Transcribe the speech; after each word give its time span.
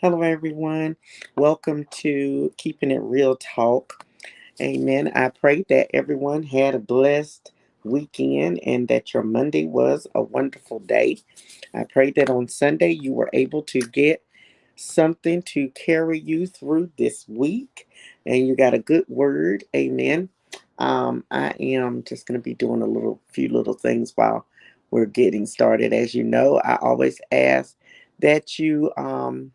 Hello, 0.00 0.22
everyone. 0.22 0.96
Welcome 1.36 1.86
to 2.02 2.52
Keeping 2.58 2.92
It 2.92 3.00
Real 3.02 3.36
Talk. 3.36 4.06
Amen. 4.60 5.10
I 5.14 5.30
pray 5.30 5.64
that 5.70 5.88
everyone 5.94 6.44
had 6.44 6.74
a 6.74 6.80
blessed 6.80 7.52
weekend 7.84 8.60
and 8.64 8.88
that 8.88 9.14
your 9.14 9.24
Monday 9.24 9.66
was 9.66 10.06
a 10.14 10.22
wonderful 10.22 10.80
day. 10.80 11.18
I 11.74 11.84
pray 11.84 12.12
that 12.12 12.30
on 12.30 12.48
Sunday 12.48 12.92
you 12.92 13.12
were 13.12 13.30
able 13.32 13.62
to 13.64 13.80
get 13.80 14.22
something 14.76 15.42
to 15.42 15.70
carry 15.70 16.20
you 16.20 16.46
through 16.46 16.90
this 16.98 17.26
week 17.28 17.88
and 18.26 18.46
you 18.46 18.56
got 18.56 18.74
a 18.74 18.78
good 18.78 19.04
word. 19.08 19.64
Amen. 19.76 20.28
Um, 20.78 21.24
I 21.30 21.50
am 21.60 22.04
just 22.04 22.26
going 22.26 22.38
to 22.40 22.44
be 22.44 22.54
doing 22.54 22.82
a 22.82 22.86
little 22.86 23.20
few 23.28 23.48
little 23.48 23.74
things 23.74 24.12
while 24.16 24.46
we're 24.90 25.06
getting 25.06 25.46
started. 25.46 25.92
As 25.92 26.14
you 26.14 26.24
know, 26.24 26.60
I 26.64 26.76
always 26.76 27.20
ask 27.32 27.76
that 28.20 28.58
you 28.58 28.92
um, 28.96 29.52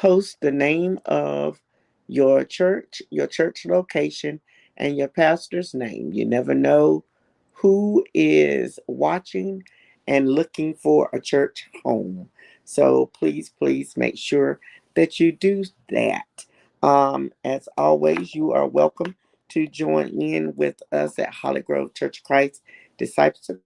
post 0.00 0.40
the 0.40 0.50
name 0.50 0.98
of 1.04 1.60
your 2.06 2.42
church, 2.42 3.02
your 3.10 3.26
church 3.26 3.66
location, 3.66 4.40
and 4.78 4.96
your 4.96 5.08
pastor's 5.08 5.74
name. 5.74 6.10
You 6.14 6.24
never 6.24 6.54
know 6.54 7.04
who 7.52 8.02
is 8.14 8.78
watching 8.86 9.62
and 10.06 10.30
looking 10.30 10.72
for 10.72 11.10
a 11.12 11.20
church 11.20 11.68
home. 11.84 12.30
So 12.64 13.10
please, 13.12 13.50
please 13.50 13.94
make 13.94 14.16
sure 14.16 14.58
that 14.94 15.20
you 15.20 15.32
do 15.32 15.64
that. 15.90 16.46
Um, 16.82 17.30
as 17.44 17.68
always, 17.76 18.34
you 18.34 18.52
are 18.52 18.66
welcome 18.66 19.16
to 19.50 19.66
join 19.66 20.08
in 20.18 20.56
with 20.56 20.82
us 20.92 21.18
at 21.18 21.34
Holly 21.34 21.60
Grove 21.60 21.92
Church 21.92 22.20
of 22.20 22.24
Christ 22.24 22.62
Disciples 22.96 23.50
of 23.50 23.60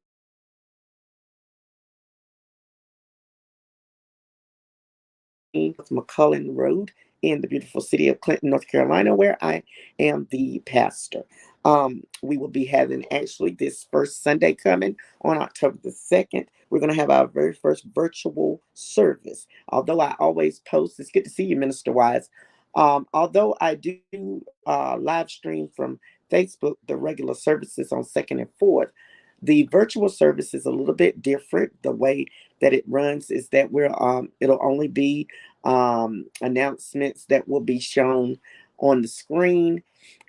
McCullen 5.55 6.57
Road 6.57 6.93
in 7.23 7.41
the 7.41 7.49
beautiful 7.49 7.81
city 7.81 8.09
of 8.09 8.21
Clinton, 8.21 8.51
North 8.51 8.69
Carolina, 8.69 9.15
where 9.15 9.39
I 9.43 9.63
am 9.99 10.27
the 10.31 10.63
pastor. 10.67 11.25
Um, 11.65 12.03
we 12.23 12.37
will 12.37 12.49
be 12.49 12.67
having 12.67 13.07
actually 13.11 13.53
this 13.53 13.87
first 13.91 14.23
Sunday 14.23 14.55
coming 14.55 14.97
on 15.23 15.39
October 15.39 15.79
the 15.83 15.91
2nd. 15.91 16.47
We're 16.69 16.81
going 16.81 16.93
to 16.93 17.01
have 17.01 17.11
our 17.11 17.27
very 17.27 17.55
first 17.55 17.87
virtual 17.95 18.61
service. 18.75 19.47
Although 19.69 20.01
I 20.01 20.15
always 20.19 20.61
post, 20.61 21.01
it's 21.01 21.11
good 21.11 21.25
to 21.25 21.31
see 21.31 21.45
you, 21.45 21.57
Minister 21.57 21.93
Wise. 21.93 22.29
Um, 22.75 23.07
although 23.15 23.57
I 23.61 23.77
do 23.77 24.45
uh, 24.67 24.99
live 24.99 25.31
stream 25.31 25.69
from 25.75 26.01
Facebook 26.31 26.75
the 26.87 26.97
regular 26.97 27.35
services 27.35 27.93
on 27.93 28.05
second 28.05 28.41
and 28.41 28.51
fourth, 28.59 28.91
the 29.41 29.69
virtual 29.71 30.09
service 30.09 30.55
is 30.55 30.67
a 30.67 30.71
little 30.71 30.95
bit 30.95 31.23
different. 31.23 31.83
The 31.83 31.93
way 31.93 32.27
that 32.61 32.73
it 32.75 32.85
runs 32.89 33.31
is 33.31 33.49
that 33.51 33.71
we're 33.73 33.93
um, 34.01 34.31
it'll 34.41 34.61
only 34.63 34.89
be 34.89 35.29
um, 35.65 36.27
announcements 36.43 37.27
that 37.27 37.49
will 37.49 37.61
be 37.61 37.81
shown 37.81 38.39
on 38.79 39.03
the 39.03 39.09
screen, 39.09 39.83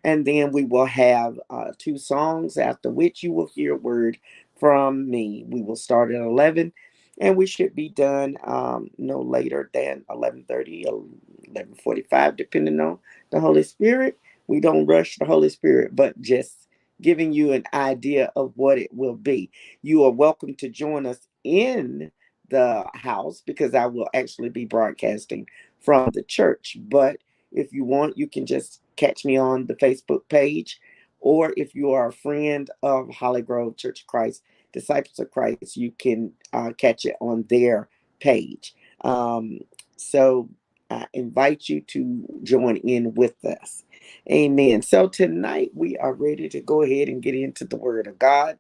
and 0.04 0.26
then 0.26 0.52
we 0.52 0.64
will 0.66 0.86
have 0.86 1.40
uh, 1.50 1.72
two 1.78 1.98
songs 1.98 2.58
after 2.58 2.90
which 2.90 3.24
you 3.24 3.32
will 3.32 3.48
hear 3.48 3.74
a 3.76 3.78
word 3.78 4.18
from 4.60 5.10
me. 5.10 5.46
We 5.48 5.62
will 5.62 5.76
start 5.76 6.12
at 6.12 6.22
eleven, 6.22 6.74
and 7.20 7.38
we 7.38 7.46
should 7.46 7.76
be 7.76 7.90
done 7.90 8.38
um, 8.44 8.90
no 8.98 9.22
later 9.22 9.70
than 9.74 10.06
11:30, 10.10 10.86
11:45, 10.86 12.36
depending 12.38 12.80
on 12.80 13.00
the 13.32 13.40
Holy 13.40 13.64
Spirit. 13.64 14.18
We 14.48 14.60
don't 14.60 14.86
rush 14.86 15.18
the 15.18 15.26
Holy 15.26 15.50
Spirit, 15.50 15.96
but 15.96 16.22
just 16.22 16.68
giving 17.02 17.34
you 17.34 17.52
an 17.54 17.64
idea 17.74 18.32
of 18.36 18.54
what 18.56 18.78
it 18.78 18.94
will 18.94 19.16
be. 19.16 19.50
You 19.82 20.04
are 20.06 20.12
welcome 20.12 20.56
to 20.56 20.70
join 20.70 21.06
us 21.06 21.20
in 21.46 22.12
the 22.50 22.86
house 22.94 23.42
because 23.46 23.74
I 23.74 23.86
will 23.86 24.10
actually 24.14 24.50
be 24.50 24.66
broadcasting 24.66 25.48
from 25.80 26.10
the 26.14 26.24
church. 26.24 26.78
But 26.80 27.18
if 27.52 27.72
you 27.72 27.86
want, 27.86 28.18
you 28.18 28.28
can 28.28 28.46
just 28.46 28.82
catch 28.96 29.24
me 29.24 29.38
on 29.38 29.68
the 29.68 29.76
Facebook 29.76 30.28
page, 30.30 30.80
or 31.20 31.54
if 31.56 31.76
you 31.76 31.92
are 31.92 32.10
a 32.10 32.14
friend 32.14 32.70
of 32.84 33.10
Holly 33.10 33.42
Grove 33.42 33.78
Church 33.78 34.02
of 34.02 34.08
Christ, 34.08 34.44
Disciples 34.74 35.20
of 35.20 35.32
Christ, 35.32 35.78
you 35.78 35.92
can 35.92 36.34
uh, 36.52 36.72
catch 36.78 37.06
it 37.06 37.16
on 37.22 37.46
their 37.50 37.88
page. 38.20 38.76
Um, 39.02 39.60
so 39.96 40.50
I 40.90 41.08
invite 41.14 41.70
you 41.70 41.82
to 41.82 42.40
join 42.44 42.78
in 42.78 43.14
with 43.14 43.44
us. 43.46 43.84
Amen. 44.30 44.82
So 44.82 45.08
tonight 45.08 45.72
we 45.74 45.98
are 45.98 46.14
ready 46.14 46.50
to 46.50 46.62
go 46.62 46.82
ahead 46.82 47.08
and 47.10 47.24
get 47.24 47.36
into 47.36 47.66
the 47.66 47.78
Word 47.78 48.08
of 48.08 48.20
God. 48.20 48.60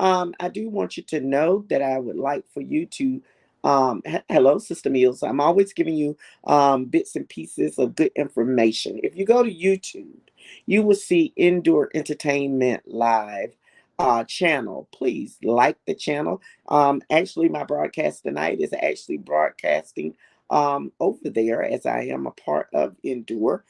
Um, 0.00 0.34
I 0.40 0.48
do 0.48 0.70
want 0.70 0.96
you 0.96 1.02
to 1.04 1.20
know 1.20 1.66
that 1.68 1.82
I 1.82 1.98
would 1.98 2.16
like 2.16 2.44
for 2.52 2.62
you 2.62 2.86
to. 2.86 3.22
Um, 3.62 4.02
hello, 4.30 4.56
Sister 4.56 4.88
Meals. 4.88 5.22
I'm 5.22 5.38
always 5.38 5.74
giving 5.74 5.94
you 5.94 6.16
um, 6.44 6.86
bits 6.86 7.14
and 7.14 7.28
pieces 7.28 7.78
of 7.78 7.94
good 7.94 8.10
information. 8.16 8.98
If 9.02 9.14
you 9.14 9.26
go 9.26 9.42
to 9.42 9.54
YouTube, 9.54 10.16
you 10.64 10.82
will 10.82 10.94
see 10.94 11.34
Endure 11.36 11.90
Entertainment 11.92 12.84
Live 12.86 13.54
uh, 13.98 14.24
channel. 14.24 14.88
Please 14.92 15.36
like 15.42 15.76
the 15.86 15.94
channel. 15.94 16.40
Um, 16.68 17.02
actually, 17.10 17.50
my 17.50 17.64
broadcast 17.64 18.22
tonight 18.22 18.62
is 18.62 18.72
actually 18.72 19.18
broadcasting 19.18 20.14
um, 20.48 20.90
over 20.98 21.28
there 21.28 21.62
as 21.62 21.84
I 21.84 22.04
am 22.04 22.26
a 22.26 22.30
part 22.30 22.68
of 22.72 22.96
Endure. 23.04 23.62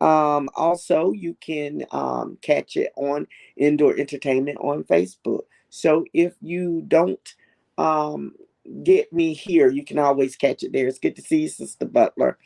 Um, 0.00 0.48
also, 0.56 1.12
you 1.12 1.36
can 1.40 1.86
um, 1.92 2.38
catch 2.42 2.76
it 2.76 2.92
on 2.96 3.28
Endure 3.56 3.96
Entertainment 3.96 4.58
on 4.60 4.82
Facebook. 4.82 5.42
So 5.76 6.06
if 6.14 6.34
you 6.42 6.84
don't 6.88 7.34
um, 7.78 8.34
get 8.84 9.12
me 9.12 9.34
here, 9.34 9.68
you 9.70 9.84
can 9.84 9.98
always 9.98 10.36
catch 10.36 10.62
it 10.62 10.72
there. 10.72 10.88
It's 10.88 10.98
good 10.98 11.16
to 11.16 11.22
see 11.22 11.42
you, 11.42 11.48
Sister 11.48 11.86
Butler. 11.86 12.38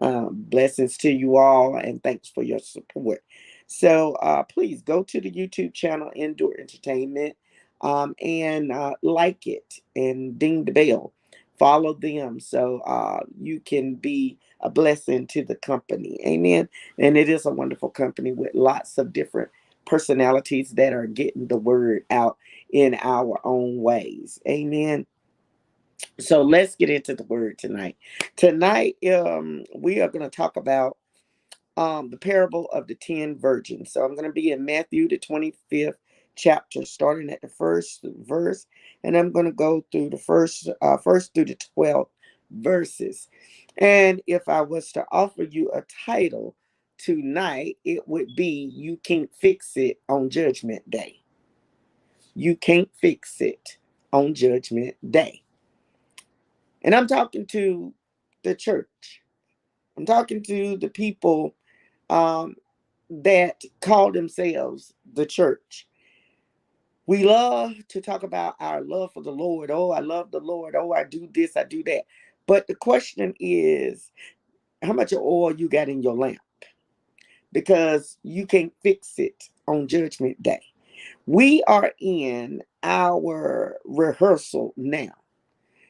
Um, 0.00 0.30
blessings 0.48 0.98
to 0.98 1.10
you 1.10 1.36
all, 1.38 1.76
and 1.76 2.02
thanks 2.02 2.28
for 2.28 2.42
your 2.42 2.58
support. 2.58 3.24
So 3.66 4.14
uh, 4.16 4.42
please 4.44 4.82
go 4.82 5.02
to 5.04 5.20
the 5.20 5.30
YouTube 5.30 5.72
channel 5.74 6.10
Endure 6.14 6.54
Entertainment 6.58 7.36
um, 7.80 8.14
and 8.20 8.72
uh, 8.72 8.94
like 9.02 9.46
it 9.46 9.76
and 9.96 10.38
ding 10.38 10.64
the 10.66 10.72
bell. 10.72 11.14
Follow 11.58 11.94
them 11.94 12.40
so 12.40 12.80
uh, 12.80 13.20
you 13.40 13.60
can 13.60 13.94
be 13.94 14.38
a 14.60 14.68
blessing 14.68 15.26
to 15.28 15.42
the 15.44 15.54
company. 15.56 16.18
Amen. 16.26 16.68
And 16.98 17.16
it 17.16 17.28
is 17.30 17.46
a 17.46 17.50
wonderful 17.50 17.88
company 17.90 18.32
with 18.32 18.54
lots 18.54 18.98
of 18.98 19.12
different 19.12 19.50
personalities 19.86 20.72
that 20.72 20.92
are 20.92 21.06
getting 21.06 21.46
the 21.48 21.56
word 21.56 22.04
out 22.10 22.36
in 22.72 22.96
our 23.02 23.40
own 23.44 23.82
ways. 23.82 24.40
Amen. 24.48 25.06
So 26.20 26.42
let's 26.42 26.76
get 26.76 26.90
into 26.90 27.14
the 27.14 27.24
word 27.24 27.58
tonight. 27.58 27.96
Tonight, 28.36 28.96
um, 29.14 29.64
we 29.76 30.00
are 30.00 30.08
going 30.08 30.28
to 30.28 30.34
talk 30.36 30.56
about 30.56 30.98
um, 31.78 32.10
the 32.10 32.18
parable 32.18 32.66
of 32.72 32.88
the 32.88 32.96
ten 32.96 33.38
virgins. 33.38 33.92
So 33.92 34.04
I'm 34.04 34.14
going 34.16 34.26
to 34.28 34.32
be 34.32 34.52
in 34.52 34.64
Matthew, 34.66 35.08
the 35.08 35.18
25th 35.18 35.94
chapter, 36.36 36.86
starting 36.86 37.30
at 37.30 37.42
the 37.42 37.48
first 37.48 38.04
verse, 38.04 38.66
and 39.04 39.16
I'm 39.18 39.32
going 39.32 39.46
to 39.46 39.52
go 39.52 39.84
through 39.92 40.10
the 40.10 40.18
first, 40.18 40.70
uh, 40.82 40.98
first 40.98 41.34
through 41.34 41.46
the 41.46 41.58
12th 41.78 42.08
verses. 42.52 43.28
And 43.78 44.22
if 44.28 44.48
I 44.48 44.62
was 44.62 44.92
to 44.94 45.06
offer 45.12 45.44
you 45.44 45.70
a 45.72 45.84
title 46.06 46.56
tonight, 46.98 47.78
it 47.84 48.08
would 48.08 48.36
be 48.36 48.70
You 48.74 48.98
Can't 48.98 49.30
Fix 49.34 49.76
It 49.76 50.00
on 50.08 50.30
Judgment 50.30 50.90
Day. 50.90 51.21
You 52.34 52.56
can't 52.56 52.90
fix 53.00 53.40
it 53.40 53.78
on 54.12 54.34
Judgment 54.34 54.96
Day. 55.10 55.42
And 56.82 56.94
I'm 56.94 57.06
talking 57.06 57.46
to 57.46 57.92
the 58.42 58.54
church. 58.54 59.22
I'm 59.96 60.06
talking 60.06 60.42
to 60.44 60.76
the 60.76 60.88
people 60.88 61.54
um, 62.10 62.56
that 63.10 63.62
call 63.80 64.12
themselves 64.12 64.94
the 65.14 65.26
church. 65.26 65.86
We 67.06 67.24
love 67.24 67.74
to 67.88 68.00
talk 68.00 68.22
about 68.22 68.54
our 68.60 68.80
love 68.80 69.12
for 69.12 69.22
the 69.22 69.32
Lord. 69.32 69.70
Oh, 69.70 69.90
I 69.90 70.00
love 70.00 70.30
the 70.30 70.40
Lord. 70.40 70.74
Oh, 70.76 70.92
I 70.92 71.04
do 71.04 71.28
this, 71.32 71.56
I 71.56 71.64
do 71.64 71.82
that. 71.84 72.04
But 72.46 72.66
the 72.66 72.74
question 72.74 73.34
is, 73.38 74.10
how 74.82 74.92
much 74.92 75.12
oil 75.12 75.54
you 75.54 75.68
got 75.68 75.88
in 75.88 76.02
your 76.02 76.14
lamp? 76.14 76.38
Because 77.52 78.18
you 78.22 78.46
can't 78.46 78.72
fix 78.82 79.18
it 79.18 79.50
on 79.68 79.88
Judgment 79.88 80.42
Day. 80.42 80.62
We 81.26 81.62
are 81.64 81.92
in 82.00 82.62
our 82.82 83.76
rehearsal 83.84 84.74
now. 84.76 85.12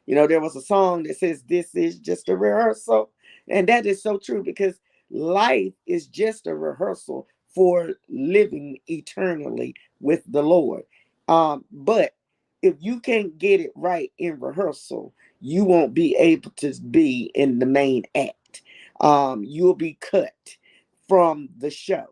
You 0.06 0.14
know, 0.14 0.26
there 0.26 0.40
was 0.40 0.56
a 0.56 0.60
song 0.60 1.04
that 1.04 1.16
says, 1.18 1.42
This 1.48 1.74
is 1.74 1.98
just 1.98 2.28
a 2.28 2.36
rehearsal. 2.36 3.10
And 3.48 3.68
that 3.68 3.86
is 3.86 4.02
so 4.02 4.18
true 4.18 4.42
because 4.42 4.80
life 5.10 5.72
is 5.86 6.06
just 6.06 6.46
a 6.46 6.54
rehearsal 6.54 7.28
for 7.54 7.94
living 8.08 8.78
eternally 8.86 9.74
with 10.00 10.22
the 10.26 10.42
Lord. 10.42 10.82
Um, 11.28 11.64
but 11.70 12.14
if 12.62 12.76
you 12.80 13.00
can't 13.00 13.36
get 13.38 13.60
it 13.60 13.72
right 13.74 14.12
in 14.18 14.40
rehearsal, 14.40 15.12
you 15.40 15.64
won't 15.64 15.94
be 15.94 16.14
able 16.16 16.50
to 16.52 16.72
be 16.90 17.30
in 17.34 17.58
the 17.58 17.66
main 17.66 18.04
act. 18.14 18.62
Um, 19.00 19.44
you'll 19.44 19.74
be 19.74 19.98
cut 20.00 20.56
from 21.08 21.48
the 21.58 21.70
show. 21.70 22.06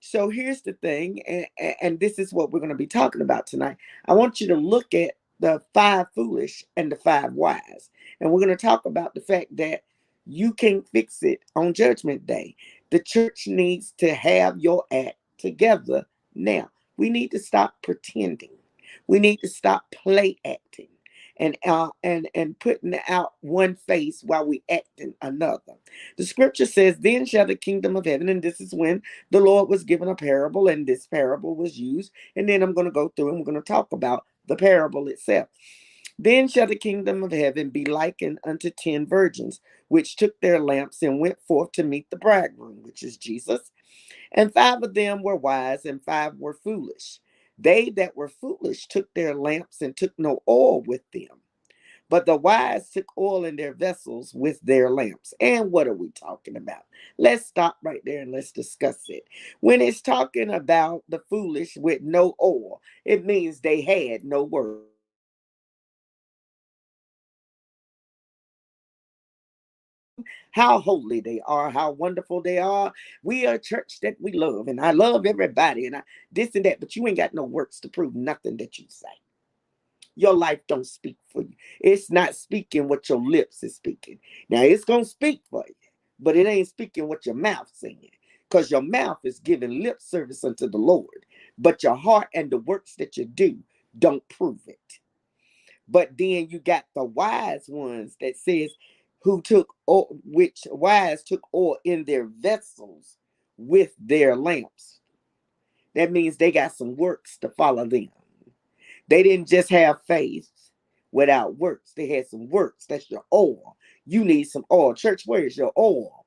So 0.00 0.30
here's 0.30 0.62
the 0.62 0.72
thing, 0.72 1.22
and, 1.22 1.46
and 1.82 2.00
this 2.00 2.18
is 2.18 2.32
what 2.32 2.50
we're 2.50 2.58
going 2.60 2.70
to 2.70 2.74
be 2.74 2.86
talking 2.86 3.20
about 3.20 3.46
tonight. 3.46 3.76
I 4.06 4.14
want 4.14 4.40
you 4.40 4.48
to 4.48 4.56
look 4.56 4.94
at 4.94 5.12
the 5.40 5.62
five 5.74 6.06
foolish 6.14 6.64
and 6.76 6.90
the 6.90 6.96
five 6.96 7.32
wise. 7.34 7.90
And 8.20 8.30
we're 8.30 8.40
going 8.40 8.56
to 8.56 8.56
talk 8.56 8.86
about 8.86 9.14
the 9.14 9.20
fact 9.20 9.56
that 9.56 9.82
You 10.26 10.52
can't 10.52 10.88
fix 10.88 11.22
it 11.22 11.40
on 11.56 11.74
Judgment 11.74 12.26
Day. 12.26 12.54
The 12.90 13.00
church 13.00 13.46
needs 13.46 13.92
to 13.98 14.14
have 14.14 14.58
your 14.58 14.84
act 14.92 15.16
together 15.38 16.06
now. 16.34 16.70
We 16.96 17.10
need 17.10 17.30
to 17.32 17.38
stop 17.38 17.74
pretending. 17.82 18.56
We 19.06 19.18
need 19.18 19.38
to 19.40 19.48
stop 19.48 19.90
play 19.90 20.36
acting 20.44 20.88
and 21.40 21.58
uh, 21.66 21.90
and 22.04 22.30
and 22.36 22.60
putting 22.60 22.98
out 23.08 23.34
one 23.42 23.76
face 23.76 24.22
while 24.24 24.46
we 24.46 24.64
acting 24.70 25.14
another. 25.22 25.74
The 26.18 26.26
scripture 26.26 26.66
says, 26.66 26.98
"Then 27.00 27.26
shall 27.26 27.46
the 27.48 27.56
kingdom 27.56 27.96
of 27.96 28.06
heaven," 28.06 28.30
and 28.30 28.42
this 28.42 28.60
is 28.62 28.74
when 28.74 29.02
the 29.30 29.40
Lord 29.40 29.70
was 29.70 29.84
given 29.84 30.08
a 30.08 30.16
parable, 30.16 30.68
and 30.68 30.86
this 30.86 31.06
parable 31.08 31.56
was 31.56 31.78
used. 31.80 32.12
And 32.36 32.48
then 32.48 32.62
I'm 32.62 32.74
going 32.74 32.86
to 32.86 32.92
go 32.92 33.10
through 33.10 33.30
and 33.30 33.38
we're 33.38 33.44
going 33.52 33.62
to 33.62 33.72
talk 33.72 33.92
about 33.92 34.24
the 34.48 34.56
parable 34.56 35.08
itself. 35.08 35.48
Then 36.18 36.48
shall 36.48 36.68
the 36.68 36.76
kingdom 36.76 37.24
of 37.24 37.32
heaven 37.32 37.70
be 37.70 37.86
likened 37.86 38.40
unto 38.44 38.70
ten 38.70 39.06
virgins, 39.06 39.60
which 39.88 40.16
took 40.16 40.40
their 40.40 40.60
lamps 40.60 41.02
and 41.02 41.20
went 41.20 41.40
forth 41.48 41.72
to 41.74 41.84
meet 41.84 42.10
the 42.10 42.18
bridegroom, 42.18 42.82
which 42.82 43.02
is 43.04 43.18
Jesus. 43.18 43.70
And 44.32 44.52
five 44.54 44.82
of 44.82 44.94
them 44.94 45.22
were 45.22 45.36
wise, 45.36 45.84
and 45.86 46.02
five 46.04 46.34
were 46.38 46.54
foolish. 46.54 47.20
They 47.60 47.90
that 47.90 48.16
were 48.16 48.28
foolish 48.28 48.86
took 48.86 49.12
their 49.14 49.34
lamps 49.34 49.82
and 49.82 49.96
took 49.96 50.18
no 50.18 50.42
oil 50.48 50.82
with 50.82 51.02
them. 51.12 51.42
But 52.08 52.26
the 52.26 52.36
wise 52.36 52.90
took 52.90 53.06
oil 53.16 53.44
in 53.44 53.54
their 53.54 53.72
vessels 53.72 54.34
with 54.34 54.60
their 54.62 54.90
lamps. 54.90 55.32
And 55.40 55.70
what 55.70 55.86
are 55.86 55.94
we 55.94 56.10
talking 56.10 56.56
about? 56.56 56.82
Let's 57.18 57.46
stop 57.46 57.76
right 57.84 58.00
there 58.04 58.22
and 58.22 58.32
let's 58.32 58.50
discuss 58.50 59.04
it. 59.08 59.24
When 59.60 59.80
it's 59.80 60.02
talking 60.02 60.50
about 60.50 61.04
the 61.08 61.20
foolish 61.30 61.76
with 61.76 62.02
no 62.02 62.34
oil, 62.42 62.80
it 63.04 63.24
means 63.24 63.60
they 63.60 63.82
had 63.82 64.24
no 64.24 64.42
word. 64.42 64.89
How 70.52 70.80
holy 70.80 71.20
they 71.20 71.40
are, 71.46 71.70
how 71.70 71.92
wonderful 71.92 72.42
they 72.42 72.58
are. 72.58 72.92
We 73.22 73.46
are 73.46 73.54
a 73.54 73.58
church 73.60 74.00
that 74.02 74.16
we 74.20 74.32
love, 74.32 74.68
and 74.68 74.80
I 74.80 74.92
love 74.92 75.26
everybody, 75.26 75.86
and 75.86 75.96
I 75.96 76.02
this 76.32 76.54
and 76.54 76.64
that, 76.66 76.80
but 76.80 76.96
you 76.96 77.06
ain't 77.06 77.16
got 77.16 77.34
no 77.34 77.44
works 77.44 77.80
to 77.80 77.88
prove 77.88 78.14
nothing 78.14 78.56
that 78.58 78.78
you 78.78 78.86
say. 78.88 79.08
Your 80.16 80.34
life 80.34 80.60
don't 80.68 80.86
speak 80.86 81.16
for 81.32 81.42
you. 81.42 81.54
It's 81.80 82.10
not 82.10 82.34
speaking 82.36 82.88
what 82.88 83.08
your 83.08 83.22
lips 83.22 83.62
is 83.62 83.76
speaking. 83.76 84.18
Now 84.48 84.62
it's 84.62 84.84
gonna 84.84 85.04
speak 85.04 85.42
for 85.50 85.64
you, 85.66 85.74
but 86.18 86.36
it 86.36 86.46
ain't 86.46 86.68
speaking 86.68 87.08
what 87.08 87.26
your 87.26 87.36
mouth 87.36 87.70
saying. 87.72 88.10
Because 88.48 88.70
your 88.70 88.82
mouth 88.82 89.18
is 89.24 89.40
giving 89.40 89.82
lip 89.82 90.02
service 90.02 90.44
unto 90.44 90.68
the 90.68 90.78
Lord, 90.78 91.24
but 91.56 91.82
your 91.82 91.96
heart 91.96 92.28
and 92.34 92.50
the 92.50 92.58
works 92.58 92.96
that 92.96 93.16
you 93.16 93.24
do 93.24 93.58
don't 93.98 94.28
prove 94.28 94.60
it. 94.66 94.78
But 95.88 96.16
then 96.16 96.48
you 96.50 96.58
got 96.58 96.84
the 96.94 97.04
wise 97.04 97.66
ones 97.68 98.16
that 98.20 98.36
says, 98.36 98.72
who 99.22 99.42
took 99.42 99.74
oil, 99.88 100.18
which 100.24 100.66
wise 100.70 101.22
took 101.22 101.42
oil 101.54 101.76
in 101.84 102.04
their 102.04 102.26
vessels 102.26 103.16
with 103.56 103.92
their 103.98 104.36
lamps. 104.36 105.00
That 105.94 106.12
means 106.12 106.36
they 106.36 106.52
got 106.52 106.72
some 106.72 106.96
works 106.96 107.36
to 107.38 107.48
follow 107.50 107.86
them. 107.86 108.08
They 109.08 109.22
didn't 109.22 109.48
just 109.48 109.68
have 109.70 110.02
faith 110.06 110.48
without 111.12 111.56
works. 111.56 111.92
They 111.96 112.06
had 112.08 112.28
some 112.28 112.48
works. 112.48 112.86
That's 112.86 113.10
your 113.10 113.24
oil. 113.32 113.76
You 114.06 114.24
need 114.24 114.44
some 114.44 114.64
oil. 114.70 114.94
Church, 114.94 115.24
where 115.26 115.44
is 115.44 115.56
your 115.56 115.72
oil? 115.76 116.24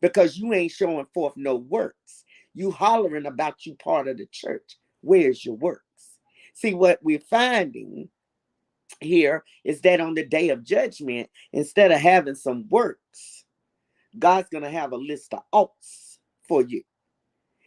Because 0.00 0.36
you 0.36 0.52
ain't 0.52 0.72
showing 0.72 1.06
forth 1.14 1.34
no 1.36 1.56
works. 1.56 2.24
You 2.54 2.70
hollering 2.70 3.26
about 3.26 3.64
you 3.64 3.74
part 3.76 4.08
of 4.08 4.18
the 4.18 4.26
church. 4.30 4.78
Where's 5.00 5.44
your 5.44 5.54
works? 5.54 5.82
See 6.54 6.74
what 6.74 6.98
we're 7.02 7.20
finding 7.20 8.08
here 9.00 9.44
is 9.64 9.82
that 9.82 10.00
on 10.00 10.14
the 10.14 10.24
day 10.26 10.50
of 10.50 10.64
judgment, 10.64 11.30
instead 11.52 11.92
of 11.92 12.00
having 12.00 12.36
some 12.36 12.68
works, 12.70 13.44
God's 14.18 14.48
gonna 14.50 14.70
have 14.70 14.92
a 14.92 14.96
list 14.98 15.34
of 15.34 15.42
oughts 15.52 16.20
for 16.48 16.62
you. 16.62 16.82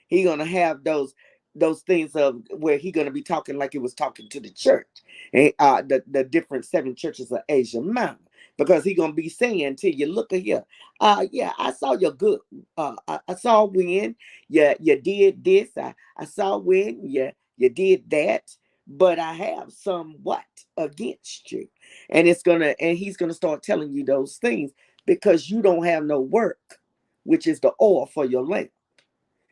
He's 0.08 0.26
gonna 0.26 0.46
have 0.46 0.84
those 0.84 1.14
those 1.56 1.82
things 1.84 2.16
of 2.16 2.42
where 2.52 2.78
he's 2.78 2.94
gonna 2.94 3.12
be 3.12 3.24
talking 3.24 3.58
like 3.58 3.74
he 3.74 3.80
was 3.80 3.94
talking 3.94 4.30
to 4.30 4.40
the 4.40 4.52
church 4.52 4.88
and 5.34 5.54
uh 5.60 5.82
the, 5.82 6.04
the 6.10 6.24
different 6.24 6.66
seven 6.66 6.96
churches 6.96 7.32
of 7.32 7.42
Asia 7.50 7.82
Minor. 7.82 8.18
Because 8.58 8.84
he's 8.86 8.98
gonna 8.98 9.14
be 9.14 9.30
saying 9.30 9.78
to 9.78 9.94
you, 9.94 10.08
look 10.08 10.32
here, 10.32 10.64
uh 11.02 11.26
yeah, 11.32 11.54
I 11.60 11.74
saw 11.74 11.94
your 11.94 12.12
good 12.14 12.40
uh 12.78 12.96
I, 13.08 13.20
I 13.28 13.36
saw 13.36 13.66
when 13.66 14.16
you 14.50 14.76
you 14.80 15.02
did 15.02 15.44
this, 15.44 15.70
I, 15.78 15.96
I 16.18 16.26
saw 16.26 16.58
when 16.58 17.08
you 17.10 17.32
you 17.58 17.70
did 17.70 18.10
that 18.12 18.44
but 18.88 19.20
I 19.20 19.34
have 19.34 19.72
somewhat 19.72 20.44
against 20.78 21.52
you. 21.52 21.68
And 22.10 22.28
it's 22.28 22.44
gonna, 22.44 22.76
and 22.80 22.98
he's 22.98 23.18
gonna 23.18 23.34
start 23.34 23.64
telling 23.64 23.92
you 23.92 24.04
those 24.04 24.38
things 24.38 24.72
because 25.06 25.50
you 25.50 25.62
don't 25.62 25.86
have 25.86 26.04
no 26.04 26.20
work, 26.20 26.80
which 27.24 27.48
is 27.48 27.60
the 27.60 27.74
oil 27.82 28.06
for 28.06 28.26
your 28.26 28.44
lamp. 28.46 28.72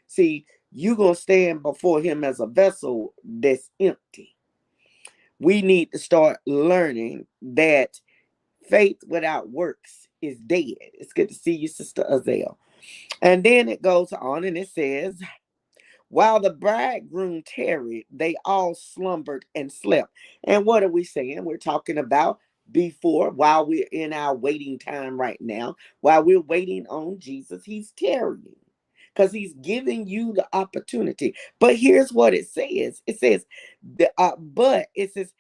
See, 0.08 0.46
you're 0.72 0.96
gonna 0.96 1.16
stand 1.16 1.64
before 1.64 2.02
him 2.02 2.24
as 2.24 2.40
a 2.40 2.48
vessel 2.48 3.14
that's 3.24 3.70
empty. 3.80 4.36
We 5.40 5.62
need 5.62 5.92
to 5.94 6.00
start 6.00 6.40
learning 6.46 7.26
that 7.42 8.00
faith 8.70 8.98
without 9.08 9.50
works 9.50 10.08
is 10.22 10.38
dead. 10.40 10.76
It's 10.94 11.14
good 11.14 11.30
to 11.30 11.36
see 11.36 11.54
you, 11.54 11.68
Sister 11.68 12.06
Azale. 12.10 12.56
And 13.22 13.44
then 13.44 13.70
it 13.70 13.82
goes 13.82 14.14
on 14.14 14.44
and 14.44 14.58
it 14.58 14.70
says, 14.70 15.22
while 16.10 16.40
the 16.40 16.52
bridegroom 16.52 17.44
tarried, 17.44 18.06
they 18.12 18.36
all 18.46 18.76
slumbered 18.76 19.46
and 19.56 19.72
slept. 19.72 20.14
And 20.46 20.66
what 20.66 20.84
are 20.84 20.90
we 20.90 21.04
saying? 21.06 21.46
We're 21.46 21.58
talking 21.58 21.98
about 22.00 22.40
before, 22.72 23.32
while 23.32 23.68
we're 23.68 23.88
in 23.92 24.14
our 24.14 24.36
waiting 24.36 24.80
time 24.80 25.20
right 25.20 25.40
now, 25.42 25.76
while 26.02 26.24
we're 26.24 26.42
waiting 26.42 26.88
on 26.88 27.20
Jesus, 27.20 27.66
he's 27.66 27.92
tarrying 27.94 28.56
because 29.16 29.32
he's 29.32 29.54
giving 29.56 30.08
you 30.08 30.34
the 30.34 30.48
opportunity. 30.54 31.36
But 31.60 31.76
here's 31.78 32.14
what 32.14 32.34
it 32.34 32.48
says 32.50 33.02
it 33.08 33.20
says, 33.20 33.46
the, 33.98 34.12
uh, 34.18 34.36
but 34.38 34.88
it 34.96 35.14
says, 35.14 35.34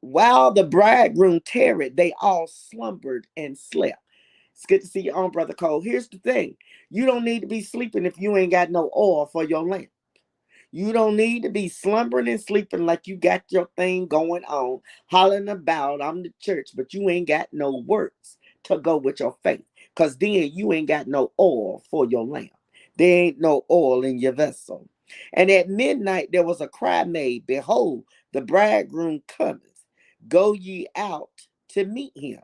while 0.00 0.52
the 0.52 0.64
bridegroom 0.64 1.40
tarried, 1.46 1.96
they 1.98 2.14
all 2.20 2.48
slumbered 2.48 3.26
and 3.36 3.58
slept. 3.58 3.98
It's 4.54 4.66
good 4.66 4.82
to 4.82 4.88
see 4.88 5.02
you 5.02 5.14
on, 5.14 5.32
Brother 5.32 5.54
Cole. 5.54 5.82
Here's 5.82 6.08
the 6.08 6.18
thing 6.18 6.56
you 6.94 7.06
don't 7.06 7.24
need 7.24 7.40
to 7.40 7.48
be 7.48 7.60
sleeping 7.62 8.06
if 8.06 8.20
you 8.20 8.36
ain't 8.36 8.52
got 8.52 8.70
no 8.70 8.90
oil 8.96 9.26
for 9.26 9.44
your 9.44 9.64
lamp. 9.64 9.88
You 10.70 10.92
don't 10.92 11.16
need 11.16 11.42
to 11.42 11.48
be 11.50 11.68
slumbering 11.68 12.28
and 12.28 12.40
sleeping 12.40 12.86
like 12.86 13.06
you 13.08 13.16
got 13.16 13.42
your 13.48 13.68
thing 13.76 14.06
going 14.06 14.44
on, 14.44 14.80
hollering 15.06 15.48
about, 15.48 16.00
I'm 16.00 16.22
the 16.22 16.32
church, 16.40 16.70
but 16.76 16.94
you 16.94 17.10
ain't 17.10 17.26
got 17.28 17.48
no 17.52 17.78
works 17.86 18.38
to 18.64 18.78
go 18.78 18.96
with 18.96 19.18
your 19.20 19.36
faith. 19.42 19.64
Because 19.94 20.16
then 20.18 20.50
you 20.54 20.72
ain't 20.72 20.88
got 20.88 21.08
no 21.08 21.32
oil 21.40 21.82
for 21.90 22.06
your 22.06 22.24
lamp. 22.24 22.50
There 22.96 23.24
ain't 23.24 23.40
no 23.40 23.64
oil 23.70 24.04
in 24.04 24.18
your 24.20 24.32
vessel. 24.32 24.88
And 25.32 25.50
at 25.50 25.68
midnight 25.68 26.30
there 26.32 26.44
was 26.44 26.60
a 26.60 26.68
cry 26.68 27.04
made, 27.04 27.46
Behold, 27.46 28.04
the 28.32 28.42
bridegroom 28.42 29.22
cometh. 29.26 29.62
Go 30.28 30.52
ye 30.52 30.86
out 30.96 31.30
to 31.70 31.86
meet 31.86 32.12
him. 32.16 32.40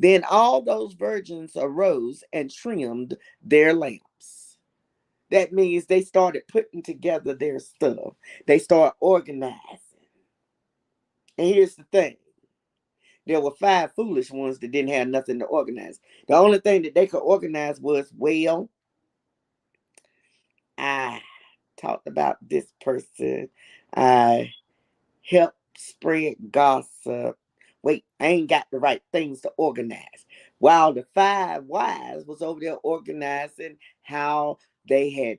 Then 0.00 0.24
all 0.24 0.62
those 0.62 0.94
virgins 0.94 1.52
arose 1.56 2.24
and 2.32 2.50
trimmed 2.50 3.18
their 3.42 3.74
lamps. 3.74 4.56
That 5.30 5.52
means 5.52 5.84
they 5.84 6.00
started 6.00 6.48
putting 6.48 6.82
together 6.82 7.34
their 7.34 7.58
stuff. 7.58 8.14
They 8.46 8.58
start 8.58 8.96
organizing. 8.98 9.58
And 11.36 11.46
here's 11.46 11.76
the 11.76 11.84
thing. 11.92 12.16
There 13.26 13.42
were 13.42 13.50
five 13.50 13.92
foolish 13.94 14.30
ones 14.30 14.58
that 14.60 14.72
didn't 14.72 14.90
have 14.90 15.06
nothing 15.06 15.38
to 15.40 15.44
organize. 15.44 16.00
The 16.26 16.34
only 16.34 16.60
thing 16.60 16.82
that 16.82 16.94
they 16.94 17.06
could 17.06 17.18
organize 17.18 17.78
was, 17.78 18.10
well, 18.16 18.70
I 20.78 21.20
talked 21.76 22.08
about 22.08 22.38
this 22.40 22.72
person. 22.80 23.50
I 23.94 24.54
helped 25.22 25.58
spread 25.76 26.36
gossip. 26.50 27.36
Wait, 27.82 28.04
I 28.20 28.26
ain't 28.28 28.50
got 28.50 28.66
the 28.70 28.78
right 28.78 29.02
things 29.12 29.40
to 29.42 29.50
organize. 29.56 30.26
While 30.58 30.92
the 30.92 31.06
five 31.14 31.64
wise 31.64 32.24
was 32.26 32.42
over 32.42 32.60
there 32.60 32.76
organizing 32.82 33.76
how 34.02 34.58
they 34.88 35.10
had 35.10 35.38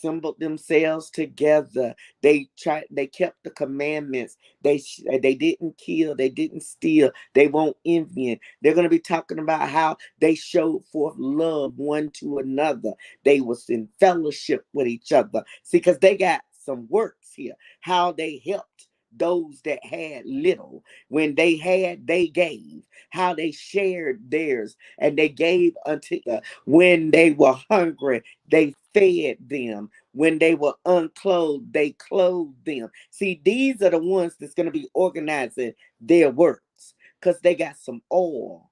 assembled 0.00 0.38
themselves 0.38 1.10
together. 1.10 1.94
They 2.22 2.48
tried. 2.58 2.84
They 2.90 3.06
kept 3.06 3.42
the 3.44 3.50
commandments. 3.50 4.36
They 4.62 4.82
they 5.20 5.34
didn't 5.34 5.78
kill. 5.78 6.14
They 6.14 6.28
didn't 6.28 6.62
steal. 6.62 7.10
They 7.34 7.48
won't 7.48 7.76
envy. 7.84 8.40
They're 8.62 8.74
going 8.74 8.84
to 8.84 8.90
be 8.90 8.98
talking 8.98 9.38
about 9.38 9.68
how 9.68 9.96
they 10.20 10.34
showed 10.34 10.84
forth 10.86 11.14
love 11.18 11.74
one 11.76 12.10
to 12.14 12.38
another. 12.38 12.92
They 13.24 13.40
was 13.40 13.68
in 13.68 13.88
fellowship 13.98 14.64
with 14.72 14.86
each 14.86 15.12
other. 15.12 15.44
See, 15.62 15.78
because 15.78 15.98
they 15.98 16.16
got 16.16 16.42
some 16.52 16.86
works 16.88 17.32
here. 17.34 17.54
How 17.80 18.12
they 18.12 18.42
helped 18.46 18.88
those 19.16 19.62
that 19.64 19.84
had 19.84 20.26
little. 20.26 20.84
When 21.08 21.34
they 21.36 21.56
had, 21.56 22.06
they 22.06 22.28
gave. 22.28 22.82
How 23.10 23.34
they 23.34 23.52
shared 23.52 24.30
theirs 24.30 24.76
and 24.98 25.18
they 25.18 25.28
gave 25.30 25.74
unto 25.86 26.20
uh, 26.30 26.40
when 26.66 27.10
they 27.12 27.32
were 27.32 27.56
hungry, 27.70 28.22
they 28.50 28.74
fed 28.94 29.38
them. 29.40 29.90
When 30.12 30.38
they 30.38 30.54
were 30.56 30.74
unclothed, 30.86 31.72
they 31.72 31.92
clothed 31.92 32.64
them. 32.66 32.90
See, 33.10 33.40
these 33.44 33.82
are 33.82 33.90
the 33.90 33.98
ones 33.98 34.36
that's 34.40 34.54
going 34.54 34.66
to 34.66 34.72
be 34.72 34.88
organizing 34.94 35.74
their 36.00 36.30
works 36.30 36.94
because 37.20 37.40
they 37.40 37.54
got 37.56 37.78
some 37.78 38.02
oil 38.12 38.70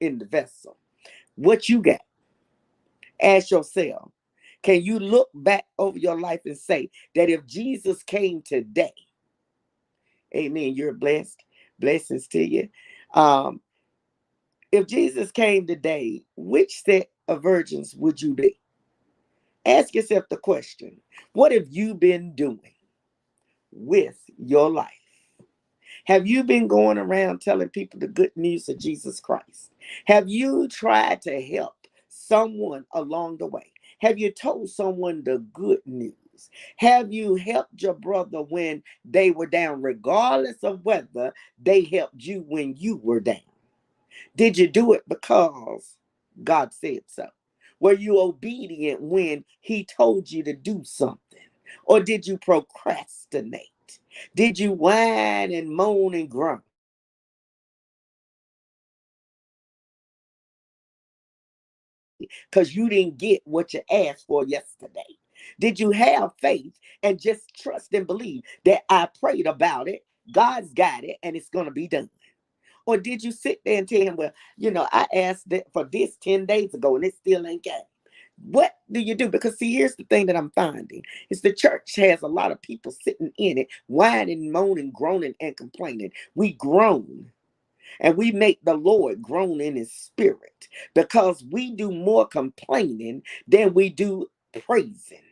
in 0.00 0.18
the 0.18 0.26
vessel. 0.26 0.78
What 1.36 1.68
you 1.68 1.82
got? 1.82 2.02
Ask 3.22 3.50
yourself. 3.50 4.12
Can 4.62 4.82
you 4.82 4.98
look 4.98 5.28
back 5.34 5.66
over 5.78 5.98
your 5.98 6.20
life 6.20 6.40
and 6.44 6.58
say 6.58 6.90
that 7.14 7.30
if 7.30 7.46
Jesus 7.46 8.02
came 8.02 8.42
today, 8.42 8.92
amen, 10.36 10.74
you're 10.74 10.94
blessed. 10.94 11.42
Blessings 11.80 12.28
to 12.28 12.40
you. 12.42 12.68
Um, 13.14 13.60
if 14.72 14.86
Jesus 14.86 15.32
came 15.32 15.66
today, 15.66 16.22
which 16.36 16.82
set 16.82 17.10
of 17.28 17.42
virgins 17.42 17.94
would 17.96 18.20
you 18.22 18.34
be? 18.34 18.60
Ask 19.66 19.94
yourself 19.94 20.24
the 20.30 20.36
question 20.38 21.00
what 21.34 21.52
have 21.52 21.68
you 21.70 21.94
been 21.94 22.34
doing 22.34 22.74
with 23.72 24.18
your 24.38 24.70
life? 24.70 24.90
Have 26.06 26.26
you 26.26 26.44
been 26.44 26.68
going 26.68 26.98
around 26.98 27.42
telling 27.42 27.70
people 27.70 28.00
the 28.00 28.08
good 28.08 28.32
news 28.36 28.68
of 28.68 28.78
Jesus 28.80 29.20
Christ? 29.20 29.72
Have 30.06 30.28
you 30.28 30.68
tried 30.68 31.22
to 31.22 31.42
help 31.42 31.74
someone 32.08 32.86
along 32.94 33.38
the 33.38 33.46
way? 33.46 33.72
Have 34.00 34.18
you 34.18 34.32
told 34.32 34.70
someone 34.70 35.24
the 35.24 35.38
good 35.54 35.80
news? 35.86 36.14
Have 36.76 37.12
you 37.12 37.36
helped 37.36 37.82
your 37.82 37.94
brother 37.94 38.42
when 38.42 38.82
they 39.04 39.30
were 39.30 39.46
down, 39.46 39.82
regardless 39.82 40.62
of 40.64 40.84
whether 40.84 41.34
they 41.62 41.84
helped 41.84 42.22
you 42.22 42.44
when 42.48 42.76
you 42.76 42.96
were 43.02 43.20
down? 43.20 43.40
Did 44.36 44.58
you 44.58 44.68
do 44.68 44.92
it 44.94 45.02
because 45.08 45.96
God 46.42 46.72
said 46.72 47.02
so? 47.06 47.26
Were 47.80 47.94
you 47.94 48.20
obedient 48.20 49.02
when 49.02 49.44
He 49.60 49.84
told 49.84 50.30
you 50.30 50.42
to 50.44 50.54
do 50.54 50.82
something? 50.84 51.18
Or 51.84 52.00
did 52.00 52.26
you 52.26 52.38
procrastinate? 52.38 53.68
Did 54.34 54.58
you 54.58 54.72
whine 54.72 55.52
and 55.52 55.70
moan 55.70 56.14
and 56.14 56.30
grunt? 56.30 56.62
Because 62.50 62.76
you 62.76 62.88
didn't 62.90 63.18
get 63.18 63.42
what 63.46 63.74
you 63.74 63.82
asked 63.92 64.26
for 64.26 64.46
yesterday. 64.46 65.19
Did 65.58 65.80
you 65.80 65.90
have 65.90 66.32
faith 66.40 66.78
and 67.02 67.20
just 67.20 67.54
trust 67.56 67.92
and 67.94 68.06
believe 68.06 68.42
that 68.64 68.82
I 68.90 69.08
prayed 69.20 69.46
about 69.46 69.88
it? 69.88 70.04
God's 70.32 70.72
got 70.74 71.04
it 71.04 71.16
and 71.22 71.36
it's 71.36 71.48
going 71.50 71.66
to 71.66 71.70
be 71.70 71.88
done. 71.88 72.10
Or 72.86 72.98
did 72.98 73.22
you 73.22 73.32
sit 73.32 73.60
there 73.64 73.78
and 73.78 73.88
tell 73.88 74.02
him, 74.02 74.16
well, 74.16 74.32
you 74.56 74.70
know, 74.70 74.88
I 74.92 75.06
asked 75.14 75.46
for 75.72 75.84
this 75.84 76.16
10 76.22 76.46
days 76.46 76.74
ago 76.74 76.96
and 76.96 77.04
it 77.04 77.14
still 77.16 77.46
ain't 77.46 77.64
got 77.64 77.82
what 78.42 78.76
do 78.90 79.00
you 79.00 79.14
do? 79.14 79.28
Because 79.28 79.58
see, 79.58 79.74
here's 79.74 79.96
the 79.96 80.04
thing 80.04 80.26
that 80.26 80.36
I'm 80.36 80.50
finding 80.50 81.02
is 81.30 81.40
the 81.42 81.52
church 81.52 81.96
has 81.96 82.22
a 82.22 82.26
lot 82.28 82.52
of 82.52 82.62
people 82.62 82.92
sitting 82.92 83.32
in 83.38 83.58
it, 83.58 83.68
whining, 83.86 84.50
moaning, 84.52 84.90
groaning, 84.92 85.34
and 85.40 85.56
complaining. 85.56 86.12
We 86.34 86.52
groan 86.54 87.30
and 88.00 88.16
we 88.16 88.32
make 88.32 88.64
the 88.64 88.74
Lord 88.74 89.22
groan 89.22 89.60
in 89.60 89.76
his 89.76 89.92
spirit 89.92 90.68
because 90.94 91.44
we 91.50 91.72
do 91.72 91.92
more 91.92 92.26
complaining 92.26 93.22
than 93.48 93.74
we 93.74 93.90
do 93.90 94.28
praising. 94.66 95.22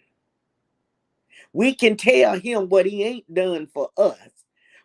We 1.58 1.74
can 1.74 1.96
tell 1.98 2.40
him 2.40 2.70
what 2.70 2.86
he 2.86 3.04
ain't 3.04 3.34
done 3.34 3.68
for 3.68 3.90
us, 3.98 4.30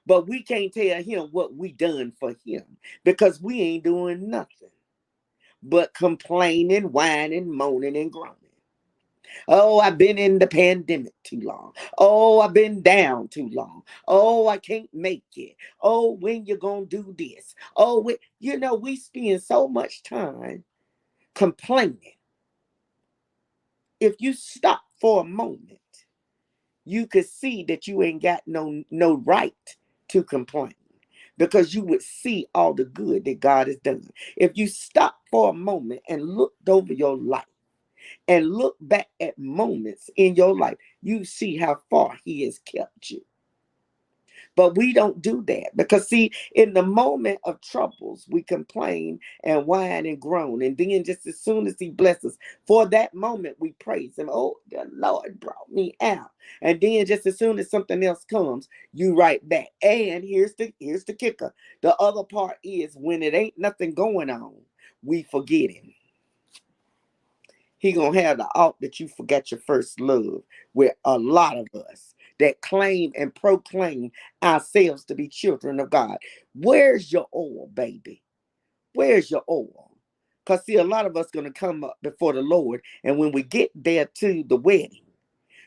but 0.08 0.28
we 0.28 0.44
can't 0.44 0.74
tell 0.74 1.04
him 1.04 1.30
what 1.32 1.56
we 1.56 1.74
done 1.74 2.14
for 2.20 2.36
him 2.48 2.66
because 3.06 3.42
we 3.42 3.62
ain't 3.62 3.86
doing 3.86 4.30
nothing 4.32 4.72
but 5.64 5.94
complaining, 5.94 6.92
whining, 6.92 7.52
moaning, 7.56 7.98
and 7.98 8.12
groaning. 8.12 8.38
Oh, 9.48 9.80
I've 9.82 10.00
been 10.00 10.18
in 10.18 10.40
the 10.40 10.48
pandemic 10.48 11.14
too 11.24 11.42
long. 11.42 11.74
Oh, 12.00 12.42
I've 12.42 12.54
been 12.56 12.82
down 12.82 13.30
too 13.30 13.50
long. 13.54 13.84
Oh, 14.08 14.48
I 14.50 14.58
can't 14.58 14.90
make 14.94 15.26
it. 15.38 15.56
Oh, 15.82 16.14
when 16.14 16.48
you 16.48 16.58
gonna 16.58 16.88
do 16.88 17.16
this? 17.18 17.56
Oh, 17.78 18.02
we, 18.02 18.18
you 18.40 18.60
know, 18.60 18.76
we 18.76 18.98
spend 18.98 19.44
so 19.44 19.68
much 19.70 20.04
time 20.04 20.66
complaining. 21.36 22.16
If 24.00 24.16
you 24.20 24.34
stop 24.34 24.82
for 25.02 25.22
a 25.22 25.26
moment, 25.26 25.80
you 26.86 27.08
could 27.08 27.28
see 27.28 27.64
that 27.66 27.88
you 27.88 28.04
ain't 28.04 28.24
got 28.24 28.44
no 28.48 28.84
no 28.92 29.18
right 29.18 29.56
to 30.10 30.24
complain 30.24 30.74
because 31.38 31.74
you 31.74 31.84
would 31.84 32.02
see 32.04 32.48
all 32.56 32.74
the 32.74 32.86
good 32.86 33.26
that 33.26 33.40
God 33.40 33.68
has 33.68 33.78
done. 33.78 34.04
If 34.38 34.54
you 34.58 34.68
stop 34.68 35.18
for 35.32 35.52
a 35.52 35.54
moment 35.56 36.02
and 36.10 36.24
looked 36.24 36.70
over 36.70 36.94
your 36.94 37.18
life 37.18 37.46
and 38.28 38.52
look 38.52 38.78
back 38.82 39.10
at 39.22 39.40
moments 39.40 40.10
in 40.18 40.36
your 40.36 40.58
life, 40.58 40.78
you 41.02 41.26
see 41.26 41.58
how 41.58 41.78
far 41.90 42.18
He 42.26 42.44
has 42.46 42.60
kept 42.60 43.12
you. 43.12 43.24
But 44.56 44.78
we 44.78 44.94
don't 44.94 45.22
do 45.22 45.44
that 45.48 45.72
because, 45.78 46.10
see, 46.10 46.32
in 46.56 46.74
the 46.76 46.84
moment 46.84 47.40
of 47.46 47.62
troubles, 47.62 48.28
we 48.30 48.44
complain 48.44 49.20
and 49.44 49.68
whine 49.68 50.06
and 50.08 50.22
groan. 50.22 50.64
And 50.64 50.78
then, 50.78 51.06
just 51.06 51.28
as 51.28 51.40
soon 51.42 51.68
as 51.68 51.78
He 51.80 51.92
blesses, 51.92 52.38
for 52.68 52.86
that 52.88 53.16
moment, 53.16 53.58
we 53.60 53.74
praise 53.74 54.18
Him. 54.18 54.30
Oh, 54.32 54.58
the 54.72 54.86
Lord 54.94 55.40
brought 55.42 55.72
me 55.72 55.96
out. 56.02 56.32
And 56.62 56.82
then, 56.82 57.08
just 57.08 57.28
as 57.28 57.40
soon 57.40 57.60
as 57.60 57.72
something 57.72 58.04
else 58.06 58.26
comes, 58.26 58.70
you 58.94 59.16
write 59.18 59.48
back. 59.50 59.70
And 59.84 60.24
here's 60.24 60.56
the 60.56 60.74
here's 60.80 61.06
the 61.06 61.14
kicker. 61.16 61.56
The 61.82 61.96
other 61.98 62.26
part 62.26 62.58
is 62.64 62.96
when 62.96 63.24
it 63.24 63.36
ain't 63.36 63.58
nothing 63.58 63.94
going 63.96 64.30
on, 64.30 64.56
we 65.04 65.24
forget 65.24 65.72
Him. 65.72 65.94
He 67.80 67.92
gonna 67.94 68.22
have 68.22 68.38
the 68.38 68.48
alt 68.56 68.78
that 68.82 69.00
you 69.00 69.08
forgot 69.08 69.52
your 69.52 69.60
first 69.60 70.00
love 70.00 70.44
with 70.74 70.94
a 71.06 71.20
lot 71.20 71.58
of 71.58 71.68
us 71.90 72.13
that 72.40 72.62
claim 72.62 73.12
and 73.18 73.34
proclaim 73.36 74.12
ourselves 74.44 75.06
to 75.06 75.16
be 75.16 75.28
children 75.28 75.80
of 75.80 75.90
God. 75.90 76.18
Where's 76.56 77.12
your 77.12 77.28
oil, 77.34 77.70
baby? 77.74 78.22
Where's 78.94 79.32
your 79.32 79.44
oil? 79.50 79.92
Because 80.46 80.66
see, 80.66 80.76
a 80.76 80.84
lot 80.84 81.06
of 81.06 81.16
us 81.18 81.32
gonna 81.32 81.52
come 81.52 81.84
up 81.84 81.98
before 82.02 82.34
the 82.34 82.42
Lord, 82.42 82.82
and 83.04 83.18
when 83.18 83.32
we 83.32 83.44
get 83.44 83.72
there 83.76 84.06
to 84.16 84.44
the 84.48 84.58
wedding, 84.58 85.06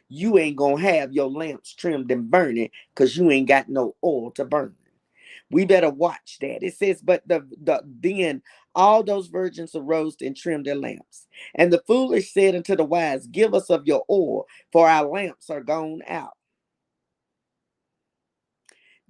you 0.09 0.39
ain't 0.39 0.57
gonna 0.57 0.81
have 0.81 1.13
your 1.13 1.31
lamps 1.31 1.75
trimmed 1.75 2.11
and 2.11 2.31
burning 2.31 2.71
because 2.95 3.17
you 3.17 3.31
ain't 3.31 3.49
got 3.49 3.69
no 3.69 3.97
oil 4.05 4.31
to 4.33 4.45
burn. 4.45 4.75
We 5.51 5.65
better 5.65 5.91
watch 5.91 6.39
that. 6.41 6.65
It 6.65 6.75
says, 6.75 7.01
but 7.03 7.27
the, 7.27 7.47
the 7.63 7.81
then 8.01 8.43
all 8.75 9.03
those 9.03 9.29
virgins 9.29 9.75
arose 9.75 10.17
and 10.21 10.37
trimmed 10.37 10.67
their 10.67 10.75
lamps. 10.75 11.27
And 11.55 11.73
the 11.73 11.83
foolish 11.87 12.33
said 12.33 12.57
unto 12.57 12.77
the 12.77 12.85
wise, 12.85 13.27
Give 13.29 13.55
us 13.55 13.71
of 13.71 13.87
your 13.87 14.05
oil, 14.11 14.47
for 14.73 14.89
our 14.89 15.07
lamps 15.09 15.49
are 15.51 15.63
gone 15.63 16.03
out. 16.09 16.36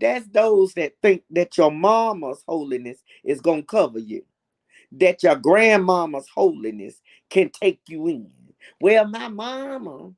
That's 0.00 0.26
those 0.28 0.74
that 0.74 0.94
think 1.02 1.22
that 1.30 1.56
your 1.58 1.70
mama's 1.72 2.42
holiness 2.48 3.02
is 3.24 3.40
going 3.40 3.62
to 3.62 3.66
cover 3.66 3.98
you, 3.98 4.24
that 4.92 5.22
your 5.22 5.36
grandmama's 5.36 6.28
holiness 6.34 7.02
can 7.30 7.50
take 7.50 7.80
you 7.88 8.08
in. 8.08 8.30
Well, 8.80 9.08
my 9.08 9.28
mama 9.28 10.12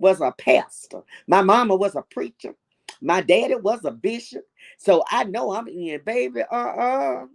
was 0.00 0.20
a 0.20 0.32
pastor, 0.38 1.02
my 1.28 1.42
mama 1.42 1.76
was 1.76 1.96
a 1.96 2.02
preacher, 2.02 2.54
my 3.02 3.22
daddy 3.22 3.56
was 3.56 3.84
a 3.84 3.92
bishop. 3.92 4.44
So 4.78 5.04
I 5.10 5.24
know 5.24 5.52
I'm 5.54 5.68
in, 5.68 6.00
baby. 6.04 6.42
Uh 6.50 6.56
uh 6.56 7.26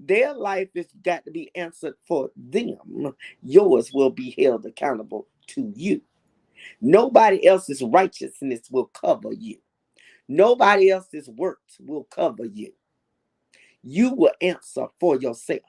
Their 0.00 0.34
life 0.34 0.70
has 0.76 0.88
got 1.02 1.24
to 1.26 1.32
be 1.32 1.50
answered 1.56 1.94
for 2.08 2.30
them. 2.36 3.14
Yours 3.42 3.92
will 3.92 4.10
be 4.10 4.34
held 4.38 4.66
accountable 4.66 5.28
to 5.48 5.72
you. 5.76 6.02
Nobody 6.82 7.46
else's 7.46 7.82
righteousness 7.82 8.62
will 8.70 8.86
cover 8.86 9.32
you. 9.34 9.58
Nobody 10.28 10.90
else's 10.90 11.28
works 11.28 11.76
will 11.80 12.04
cover 12.04 12.44
you. 12.44 12.72
You 13.82 14.14
will 14.14 14.32
answer 14.40 14.86
for 14.98 15.16
yourself. 15.20 15.60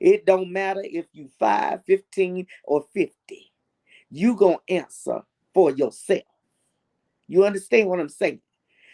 It 0.00 0.26
don't 0.26 0.50
matter 0.50 0.82
if 0.84 1.06
you 1.12 1.28
5, 1.38 1.84
15, 1.84 2.46
or 2.64 2.84
50. 2.92 3.52
You 4.10 4.34
going 4.34 4.58
to 4.66 4.74
answer 4.74 5.20
for 5.54 5.70
yourself. 5.70 6.22
You 7.28 7.44
understand 7.44 7.88
what 7.88 8.00
I'm 8.00 8.08
saying? 8.08 8.40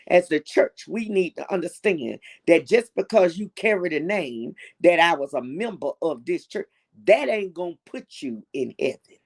As 0.08 0.28
the 0.28 0.40
church, 0.40 0.84
we 0.86 1.08
need 1.08 1.30
to 1.36 1.52
understand 1.52 2.18
that 2.46 2.66
just 2.66 2.94
because 2.94 3.38
you 3.38 3.50
carry 3.56 3.88
the 3.88 4.00
name 4.00 4.54
that 4.80 5.00
I 5.00 5.14
was 5.14 5.34
a 5.34 5.42
member 5.42 5.90
of 6.02 6.24
this 6.24 6.46
church, 6.46 6.68
that 7.04 7.28
ain't 7.28 7.54
going 7.54 7.74
to 7.74 7.90
put 7.90 8.06
you 8.20 8.44
in 8.52 8.74
heaven. 8.78 9.18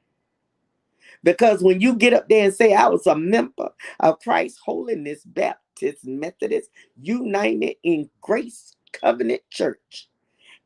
Because 1.22 1.62
when 1.62 1.80
you 1.80 1.94
get 1.94 2.14
up 2.14 2.28
there 2.28 2.44
and 2.44 2.54
say, 2.54 2.74
I 2.74 2.88
was 2.88 3.06
a 3.06 3.16
member 3.16 3.70
of 4.00 4.20
Christ 4.20 4.58
Holiness 4.64 5.22
Baptist 5.24 6.06
Methodist 6.06 6.70
United 7.00 7.76
in 7.82 8.08
Grace 8.20 8.76
Covenant 8.92 9.42
Church, 9.50 10.08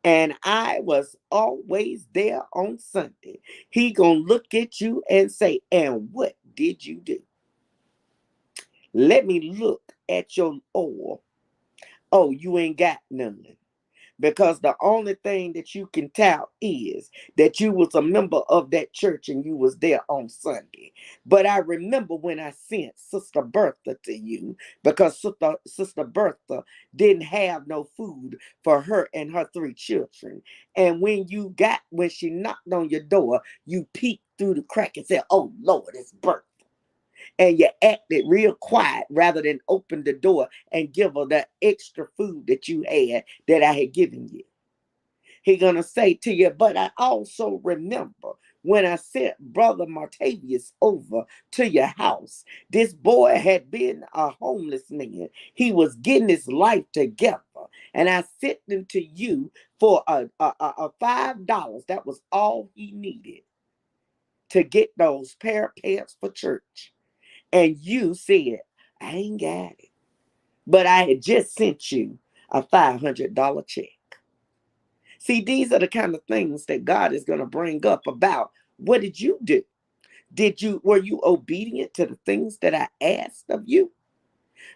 and 0.04 0.34
I 0.44 0.80
was 0.82 1.16
always 1.30 2.06
there 2.14 2.42
on 2.52 2.78
Sunday, 2.78 3.40
he 3.70 3.92
gonna 3.92 4.20
look 4.20 4.54
at 4.54 4.80
you 4.80 5.02
and 5.11 5.30
say, 5.32 5.61
and 5.73 6.08
what 6.12 6.37
did 6.54 6.84
you 6.84 7.00
do? 7.00 7.18
Let 8.92 9.26
me 9.26 9.52
look 9.58 9.82
at 10.08 10.37
your 10.37 10.58
oil. 10.76 11.23
Oh, 12.12 12.30
you 12.30 12.58
ain't 12.58 12.78
got 12.78 12.99
none. 13.11 13.44
Because 14.21 14.61
the 14.61 14.76
only 14.83 15.14
thing 15.25 15.52
that 15.54 15.75
you 15.75 15.87
can 15.88 16.11
tout 16.11 16.50
is 16.61 17.11
that 17.37 17.61
you 17.61 17.73
was 17.73 17.94
a 17.94 18.02
member 18.02 18.38
of 18.49 18.71
that 18.73 18.92
church 18.92 19.28
and 19.28 19.44
you 19.44 19.56
was 19.56 19.76
there 19.78 20.02
on 20.09 20.28
Sunday. 20.28 20.92
But 21.26 21.47
I 21.47 21.59
remember 21.59 22.16
when 22.16 22.40
I 22.40 22.52
sent 22.52 22.99
Sister 22.99 23.42
Bertha 23.42 23.97
to 24.04 24.12
you 24.14 24.56
because 24.85 25.21
Sister, 25.21 25.54
Sister 25.66 26.04
Bertha 26.04 26.64
didn't 26.97 27.23
have 27.25 27.66
no 27.68 27.85
food 27.97 28.38
for 28.64 28.83
her 28.83 29.09
and 29.14 29.33
her 29.33 29.49
three 29.54 29.75
children. 29.75 30.42
And 30.76 31.00
when 31.00 31.28
you 31.28 31.54
got 31.56 31.80
when 31.90 32.11
she 32.11 32.30
knocked 32.30 32.73
on 32.73 32.90
your 32.90 33.02
door, 33.02 33.42
you 33.66 33.87
peeked 33.94 34.25
through 34.38 34.54
the 34.54 34.62
crack 34.62 34.97
and 34.97 35.06
said, 35.06 35.23
"Oh 35.30 35.52
Lord, 35.62 35.94
it's 35.94 36.12
Bertha." 36.12 36.44
And 37.38 37.59
you 37.59 37.69
acted 37.83 38.25
real 38.28 38.54
quiet 38.54 39.07
rather 39.11 39.43
than 39.43 39.61
open 39.69 40.04
the 40.04 40.12
door 40.12 40.49
and 40.73 40.93
give 40.93 41.14
her 41.14 41.26
the 41.26 41.47
extra 41.62 42.07
food 42.16 42.47
that 42.49 42.69
you 42.69 42.85
had 42.88 43.25
that 43.49 43.62
I 43.62 43.73
had 43.73 43.93
given 43.93 44.28
you. 44.28 44.43
He 45.43 45.57
gonna 45.57 45.83
say 45.83 46.14
to 46.16 46.33
you, 46.33 46.50
but 46.50 46.76
I 46.76 46.90
also 46.99 47.61
remember 47.64 48.33
when 48.62 48.87
I 48.87 48.97
sent 48.97 49.38
brother 49.38 49.87
Martavius 49.87 50.73
over 50.83 51.25
to 51.52 51.69
your 51.69 51.87
house. 51.99 52.45
This 52.71 52.95
boy 52.95 53.38
had 53.38 53.71
been 53.71 54.04
a 54.14 54.31
homeless 54.31 54.90
man. 54.90 55.28
He 55.54 55.73
was 55.73 55.97
getting 55.97 56.28
his 56.31 56.49
life 56.49 56.85
together, 56.93 57.40
and 57.95 58.09
I 58.09 58.25
sent 58.40 58.59
him 58.69 58.87
to 58.90 59.02
you 59.02 59.52
for 59.81 60.02
a, 60.09 60.28
a, 60.40 60.52
a 60.61 60.90
five 61.00 61.47
dollars. 61.47 61.85
That 61.88 62.07
was 62.07 62.23
all 62.33 62.71
he 62.75 62.93
needed 62.93 63.43
to 64.50 64.64
get 64.64 64.90
those 64.99 65.37
pair 65.37 65.66
of 65.66 65.73
pants 65.83 66.16
for 66.21 66.31
church 66.31 66.94
and 67.54 67.78
you 67.78 68.14
said, 68.14 68.62
I 69.00 69.12
ain't 69.12 69.40
got 69.40 69.73
it. 69.78 69.90
But 70.66 70.87
I 70.87 71.04
had 71.04 71.23
just 71.23 71.54
sent 71.54 71.92
you 71.92 72.18
a 72.50 72.62
$500 72.62 73.66
check. 73.68 73.88
See, 75.20 75.40
these 75.40 75.73
are 75.73 75.78
the 75.78 75.87
kind 75.87 76.16
of 76.16 76.23
things 76.25 76.66
that 76.66 76.84
God 76.84 77.12
is 77.12 77.25
going 77.25 77.38
to 77.38 77.46
bring 77.46 77.87
up 77.87 78.06
about 78.08 78.50
what 78.76 79.00
did 79.00 79.18
you 79.20 79.38
do? 79.44 79.62
Did 80.34 80.61
you 80.61 80.80
were 80.82 80.99
you 80.99 81.20
obedient 81.23 81.94
to 81.94 82.06
the 82.06 82.18
things 82.26 82.58
that 82.58 82.75
I 82.75 82.88
asked 83.00 83.44
of 83.49 83.62
you? 83.66 83.92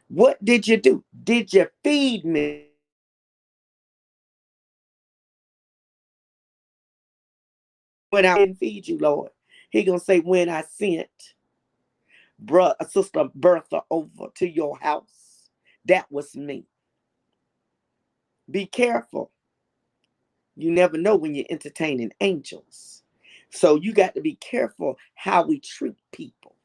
What 0.06 0.42
did 0.44 0.68
you 0.68 0.76
do? 0.76 1.02
Did 1.25 1.52
you 1.52 1.66
feed 1.82 2.25
me? 2.25 2.66
When 8.11 8.25
I 8.25 8.38
didn't 8.38 8.58
feed 8.58 8.87
you, 8.87 8.99
Lord, 8.99 9.32
He 9.70 9.82
gonna 9.82 9.99
say, 9.99 10.20
when 10.20 10.49
I 10.49 10.62
sent 10.62 11.08
brother, 12.38 12.75
uh, 12.80 12.87
sister 12.87 13.25
Bertha 13.35 13.83
over 13.90 14.28
to 14.37 14.49
your 14.49 14.78
house. 14.78 15.50
That 15.87 16.11
was 16.11 16.37
me. 16.37 16.66
Be 18.50 18.66
careful. 18.66 19.30
You 20.57 20.71
never 20.71 20.99
know 20.99 21.16
when 21.16 21.35
you're 21.35 21.47
entertaining 21.50 22.12
angels. 22.21 23.02
So 23.50 23.76
you 23.76 23.92
got 23.92 24.14
to 24.14 24.21
be 24.21 24.35
careful 24.37 24.99
how 25.14 25.45
we 25.45 25.61
treat 25.61 25.97
people. 26.12 26.57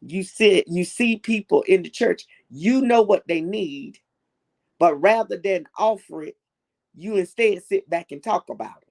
You 0.00 0.22
see, 0.22 0.64
you 0.66 0.84
see 0.84 1.16
people 1.18 1.62
in 1.62 1.82
the 1.82 1.90
church, 1.90 2.26
you 2.50 2.82
know 2.82 3.02
what 3.02 3.26
they 3.26 3.40
need, 3.40 3.98
but 4.78 5.00
rather 5.00 5.36
than 5.36 5.66
offer 5.76 6.22
it, 6.22 6.36
you 6.94 7.16
instead 7.16 7.62
sit 7.64 7.88
back 7.88 8.12
and 8.12 8.22
talk 8.22 8.48
about 8.50 8.82
it 8.82 8.87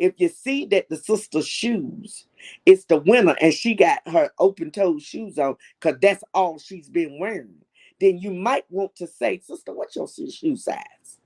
if 0.00 0.14
you 0.16 0.28
see 0.28 0.64
that 0.64 0.88
the 0.88 0.96
sister's 0.96 1.46
shoes 1.46 2.26
it's 2.64 2.86
the 2.86 2.96
winter 2.96 3.36
and 3.40 3.52
she 3.52 3.74
got 3.74 4.00
her 4.08 4.30
open 4.38 4.70
toed 4.70 5.00
shoes 5.00 5.38
on 5.38 5.54
because 5.78 5.98
that's 6.00 6.24
all 6.32 6.58
she's 6.58 6.88
been 6.88 7.18
wearing 7.20 7.54
then 8.00 8.18
you 8.18 8.32
might 8.32 8.64
want 8.70 8.96
to 8.96 9.06
say 9.06 9.38
sister 9.38 9.72
what's 9.72 9.94
your 9.94 10.08
shoe 10.08 10.56
size? 10.56 11.18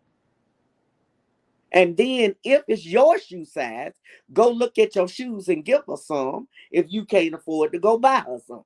And 1.72 1.96
then 1.96 2.34
if 2.44 2.62
it's 2.68 2.84
your 2.84 3.18
shoe 3.18 3.44
size 3.44 3.92
go 4.32 4.50
look 4.50 4.78
at 4.78 4.96
your 4.96 5.08
shoes 5.08 5.48
and 5.48 5.64
give 5.64 5.82
her 5.88 5.96
some 5.96 6.48
if 6.70 6.86
you 6.88 7.04
can't 7.04 7.34
afford 7.34 7.72
to 7.72 7.78
go 7.78 7.96
buy 7.96 8.20
her 8.20 8.38
some. 8.46 8.64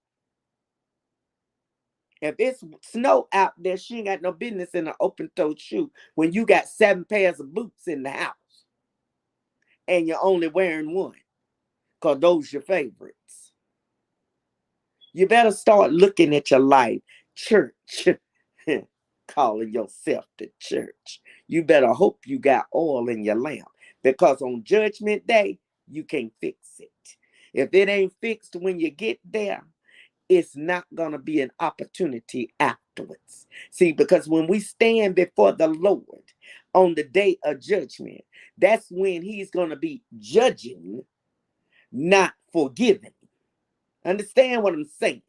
If 2.20 2.34
it's 2.38 2.64
snow 2.82 3.28
out 3.32 3.52
there, 3.56 3.76
she 3.76 3.98
ain't 3.98 4.06
got 4.06 4.22
no 4.22 4.32
business 4.32 4.70
in 4.70 4.88
an 4.88 4.94
open 4.98 5.30
toed 5.36 5.60
shoe 5.60 5.90
when 6.16 6.32
you 6.32 6.44
got 6.44 6.66
seven 6.66 7.04
pairs 7.04 7.38
of 7.38 7.54
boots 7.54 7.86
in 7.86 8.02
the 8.02 8.10
house 8.10 8.34
and 9.88 10.06
you're 10.06 10.22
only 10.22 10.48
wearing 10.48 10.94
one 10.94 11.14
because 12.00 12.20
those 12.20 12.52
your 12.52 12.62
favorites. 12.62 13.52
You 15.12 15.26
better 15.26 15.50
start 15.52 15.92
looking 15.92 16.34
at 16.36 16.50
your 16.50 16.60
life, 16.60 17.00
church, 17.34 18.08
calling 19.28 19.72
yourself 19.72 20.26
the 20.38 20.50
church. 20.60 21.20
You 21.48 21.64
better 21.64 21.92
hope 21.92 22.20
you 22.26 22.38
got 22.38 22.66
oil 22.74 23.08
in 23.08 23.24
your 23.24 23.36
lamp 23.36 23.68
because 24.04 24.42
on 24.42 24.62
judgment 24.64 25.26
day, 25.26 25.58
you 25.90 26.04
can't 26.04 26.32
fix 26.40 26.58
it. 26.78 26.90
If 27.54 27.70
it 27.72 27.88
ain't 27.88 28.14
fixed 28.20 28.56
when 28.56 28.78
you 28.78 28.90
get 28.90 29.18
there, 29.24 29.64
it's 30.28 30.56
not 30.56 30.84
going 30.94 31.12
to 31.12 31.18
be 31.18 31.40
an 31.40 31.50
opportunity 31.60 32.52
afterwards. 32.60 33.46
See, 33.70 33.92
because 33.92 34.28
when 34.28 34.46
we 34.46 34.60
stand 34.60 35.14
before 35.14 35.52
the 35.52 35.68
Lord 35.68 36.27
on 36.74 36.94
the 36.94 37.04
day 37.04 37.38
of 37.44 37.60
judgment, 37.60 38.22
that's 38.58 38.86
when 38.90 39.22
he's 39.22 39.50
going 39.50 39.70
to 39.70 39.76
be 39.76 40.02
judging, 40.18 41.02
not 41.92 42.34
forgiving. 42.52 43.12
Understand 44.04 44.62
what 44.62 44.74
I'm 44.74 44.88
saying? 45.00 45.22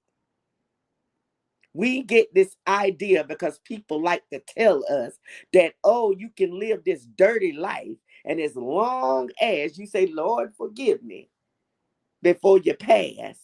We 1.73 2.03
get 2.03 2.33
this 2.33 2.55
idea 2.67 3.23
because 3.23 3.59
people 3.59 4.01
like 4.01 4.23
to 4.33 4.41
tell 4.41 4.83
us 4.91 5.13
that, 5.53 5.73
oh, 5.83 6.13
you 6.17 6.29
can 6.35 6.59
live 6.59 6.83
this 6.83 7.05
dirty 7.17 7.53
life. 7.53 7.97
And 8.25 8.39
as 8.39 8.55
long 8.55 9.29
as 9.41 9.77
you 9.77 9.85
say, 9.85 10.07
Lord, 10.07 10.53
forgive 10.57 11.03
me 11.03 11.29
before 12.21 12.59
you 12.59 12.73
pass, 12.75 13.37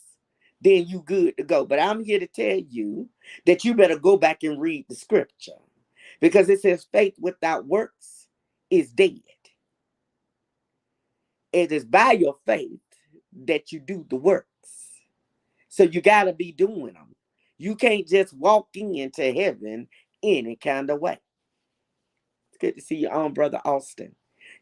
then 0.61 0.87
you 0.87 1.03
good 1.05 1.37
to 1.37 1.43
go. 1.43 1.65
But 1.65 1.79
I'm 1.79 2.03
here 2.03 2.19
to 2.19 2.27
tell 2.27 2.57
you 2.57 3.09
that 3.45 3.63
you 3.63 3.75
better 3.75 3.99
go 3.99 4.17
back 4.17 4.43
and 4.43 4.59
read 4.59 4.85
the 4.89 4.95
scripture 4.95 5.53
because 6.21 6.49
it 6.49 6.61
says 6.61 6.87
faith 6.91 7.15
without 7.19 7.65
works 7.65 8.27
is 8.69 8.91
dead. 8.91 9.19
It 11.51 11.71
is 11.71 11.85
by 11.85 12.13
your 12.13 12.35
faith 12.45 12.79
that 13.45 13.71
you 13.71 13.79
do 13.79 14.05
the 14.09 14.15
works. 14.15 14.47
So 15.69 15.83
you 15.83 16.01
got 16.01 16.25
to 16.25 16.33
be 16.33 16.51
doing 16.51 16.93
them. 16.93 17.15
You 17.57 17.75
can't 17.75 18.07
just 18.07 18.33
walk 18.33 18.69
into 18.75 19.31
heaven 19.31 19.87
any 20.23 20.55
kind 20.55 20.89
of 20.89 20.99
way. 20.99 21.17
It's 22.49 22.57
good 22.59 22.75
to 22.75 22.81
see 22.81 22.95
you 22.95 23.09
on, 23.09 23.33
Brother 23.33 23.61
Austin. 23.63 24.15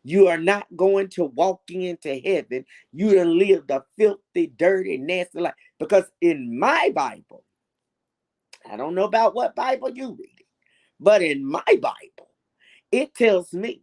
You 0.03 0.27
are 0.27 0.37
not 0.37 0.67
going 0.75 1.09
to 1.09 1.25
walk 1.25 1.61
into 1.69 2.19
heaven. 2.23 2.65
You 2.91 3.15
done 3.15 3.37
lived 3.37 3.71
a 3.71 3.83
filthy, 3.97 4.47
dirty, 4.47 4.97
nasty 4.97 5.39
life. 5.39 5.53
Because 5.79 6.05
in 6.21 6.59
my 6.59 6.91
Bible, 6.93 7.43
I 8.69 8.77
don't 8.77 8.95
know 8.95 9.05
about 9.05 9.35
what 9.35 9.55
Bible 9.55 9.89
you 9.91 10.17
read, 10.19 10.32
but 11.03 11.21
in 11.21 11.45
my 11.45 11.63
Bible, 11.65 12.29
it 12.91 13.13
tells 13.13 13.53
me 13.53 13.81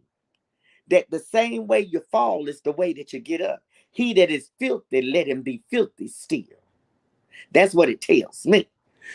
that 0.87 1.09
the 1.09 1.19
same 1.19 1.67
way 1.67 1.81
you 1.81 2.01
fall 2.11 2.47
is 2.47 2.61
the 2.61 2.71
way 2.71 2.93
that 2.93 3.13
you 3.13 3.19
get 3.19 3.41
up. 3.41 3.61
He 3.91 4.13
that 4.13 4.31
is 4.31 4.51
filthy, 4.59 5.01
let 5.01 5.27
him 5.27 5.41
be 5.41 5.63
filthy 5.69 6.07
still. 6.07 6.43
That's 7.51 7.73
what 7.73 7.89
it 7.89 8.01
tells 8.01 8.45
me. 8.45 8.67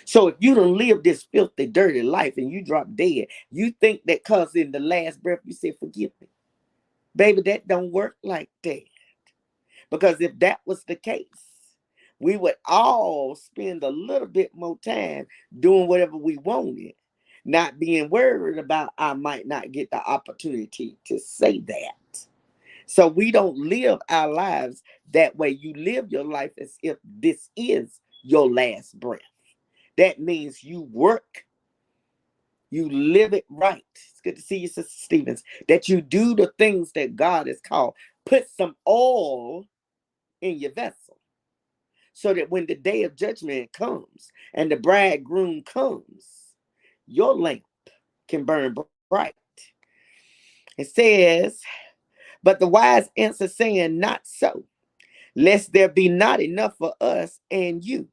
So 0.04 0.28
if 0.28 0.36
you 0.40 0.54
don't 0.54 0.76
live 0.76 1.02
this 1.02 1.24
filthy, 1.24 1.66
dirty 1.66 2.02
life 2.02 2.34
and 2.36 2.50
you 2.50 2.64
drop 2.64 2.88
dead, 2.94 3.26
you 3.50 3.72
think 3.80 4.02
that 4.06 4.24
cause 4.24 4.54
in 4.54 4.72
the 4.72 4.80
last 4.80 5.22
breath 5.22 5.40
you 5.44 5.54
say, 5.54 5.72
forgive 5.78 6.10
me. 6.20 6.28
Baby, 7.14 7.42
that 7.42 7.66
don't 7.66 7.92
work 7.92 8.16
like 8.22 8.50
that. 8.62 8.82
Because 9.90 10.20
if 10.20 10.38
that 10.40 10.60
was 10.66 10.84
the 10.84 10.96
case, 10.96 11.26
we 12.18 12.36
would 12.36 12.56
all 12.66 13.34
spend 13.34 13.82
a 13.82 13.88
little 13.88 14.28
bit 14.28 14.54
more 14.54 14.78
time 14.78 15.26
doing 15.58 15.86
whatever 15.86 16.16
we 16.16 16.36
wanted, 16.38 16.94
not 17.46 17.80
being 17.80 18.10
worried 18.10 18.58
about 18.58 18.90
I 18.98 19.14
might 19.14 19.46
not 19.46 19.72
get 19.72 19.90
the 19.90 20.02
opportunity 20.04 20.98
to 21.06 21.18
say 21.18 21.60
that. 21.60 22.26
So 22.86 23.08
we 23.08 23.32
don't 23.32 23.58
live 23.58 24.00
our 24.10 24.28
lives 24.32 24.82
that 25.12 25.36
way. 25.36 25.50
You 25.50 25.74
live 25.74 26.10
your 26.12 26.24
life 26.24 26.52
as 26.58 26.76
if 26.82 26.98
this 27.04 27.50
is 27.56 28.00
your 28.22 28.50
last 28.50 28.98
breath. 29.00 29.20
That 29.96 30.20
means 30.20 30.64
you 30.64 30.82
work 30.82 31.44
you 32.70 32.88
live 32.88 33.32
it 33.32 33.44
right. 33.48 33.84
It's 33.94 34.20
good 34.22 34.36
to 34.36 34.42
see 34.42 34.58
you, 34.58 34.68
Sister 34.68 34.92
Stevens. 34.96 35.42
That 35.68 35.88
you 35.88 36.00
do 36.00 36.34
the 36.34 36.52
things 36.58 36.92
that 36.92 37.16
God 37.16 37.46
has 37.46 37.60
called. 37.60 37.94
Put 38.24 38.48
some 38.50 38.76
oil 38.88 39.66
in 40.40 40.58
your 40.58 40.72
vessel 40.72 41.18
so 42.12 42.34
that 42.34 42.50
when 42.50 42.66
the 42.66 42.74
day 42.74 43.04
of 43.04 43.16
judgment 43.16 43.72
comes 43.72 44.30
and 44.54 44.70
the 44.70 44.76
bridegroom 44.76 45.62
comes, 45.62 46.35
your 47.06 47.34
lamp 47.36 47.62
can 48.28 48.44
burn 48.44 48.74
bright. 49.10 49.34
It 50.78 50.88
says, 50.90 51.60
But 52.42 52.60
the 52.60 52.68
wise 52.68 53.08
answer, 53.16 53.48
saying, 53.48 53.98
Not 53.98 54.22
so, 54.24 54.64
lest 55.36 55.72
there 55.72 55.88
be 55.88 56.08
not 56.08 56.40
enough 56.40 56.76
for 56.78 56.94
us 57.00 57.40
and 57.50 57.84
you. 57.84 58.08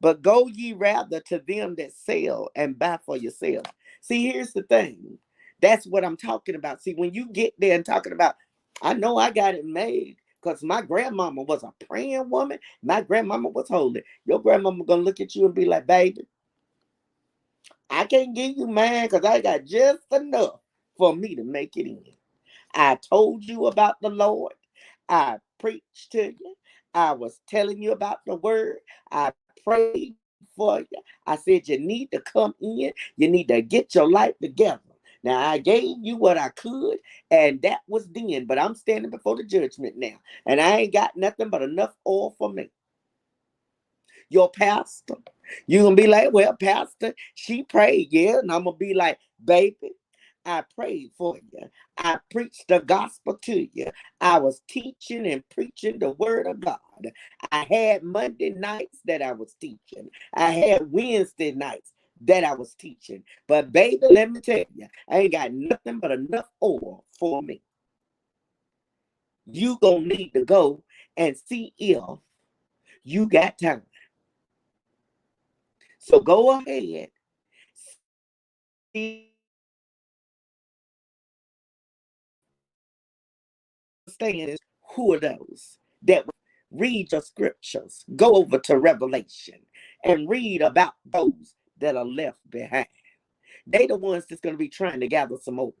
But 0.00 0.22
go 0.22 0.46
ye 0.48 0.74
rather 0.74 1.20
to 1.28 1.38
them 1.46 1.74
that 1.76 1.92
sell 1.92 2.50
and 2.54 2.78
buy 2.78 2.98
for 3.04 3.16
yourself. 3.16 3.66
See, 4.00 4.30
here's 4.30 4.52
the 4.52 4.62
thing 4.62 5.18
That's 5.60 5.86
what 5.86 6.04
I'm 6.04 6.16
talking 6.16 6.54
about. 6.54 6.82
See, 6.82 6.94
when 6.94 7.14
you 7.14 7.28
get 7.32 7.54
there 7.58 7.74
and 7.74 7.84
talking 7.84 8.12
about, 8.12 8.36
I 8.82 8.94
know 8.94 9.16
I 9.18 9.30
got 9.30 9.54
it 9.54 9.64
made 9.64 10.16
because 10.42 10.62
my 10.62 10.82
grandmama 10.82 11.42
was 11.42 11.64
a 11.64 11.72
praying 11.86 12.30
woman. 12.30 12.58
My 12.82 13.00
grandmama 13.02 13.48
was 13.48 13.68
holy. 13.68 14.04
Your 14.26 14.40
grandmama 14.40 14.84
gonna 14.84 15.02
look 15.02 15.20
at 15.20 15.34
you 15.34 15.46
and 15.46 15.54
be 15.54 15.64
like, 15.64 15.86
baby, 15.86 16.26
I 17.90 18.04
can't 18.04 18.34
give 18.34 18.56
you 18.56 18.66
mine 18.66 19.04
because 19.08 19.24
I 19.24 19.40
got 19.40 19.64
just 19.64 20.12
enough 20.12 20.60
for 20.96 21.14
me 21.14 21.34
to 21.36 21.44
make 21.44 21.76
it 21.76 21.88
in. 21.88 22.04
I 22.74 22.96
told 22.96 23.44
you 23.44 23.66
about 23.66 24.00
the 24.00 24.10
Lord. 24.10 24.54
I 25.08 25.38
preached 25.58 26.12
to 26.12 26.26
you. 26.26 26.54
I 26.94 27.12
was 27.12 27.40
telling 27.48 27.82
you 27.82 27.92
about 27.92 28.18
the 28.26 28.36
word. 28.36 28.78
I 29.10 29.32
prayed 29.64 30.14
for 30.56 30.80
you. 30.80 31.02
I 31.26 31.36
said 31.36 31.68
you 31.68 31.78
need 31.78 32.10
to 32.12 32.20
come 32.20 32.54
in. 32.60 32.92
You 33.16 33.30
need 33.30 33.48
to 33.48 33.62
get 33.62 33.94
your 33.94 34.10
life 34.10 34.34
together. 34.40 34.80
Now 35.22 35.38
I 35.38 35.58
gave 35.58 35.96
you 36.00 36.16
what 36.16 36.38
I 36.38 36.50
could, 36.50 36.98
and 37.30 37.60
that 37.62 37.80
was 37.88 38.08
then. 38.08 38.46
But 38.46 38.58
I'm 38.58 38.74
standing 38.74 39.10
before 39.10 39.36
the 39.36 39.44
judgment 39.44 39.96
now, 39.96 40.14
and 40.46 40.60
I 40.60 40.78
ain't 40.78 40.92
got 40.92 41.16
nothing 41.16 41.50
but 41.50 41.62
enough 41.62 41.94
oil 42.06 42.34
for 42.38 42.52
me. 42.52 42.70
Your 44.30 44.50
pastor, 44.50 45.16
you 45.66 45.82
gonna 45.82 45.96
be 45.96 46.06
like, 46.06 46.32
well, 46.32 46.56
pastor, 46.56 47.14
she 47.34 47.62
prayed, 47.62 48.08
yeah, 48.10 48.38
and 48.38 48.52
I'm 48.52 48.64
gonna 48.64 48.76
be 48.76 48.94
like, 48.94 49.18
baby, 49.44 49.92
I 50.44 50.64
prayed 50.74 51.10
for 51.18 51.36
you. 51.36 51.68
I 51.98 52.18
preached 52.30 52.68
the 52.68 52.80
gospel 52.80 53.38
to 53.42 53.68
you. 53.72 53.86
I 54.20 54.38
was 54.38 54.62
teaching 54.68 55.26
and 55.26 55.46
preaching 55.50 55.98
the 55.98 56.10
word 56.10 56.46
of 56.46 56.60
God. 56.60 56.78
I 57.52 57.66
had 57.70 58.02
Monday 58.02 58.50
nights 58.50 58.98
that 59.04 59.20
I 59.20 59.32
was 59.32 59.54
teaching. 59.60 60.08
I 60.32 60.50
had 60.50 60.90
Wednesday 60.90 61.52
nights 61.52 61.92
that 62.22 62.44
I 62.44 62.54
was 62.54 62.74
teaching. 62.74 63.24
But 63.46 63.72
baby, 63.72 64.06
let 64.10 64.30
me 64.30 64.40
tell 64.40 64.64
you, 64.74 64.86
I 65.08 65.18
ain't 65.18 65.32
got 65.32 65.52
nothing 65.52 65.98
but 66.00 66.12
enough 66.12 66.48
oil 66.62 67.04
for 67.18 67.42
me. 67.42 67.62
You 69.46 69.78
gonna 69.80 70.00
need 70.00 70.30
to 70.34 70.44
go 70.44 70.82
and 71.16 71.36
see 71.36 71.74
if 71.78 72.18
you 73.04 73.26
got 73.26 73.58
time. 73.58 73.82
So 76.08 76.20
go 76.20 76.60
ahead. 76.60 77.10
Understand 84.08 84.58
who 84.96 85.14
are 85.14 85.20
those 85.20 85.78
that 86.02 86.26
read 86.70 87.12
your 87.12 87.22
scriptures. 87.22 88.04
Go 88.16 88.36
over 88.36 88.58
to 88.60 88.78
Revelation 88.78 89.60
and 90.04 90.28
read 90.28 90.62
about 90.62 90.94
those 91.06 91.54
that 91.80 91.96
are 91.96 92.06
left 92.06 92.38
behind. 92.50 92.88
They 93.66 93.86
the 93.86 93.96
ones 93.96 94.26
that's 94.28 94.40
going 94.42 94.54
to 94.54 94.58
be 94.58 94.68
trying 94.68 95.00
to 95.00 95.08
gather 95.08 95.36
some 95.42 95.56
more 95.56 95.72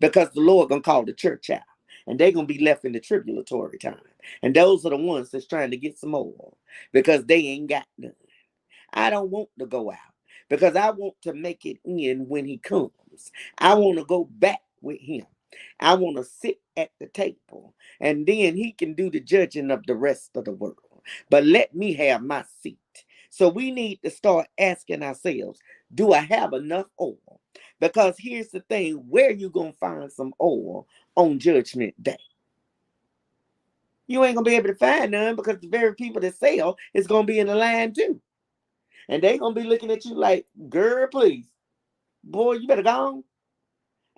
because 0.00 0.30
the 0.32 0.40
Lord 0.40 0.68
going 0.70 0.82
to 0.82 0.86
call 0.86 1.04
the 1.04 1.12
church 1.14 1.50
out 1.50 1.62
and 2.06 2.18
they're 2.18 2.32
going 2.32 2.46
to 2.48 2.54
be 2.54 2.64
left 2.64 2.84
in 2.84 2.92
the 2.92 3.00
tribulatory 3.00 3.80
time. 3.80 4.00
And 4.42 4.54
those 4.54 4.84
are 4.86 4.90
the 4.90 4.96
ones 4.96 5.30
that's 5.30 5.46
trying 5.46 5.70
to 5.72 5.76
get 5.76 5.98
some 5.98 6.10
more 6.10 6.54
because 6.92 7.24
they 7.26 7.38
ain't 7.38 7.68
got 7.70 7.86
none. 7.98 8.12
I 8.92 9.10
don't 9.10 9.30
want 9.30 9.48
to 9.58 9.66
go 9.66 9.90
out 9.90 9.98
because 10.48 10.76
I 10.76 10.90
want 10.90 11.14
to 11.22 11.32
make 11.32 11.66
it 11.66 11.78
in 11.84 12.28
when 12.28 12.44
he 12.44 12.58
comes. 12.58 12.92
I 13.58 13.74
want 13.74 13.98
to 13.98 14.04
go 14.04 14.24
back 14.24 14.60
with 14.80 15.00
him. 15.00 15.26
I 15.80 15.94
want 15.94 16.16
to 16.16 16.24
sit 16.24 16.60
at 16.76 16.90
the 17.00 17.06
table 17.06 17.74
and 18.00 18.26
then 18.26 18.56
he 18.56 18.72
can 18.72 18.94
do 18.94 19.10
the 19.10 19.20
judging 19.20 19.70
of 19.70 19.84
the 19.86 19.96
rest 19.96 20.36
of 20.36 20.44
the 20.44 20.52
world. 20.52 20.76
But 21.30 21.44
let 21.44 21.74
me 21.74 21.94
have 21.94 22.22
my 22.22 22.44
seat. 22.62 22.78
So 23.30 23.48
we 23.48 23.70
need 23.70 24.00
to 24.02 24.10
start 24.10 24.48
asking 24.58 25.02
ourselves, 25.02 25.60
do 25.94 26.12
I 26.12 26.20
have 26.20 26.52
enough 26.52 26.86
oil? 27.00 27.40
Because 27.80 28.16
here's 28.18 28.48
the 28.48 28.60
thing, 28.60 28.94
where 29.08 29.30
you 29.30 29.50
going 29.50 29.72
to 29.72 29.78
find 29.78 30.12
some 30.12 30.34
oil 30.40 30.86
on 31.14 31.38
judgment 31.38 32.00
day? 32.02 32.18
You 34.06 34.24
ain't 34.24 34.34
going 34.34 34.44
to 34.44 34.50
be 34.50 34.56
able 34.56 34.68
to 34.68 34.74
find 34.74 35.10
none 35.10 35.36
because 35.36 35.58
the 35.60 35.68
very 35.68 35.94
people 35.94 36.20
that 36.22 36.36
sell 36.36 36.76
is 36.94 37.06
going 37.06 37.26
to 37.26 37.32
be 37.32 37.38
in 37.38 37.46
the 37.46 37.54
line 37.54 37.92
too. 37.92 38.20
And 39.08 39.22
they 39.22 39.38
to 39.38 39.52
be 39.52 39.62
looking 39.62 39.90
at 39.90 40.04
you 40.04 40.14
like, 40.14 40.46
girl, 40.68 41.06
please. 41.08 41.46
Boy, 42.22 42.54
you 42.54 42.68
better 42.68 42.82
go 42.82 42.90
on. 42.90 43.24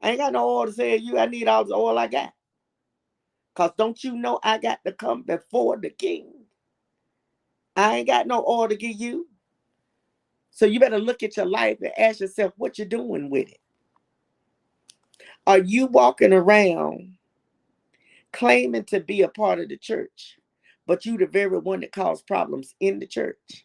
I 0.02 0.10
ain't 0.10 0.18
got 0.18 0.32
no 0.32 0.48
oil 0.48 0.66
to 0.66 0.72
sell 0.72 0.86
you. 0.96 1.18
I 1.18 1.26
need 1.26 1.46
all 1.46 1.64
the 1.64 1.74
oil 1.74 1.98
I 1.98 2.06
got. 2.06 2.32
Because 3.54 3.72
don't 3.76 4.02
you 4.02 4.16
know 4.16 4.40
I 4.42 4.58
got 4.58 4.82
to 4.84 4.92
come 4.92 5.22
before 5.22 5.76
the 5.76 5.90
king? 5.90 6.32
I 7.76 7.98
ain't 7.98 8.06
got 8.06 8.26
no 8.26 8.44
oil 8.46 8.68
to 8.68 8.76
give 8.76 8.96
you. 8.96 9.28
So 10.50 10.66
you 10.66 10.80
better 10.80 10.98
look 10.98 11.22
at 11.22 11.36
your 11.36 11.46
life 11.46 11.78
and 11.80 11.96
ask 11.98 12.20
yourself 12.20 12.52
what 12.56 12.78
you're 12.78 12.86
doing 12.86 13.30
with 13.30 13.48
it. 13.48 13.60
Are 15.46 15.58
you 15.58 15.86
walking 15.86 16.32
around 16.32 17.14
claiming 18.32 18.84
to 18.84 19.00
be 19.00 19.22
a 19.22 19.28
part 19.28 19.60
of 19.60 19.68
the 19.68 19.76
church, 19.76 20.38
but 20.86 21.06
you 21.06 21.16
the 21.16 21.26
very 21.26 21.58
one 21.58 21.80
that 21.80 21.92
caused 21.92 22.26
problems 22.26 22.74
in 22.80 22.98
the 22.98 23.06
church? 23.06 23.64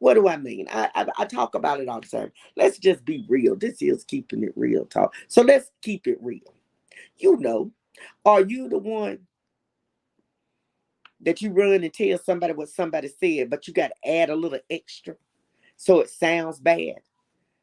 What 0.00 0.14
do 0.14 0.28
I 0.28 0.38
mean? 0.38 0.66
I, 0.70 0.90
I, 0.94 1.06
I 1.18 1.24
talk 1.26 1.54
about 1.54 1.78
it 1.80 1.88
all 1.88 2.00
the 2.00 2.08
time. 2.08 2.32
Let's 2.56 2.78
just 2.78 3.04
be 3.04 3.24
real. 3.28 3.54
This 3.54 3.80
is 3.82 4.02
keeping 4.02 4.42
it 4.42 4.52
real 4.56 4.86
talk. 4.86 5.14
So 5.28 5.42
let's 5.42 5.70
keep 5.82 6.06
it 6.06 6.18
real. 6.20 6.54
You 7.18 7.36
know, 7.36 7.70
are 8.24 8.40
you 8.40 8.68
the 8.68 8.78
one 8.78 9.20
that 11.20 11.42
you 11.42 11.52
run 11.52 11.84
and 11.84 11.92
tell 11.92 12.18
somebody 12.18 12.54
what 12.54 12.70
somebody 12.70 13.08
said, 13.08 13.50
but 13.50 13.68
you 13.68 13.74
got 13.74 13.88
to 13.88 14.10
add 14.10 14.30
a 14.30 14.34
little 14.34 14.58
extra 14.70 15.16
so 15.76 16.00
it 16.00 16.08
sounds 16.08 16.58
bad? 16.58 16.96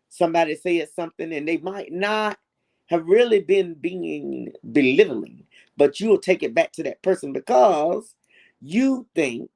Somebody 0.10 0.56
said 0.56 0.90
something 0.96 1.34
and 1.34 1.48
they 1.48 1.58
might 1.58 1.92
not 1.92 2.38
have 2.86 3.04
really 3.08 3.40
been 3.40 3.74
being 3.74 4.54
belittling, 4.72 5.44
but 5.76 6.00
you'll 6.00 6.20
take 6.20 6.44
it 6.44 6.54
back 6.54 6.72
to 6.74 6.84
that 6.84 7.02
person 7.02 7.34
because 7.34 8.14
you 8.62 9.08
think 9.16 9.50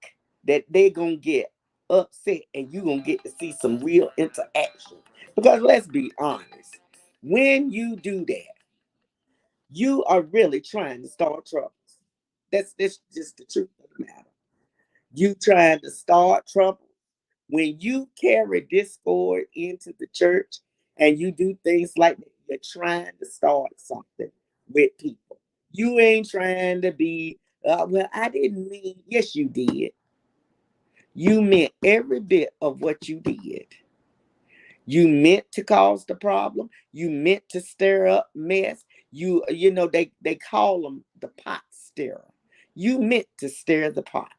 that 0.45 0.65
they're 0.67 0.89
going 0.89 1.21
to 1.21 1.23
get 1.23 1.51
upset 1.91 2.41
and 2.55 2.71
you're 2.73 2.83
going 2.83 3.01
to 3.01 3.05
get 3.05 3.23
to 3.23 3.31
see 3.39 3.51
some 3.51 3.79
real 3.79 4.09
interaction. 4.17 4.97
Because 5.35 5.61
let's 5.61 5.87
be 5.87 6.11
honest, 6.17 6.79
when 7.21 7.71
you 7.71 7.95
do 7.95 8.25
that, 8.25 8.55
you 9.69 10.03
are 10.05 10.21
really 10.21 10.61
trying 10.61 11.01
to 11.03 11.07
start 11.07 11.45
troubles. 11.45 11.71
That's, 12.51 12.73
that's 12.77 12.99
just 13.13 13.37
the 13.37 13.45
truth 13.45 13.69
of 13.83 13.89
the 13.97 14.05
matter. 14.05 14.27
You 15.13 15.35
trying 15.35 15.79
to 15.81 15.91
start 15.91 16.47
trouble. 16.47 16.87
When 17.47 17.77
you 17.79 18.09
carry 18.19 18.61
discord 18.61 19.45
into 19.55 19.93
the 19.99 20.07
church 20.07 20.57
and 20.97 21.19
you 21.19 21.31
do 21.31 21.57
things 21.63 21.93
like 21.97 22.17
that, 22.17 22.31
you're 22.47 22.59
trying 22.63 23.11
to 23.19 23.25
start 23.25 23.71
something 23.77 24.31
with 24.69 24.97
people. 24.97 25.39
You 25.71 25.99
ain't 25.99 26.29
trying 26.29 26.81
to 26.81 26.91
be, 26.91 27.39
uh, 27.67 27.85
well, 27.87 28.09
I 28.13 28.29
didn't 28.29 28.69
mean, 28.69 28.95
yes, 29.07 29.35
you 29.35 29.47
did. 29.49 29.91
You 31.13 31.41
meant 31.41 31.73
every 31.83 32.19
bit 32.21 32.51
of 32.61 32.81
what 32.81 33.09
you 33.09 33.19
did. 33.19 33.67
You 34.85 35.07
meant 35.07 35.51
to 35.53 35.63
cause 35.63 36.05
the 36.05 36.15
problem. 36.15 36.69
You 36.91 37.09
meant 37.09 37.47
to 37.49 37.61
stir 37.61 38.07
up 38.07 38.29
mess. 38.33 38.83
You, 39.11 39.43
you 39.49 39.71
know, 39.71 39.87
they 39.87 40.11
they 40.21 40.35
call 40.35 40.81
them 40.81 41.03
the 41.19 41.27
pot 41.27 41.63
stirrer. 41.69 42.25
You 42.75 42.99
meant 42.99 43.27
to 43.39 43.49
stir 43.49 43.91
the 43.91 44.01
pot. 44.03 44.31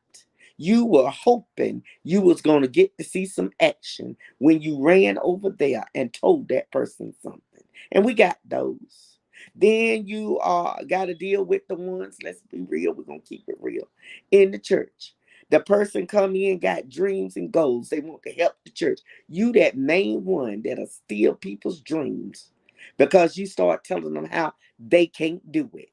You 0.56 0.86
were 0.86 1.10
hoping 1.10 1.82
you 2.04 2.20
was 2.22 2.40
going 2.40 2.62
to 2.62 2.68
get 2.68 2.96
to 2.98 3.04
see 3.04 3.26
some 3.26 3.50
action 3.60 4.16
when 4.38 4.62
you 4.62 4.82
ran 4.82 5.18
over 5.18 5.50
there 5.50 5.84
and 5.94 6.12
told 6.12 6.48
that 6.48 6.70
person 6.70 7.14
something. 7.22 7.64
And 7.90 8.04
we 8.04 8.14
got 8.14 8.38
those. 8.44 9.18
Then 9.56 10.06
you 10.06 10.38
uh, 10.38 10.82
got 10.84 11.06
to 11.06 11.14
deal 11.14 11.44
with 11.44 11.66
the 11.68 11.74
ones, 11.74 12.16
let's 12.22 12.42
be 12.50 12.60
real, 12.62 12.92
we're 12.94 13.02
going 13.04 13.20
to 13.20 13.26
keep 13.26 13.44
it 13.48 13.56
real, 13.60 13.88
in 14.30 14.52
the 14.52 14.58
church 14.58 15.14
the 15.52 15.60
person 15.60 16.08
come 16.08 16.36
in 16.36 16.60
got 16.60 16.90
dreams 16.90 17.36
and 17.38 17.52
goals. 17.52 17.90
They 17.90 18.00
want 18.00 18.24
to 18.24 18.32
help 18.34 18.54
the 18.64 18.72
church. 18.72 19.02
You 19.30 19.52
that 19.54 19.78
main 19.78 20.26
one 20.26 20.64
that'll 20.64 20.88
steal 20.88 21.36
people's 21.36 21.82
dreams 21.82 22.52
because 22.98 23.38
you 23.38 23.46
start 23.46 23.84
telling 23.84 24.14
them 24.14 24.26
how 24.26 24.54
they 24.80 25.06
can't 25.06 25.52
do 25.52 25.70
it. 25.74 25.90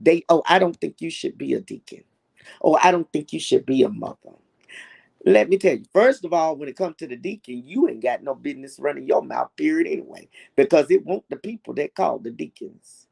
They 0.00 0.24
oh, 0.30 0.44
I 0.48 0.58
don't 0.60 0.76
think 0.80 1.00
you 1.00 1.10
should 1.10 1.38
be 1.38 1.54
a 1.54 1.62
deacon. 1.62 2.04
Oh, 2.62 2.78
I 2.82 2.92
don't 2.92 3.12
think 3.12 3.32
you 3.32 3.40
should 3.40 3.66
be 3.66 3.82
a 3.84 3.90
mother. 3.90 4.36
Let 5.26 5.50
me 5.50 5.58
tell 5.58 5.74
you, 5.76 5.84
first 5.92 6.24
of 6.24 6.32
all, 6.34 6.56
when 6.56 6.68
it 6.70 6.76
comes 6.76 6.96
to 6.98 7.08
the 7.08 7.16
deacon, 7.16 7.62
you 7.66 7.88
ain't 7.88 8.02
got 8.02 8.24
no 8.24 8.34
business 8.34 8.78
running 8.80 9.08
your 9.08 9.22
mouth, 9.22 9.50
period, 9.56 9.88
anyway, 9.88 10.28
because 10.56 10.90
it 10.90 11.06
won't 11.06 11.24
the 11.30 11.36
people 11.36 11.74
that 11.76 11.94
call 11.96 12.20
the 12.20 12.32
deacons. 12.32 13.07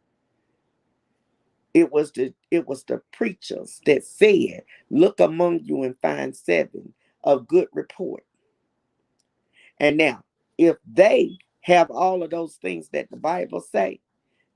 It 1.77 1.93
was 1.93 2.13
the 2.13 2.35
it 2.51 2.69
was 2.69 2.85
the 2.85 3.03
preachers 3.13 3.81
that 3.87 4.05
said, 4.05 4.65
"Look 4.91 5.21
among 5.21 5.63
you 5.65 5.85
and 5.85 5.97
find 6.03 6.37
seven 6.37 6.95
of 7.25 7.49
good 7.49 7.69
report." 7.75 8.25
And 9.81 9.99
now, 9.99 10.25
if 10.59 10.77
they 10.91 11.39
have 11.63 11.91
all 11.91 12.23
of 12.25 12.31
those 12.31 12.57
things 12.57 12.91
that 12.91 13.11
the 13.11 13.19
Bible 13.19 13.61
say, 13.61 14.01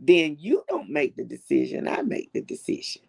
then 0.01 0.37
you 0.41 0.65
don't 0.69 0.91
make 0.91 1.17
the 1.17 1.25
decision. 1.25 1.89
I 1.89 2.03
make 2.03 2.33
the 2.33 2.43
decision 2.43 3.03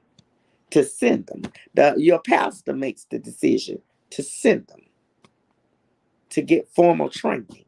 to 0.71 0.83
send 0.83 1.27
them. 1.27 1.43
The, 1.75 1.95
your 1.97 2.19
pastor 2.19 2.73
makes 2.73 3.05
the 3.05 3.19
decision 3.19 3.81
to 4.11 4.23
send 4.23 4.67
them 4.67 4.81
to 6.31 6.41
get 6.43 6.69
formal 6.75 7.09
training. 7.09 7.65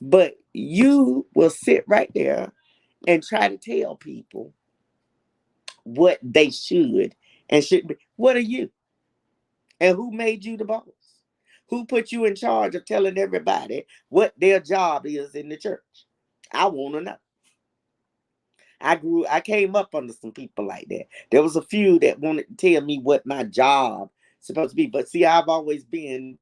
But 0.00 0.36
you 0.54 1.26
will 1.34 1.50
sit 1.50 1.84
right 1.88 2.10
there 2.14 2.52
and 3.08 3.22
try 3.22 3.48
to 3.48 3.58
tell 3.58 3.96
people 3.96 4.54
what 5.84 6.20
they 6.22 6.50
should 6.50 7.16
and 7.50 7.64
shouldn't 7.64 7.88
be. 7.90 7.96
What 8.16 8.36
are 8.36 8.40
you? 8.40 8.70
And 9.80 9.96
who 9.96 10.12
made 10.12 10.44
you 10.44 10.58
the 10.58 10.66
boss? 10.66 10.84
Who 11.70 11.86
put 11.86 12.12
you 12.12 12.26
in 12.26 12.36
charge 12.36 12.76
of 12.76 12.86
telling 12.86 13.18
everybody 13.18 13.86
what 14.10 14.34
their 14.38 14.60
job 14.60 15.06
is 15.06 15.36
in 15.36 15.50
the 15.50 15.58
church? 15.58 15.82
I 16.52 16.66
want 16.68 16.96
to 16.96 17.02
know. 17.02 17.16
I 18.80 18.96
grew, 18.96 19.26
I 19.28 19.40
came 19.42 19.76
up 19.76 19.94
under 19.96 20.14
some 20.14 20.32
people 20.32 20.66
like 20.66 20.88
that. 20.90 21.06
There 21.32 21.42
was 21.42 21.56
a 21.56 21.62
few 21.62 22.00
that 22.00 22.20
wanted 22.20 22.46
to 22.58 22.72
tell 22.74 22.82
me 22.84 23.00
what 23.00 23.26
my 23.26 23.44
job 23.44 24.10
supposed 24.40 24.72
to 24.72 24.76
be. 24.76 24.88
But 24.88 25.10
see, 25.10 25.26
I've 25.26 25.48
always 25.50 25.84
been 25.84 26.38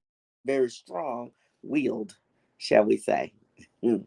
very 0.46 0.70
strong 0.70 1.32
willed, 1.64 2.16
shall 2.58 2.84
we 2.84 2.98
say. 2.98 3.34
Hmm. 3.82 3.98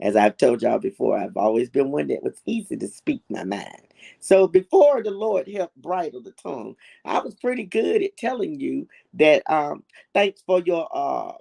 As 0.00 0.16
I've 0.16 0.38
told 0.38 0.62
y'all 0.62 0.80
before, 0.80 1.18
I've 1.18 1.38
always 1.38 1.70
been 1.70 1.92
one 1.92 2.08
that 2.08 2.24
was 2.24 2.40
easy 2.46 2.76
to 2.78 2.88
speak 2.88 3.22
my 3.30 3.44
mind. 3.44 3.87
So 4.20 4.46
before 4.46 5.02
the 5.02 5.10
Lord 5.10 5.48
helped 5.48 5.76
bridle 5.76 6.22
the 6.22 6.32
tongue, 6.32 6.76
I 7.04 7.18
was 7.20 7.34
pretty 7.34 7.64
good 7.64 8.02
at 8.02 8.16
telling 8.16 8.58
you 8.58 8.88
that 9.14 9.42
um 9.50 9.84
thanks 10.14 10.42
for 10.46 10.60
your 10.60 10.88
uh 10.92 11.32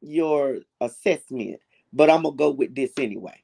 your 0.00 0.58
assessment, 0.80 1.60
but 1.92 2.10
I'm 2.10 2.22
gonna 2.22 2.36
go 2.36 2.50
with 2.50 2.74
this 2.74 2.92
anyway. 2.98 3.42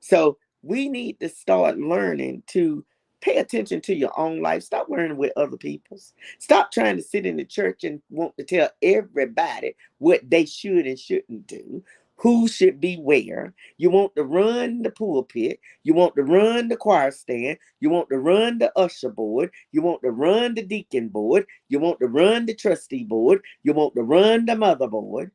So 0.00 0.38
we 0.62 0.88
need 0.88 1.20
to 1.20 1.28
start 1.28 1.78
learning 1.78 2.42
to 2.48 2.84
pay 3.20 3.38
attention 3.38 3.80
to 3.80 3.94
your 3.94 4.16
own 4.18 4.40
life. 4.40 4.62
Stop 4.62 4.88
worrying 4.88 5.16
with 5.16 5.32
other 5.36 5.56
people's. 5.56 6.14
Stop 6.38 6.70
trying 6.70 6.96
to 6.96 7.02
sit 7.02 7.26
in 7.26 7.36
the 7.36 7.44
church 7.44 7.82
and 7.82 8.00
want 8.10 8.36
to 8.36 8.44
tell 8.44 8.70
everybody 8.82 9.74
what 9.98 10.20
they 10.28 10.44
should 10.44 10.86
and 10.86 10.98
shouldn't 10.98 11.46
do 11.46 11.82
who 12.18 12.48
should 12.48 12.80
be 12.80 12.96
where. 12.96 13.54
You 13.78 13.90
want 13.90 14.16
to 14.16 14.24
run 14.24 14.82
the 14.82 14.90
pulpit. 14.90 15.60
You 15.84 15.94
want 15.94 16.16
to 16.16 16.22
run 16.24 16.68
the 16.68 16.76
choir 16.76 17.10
stand. 17.10 17.58
You 17.80 17.90
want 17.90 18.08
to 18.10 18.18
run 18.18 18.58
the 18.58 18.72
usher 18.78 19.10
board. 19.10 19.50
You 19.72 19.82
want 19.82 20.02
to 20.02 20.10
run 20.10 20.54
the 20.54 20.62
deacon 20.62 21.08
board. 21.08 21.46
You 21.68 21.78
want 21.80 22.00
to 22.00 22.08
run 22.08 22.46
the 22.46 22.54
trustee 22.54 23.04
board. 23.04 23.42
You 23.62 23.72
want 23.74 23.94
to 23.96 24.02
run 24.02 24.46
the 24.46 24.56
mother 24.56 24.88
board. 24.88 25.30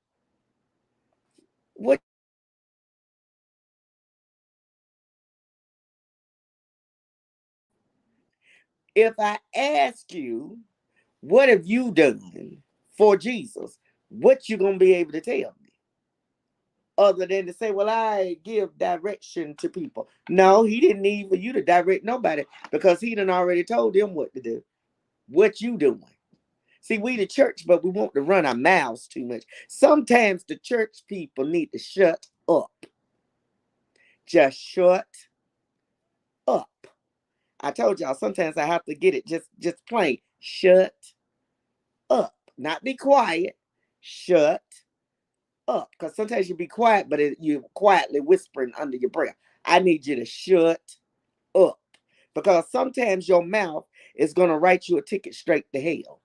What? 1.75 2.01
If 8.95 9.13
I 9.19 9.39
ask 9.55 10.11
you, 10.13 10.59
what 11.21 11.49
have 11.49 11.65
you 11.65 11.91
done 11.91 12.61
for 12.97 13.17
Jesus? 13.17 13.79
What 14.09 14.49
you 14.49 14.57
gonna 14.57 14.77
be 14.77 14.93
able 14.95 15.13
to 15.13 15.21
tell 15.21 15.55
me? 15.60 15.60
Other 17.01 17.25
than 17.25 17.47
to 17.47 17.53
say, 17.53 17.71
well, 17.71 17.89
I 17.89 18.37
give 18.43 18.77
direction 18.77 19.55
to 19.57 19.69
people. 19.69 20.07
No, 20.29 20.63
he 20.63 20.79
didn't 20.79 21.01
need 21.01 21.29
for 21.29 21.35
you 21.35 21.51
to 21.53 21.63
direct 21.63 22.05
nobody 22.05 22.43
because 22.71 23.01
he 23.01 23.15
done 23.15 23.29
already 23.29 23.63
told 23.63 23.93
them 23.93 24.13
what 24.13 24.33
to 24.33 24.41
do. 24.41 24.63
What 25.27 25.61
you 25.61 25.77
doing? 25.77 26.03
See, 26.81 26.97
we 26.97 27.15
the 27.17 27.27
church, 27.27 27.65
but 27.65 27.83
we 27.83 27.89
want 27.89 28.13
to 28.15 28.21
run 28.21 28.45
our 28.45 28.55
mouths 28.55 29.07
too 29.07 29.25
much. 29.25 29.43
Sometimes 29.67 30.43
the 30.43 30.57
church 30.57 31.03
people 31.07 31.45
need 31.45 31.71
to 31.73 31.79
shut 31.79 32.27
up. 32.49 32.71
Just 34.25 34.59
shut 34.59 35.07
up. 36.47 36.69
I 37.61 37.71
told 37.71 37.99
y'all 37.99 38.15
sometimes 38.15 38.57
I 38.57 38.65
have 38.65 38.83
to 38.85 38.95
get 38.95 39.13
it 39.13 39.27
just 39.27 39.47
just 39.59 39.85
plain. 39.87 40.17
Shut 40.39 40.95
up. 42.09 42.33
Not 42.57 42.83
be 42.83 42.95
quiet. 42.95 43.55
Shut 43.99 44.63
up 45.71 45.89
because 45.91 46.15
sometimes 46.15 46.49
you 46.49 46.55
be 46.55 46.67
quiet, 46.67 47.09
but 47.09 47.19
it, 47.19 47.37
you 47.39 47.63
quietly 47.73 48.19
whispering 48.19 48.73
under 48.77 48.97
your 48.97 49.09
breath. 49.09 49.35
I 49.65 49.79
need 49.79 50.05
you 50.05 50.15
to 50.17 50.25
shut 50.25 50.81
up 51.55 51.79
because 52.35 52.69
sometimes 52.71 53.27
your 53.27 53.43
mouth 53.43 53.85
is 54.15 54.33
going 54.33 54.49
to 54.49 54.57
write 54.57 54.87
you 54.87 54.97
a 54.97 55.01
ticket 55.01 55.33
straight 55.33 55.65
to 55.73 55.81
hell. 55.81 56.21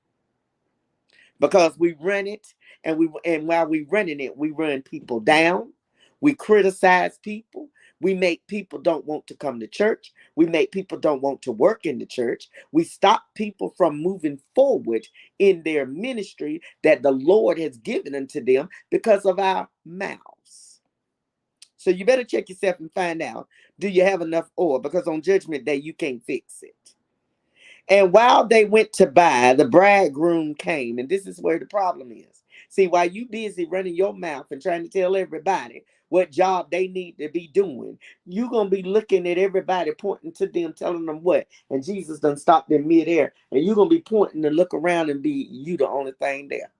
Because 1.38 1.78
we 1.78 1.94
run 2.00 2.26
it 2.26 2.46
and 2.82 2.98
we 2.98 3.10
and 3.24 3.46
while 3.46 3.66
we 3.66 3.86
running 3.90 4.20
it 4.20 4.36
we 4.36 4.50
run 4.50 4.82
people 4.82 5.20
down. 5.20 5.72
We 6.20 6.34
criticize 6.34 7.18
people 7.18 7.68
we 8.00 8.14
make 8.14 8.46
people 8.46 8.78
don't 8.78 9.06
want 9.06 9.26
to 9.28 9.34
come 9.36 9.60
to 9.60 9.66
church. 9.66 10.12
We 10.34 10.46
make 10.46 10.72
people 10.72 10.98
don't 10.98 11.22
want 11.22 11.42
to 11.42 11.52
work 11.52 11.86
in 11.86 11.98
the 11.98 12.06
church. 12.06 12.48
We 12.72 12.84
stop 12.84 13.24
people 13.34 13.74
from 13.76 14.02
moving 14.02 14.38
forward 14.54 15.06
in 15.38 15.62
their 15.62 15.86
ministry 15.86 16.60
that 16.82 17.02
the 17.02 17.12
Lord 17.12 17.58
has 17.58 17.78
given 17.78 18.14
unto 18.14 18.44
them 18.44 18.68
because 18.90 19.24
of 19.24 19.38
our 19.38 19.68
mouths. 19.84 20.80
So 21.76 21.90
you 21.90 22.04
better 22.04 22.24
check 22.24 22.48
yourself 22.48 22.80
and 22.80 22.92
find 22.94 23.22
out 23.22 23.48
do 23.78 23.88
you 23.88 24.02
have 24.04 24.20
enough 24.22 24.50
oil? 24.58 24.78
Because 24.78 25.06
on 25.06 25.22
judgment 25.22 25.64
day, 25.64 25.76
you 25.76 25.94
can't 25.94 26.24
fix 26.24 26.62
it. 26.62 26.74
And 27.88 28.12
while 28.12 28.46
they 28.46 28.64
went 28.64 28.92
to 28.94 29.06
buy, 29.06 29.54
the 29.54 29.66
bridegroom 29.68 30.54
came. 30.54 30.98
And 30.98 31.08
this 31.08 31.26
is 31.26 31.40
where 31.40 31.58
the 31.58 31.66
problem 31.66 32.10
is. 32.12 32.42
See, 32.76 32.88
while 32.88 33.08
you 33.08 33.24
busy 33.26 33.64
running 33.64 33.96
your 33.96 34.12
mouth 34.12 34.44
and 34.50 34.60
trying 34.60 34.82
to 34.82 34.90
tell 34.90 35.16
everybody 35.16 35.82
what 36.10 36.30
job 36.30 36.70
they 36.70 36.88
need 36.88 37.16
to 37.16 37.30
be 37.30 37.46
doing. 37.48 37.98
You're 38.26 38.50
gonna 38.50 38.68
be 38.68 38.82
looking 38.82 39.26
at 39.26 39.38
everybody 39.38 39.92
pointing 39.92 40.32
to 40.32 40.46
them, 40.46 40.74
telling 40.74 41.06
them 41.06 41.22
what, 41.22 41.46
and 41.70 41.82
Jesus 41.82 42.20
done 42.20 42.36
stopped 42.36 42.70
in 42.70 42.86
midair, 42.86 43.32
and 43.50 43.64
you're 43.64 43.74
gonna 43.74 43.88
be 43.88 44.02
pointing 44.02 44.42
to 44.42 44.50
look 44.50 44.74
around 44.74 45.08
and 45.08 45.22
be 45.22 45.48
you 45.50 45.78
the 45.78 45.88
only 45.88 46.12
thing 46.20 46.48
there. 46.48 46.70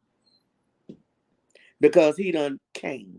Because 1.81 2.19
he 2.19 2.31
done 2.31 2.61
came. 2.75 3.19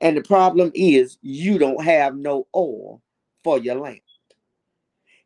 And 0.00 0.16
the 0.16 0.22
problem 0.22 0.72
is 0.74 1.18
you 1.20 1.58
don't 1.58 1.84
have 1.84 2.16
no 2.16 2.46
oil 2.56 3.02
for 3.44 3.58
your 3.58 3.74
lamp. 3.74 4.00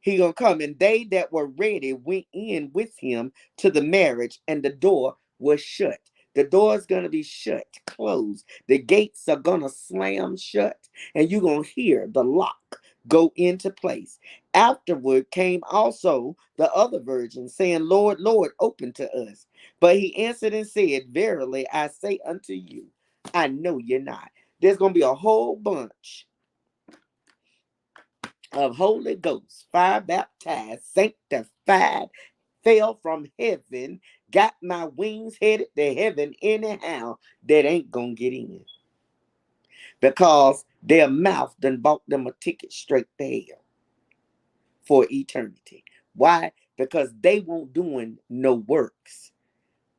He 0.00 0.16
gonna 0.16 0.32
come, 0.32 0.60
and 0.60 0.76
they 0.80 1.04
that 1.12 1.32
were 1.32 1.46
ready 1.46 1.92
went 1.92 2.26
in 2.32 2.72
with 2.72 2.98
him 2.98 3.30
to 3.58 3.70
the 3.70 3.80
marriage, 3.80 4.40
and 4.48 4.60
the 4.60 4.70
door 4.70 5.18
was 5.38 5.60
shut. 5.60 6.00
The 6.34 6.44
door's 6.44 6.86
going 6.86 7.04
to 7.04 7.08
be 7.08 7.22
shut, 7.22 7.66
closed. 7.86 8.46
The 8.68 8.78
gates 8.78 9.28
are 9.28 9.36
going 9.36 9.62
to 9.62 9.68
slam 9.68 10.36
shut, 10.36 10.78
and 11.14 11.30
you're 11.30 11.40
going 11.40 11.64
to 11.64 11.70
hear 11.70 12.08
the 12.12 12.24
lock 12.24 12.80
go 13.08 13.32
into 13.36 13.70
place. 13.70 14.18
Afterward 14.54 15.30
came 15.30 15.62
also 15.70 16.36
the 16.58 16.72
other 16.72 17.00
virgin, 17.00 17.48
saying, 17.48 17.84
Lord, 17.84 18.20
Lord, 18.20 18.52
open 18.60 18.92
to 18.94 19.10
us. 19.12 19.46
But 19.80 19.96
he 19.98 20.16
answered 20.16 20.54
and 20.54 20.66
said, 20.66 21.08
Verily, 21.10 21.66
I 21.72 21.88
say 21.88 22.18
unto 22.26 22.54
you, 22.54 22.86
I 23.34 23.48
know 23.48 23.78
you're 23.78 24.00
not. 24.00 24.30
There's 24.60 24.76
going 24.78 24.94
to 24.94 24.98
be 24.98 25.04
a 25.04 25.14
whole 25.14 25.56
bunch 25.56 26.26
of 28.52 28.76
Holy 28.76 29.16
Ghost, 29.16 29.66
fire 29.72 30.00
baptized, 30.00 30.82
sanctified, 30.94 32.08
fell 32.64 32.98
from 33.02 33.26
heaven 33.38 34.00
got 34.34 34.56
my 34.62 34.86
wings 34.86 35.36
headed 35.42 35.68
to 35.76 35.94
heaven 35.94 36.34
anyhow 36.42 37.18
that 37.48 37.66
ain't 37.66 37.92
gonna 37.92 38.14
get 38.14 38.34
in. 38.34 38.64
Because 40.00 40.64
their 40.82 41.08
mouth 41.10 41.54
done 41.60 41.78
bought 41.78 42.02
them 42.08 42.26
a 42.28 42.32
ticket 42.40 42.72
straight 42.72 43.06
to 43.18 43.26
hell 43.48 43.64
for 44.86 45.06
eternity. 45.10 45.84
Why? 46.16 46.52
Because 46.78 47.10
they 47.20 47.40
won't 47.40 47.74
doing 47.74 48.18
no 48.30 48.54
works 48.56 49.32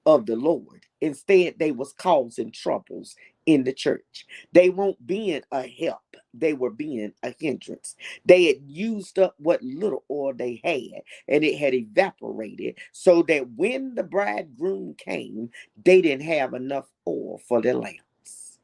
of 0.08 0.28
the 0.28 0.38
Lord. 0.38 0.86
Instead, 1.02 1.56
they 1.60 1.72
was 1.72 1.94
causing 1.94 2.52
troubles 2.52 3.16
in 3.46 3.64
the 3.64 3.74
church. 3.74 4.26
They 4.54 4.70
weren't 4.70 5.06
being 5.06 5.42
a 5.52 5.68
help. 5.68 6.02
They 6.34 6.54
were 6.54 6.72
being 6.72 7.14
a 7.24 7.34
hindrance. 7.40 7.96
They 8.26 8.46
had 8.46 8.58
used 8.66 9.20
up 9.20 9.36
what 9.38 9.62
little 9.64 10.04
oil 10.10 10.34
they 10.34 10.62
had 10.64 11.04
and 11.28 11.44
it 11.44 11.58
had 11.58 11.74
evaporated 11.74 12.78
so 12.92 13.24
that 13.24 13.50
when 13.56 13.96
the 13.96 14.04
bridegroom 14.04 14.96
came, 14.96 15.50
they 15.84 16.02
didn't 16.02 16.26
have 16.26 16.54
enough 16.54 16.88
oil 17.08 17.40
for 17.48 17.62
their 17.62 17.76
lamps. 17.76 18.60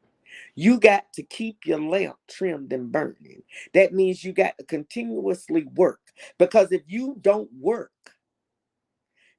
You 0.55 0.79
got 0.79 1.11
to 1.13 1.23
keep 1.23 1.65
your 1.65 1.81
lamp 1.81 2.17
trimmed 2.29 2.73
and 2.73 2.91
burning. 2.91 3.43
That 3.73 3.93
means 3.93 4.23
you 4.23 4.33
got 4.33 4.57
to 4.57 4.65
continuously 4.65 5.65
work 5.75 6.01
because 6.37 6.71
if 6.71 6.83
you 6.87 7.17
don't 7.21 7.49
work, 7.59 7.91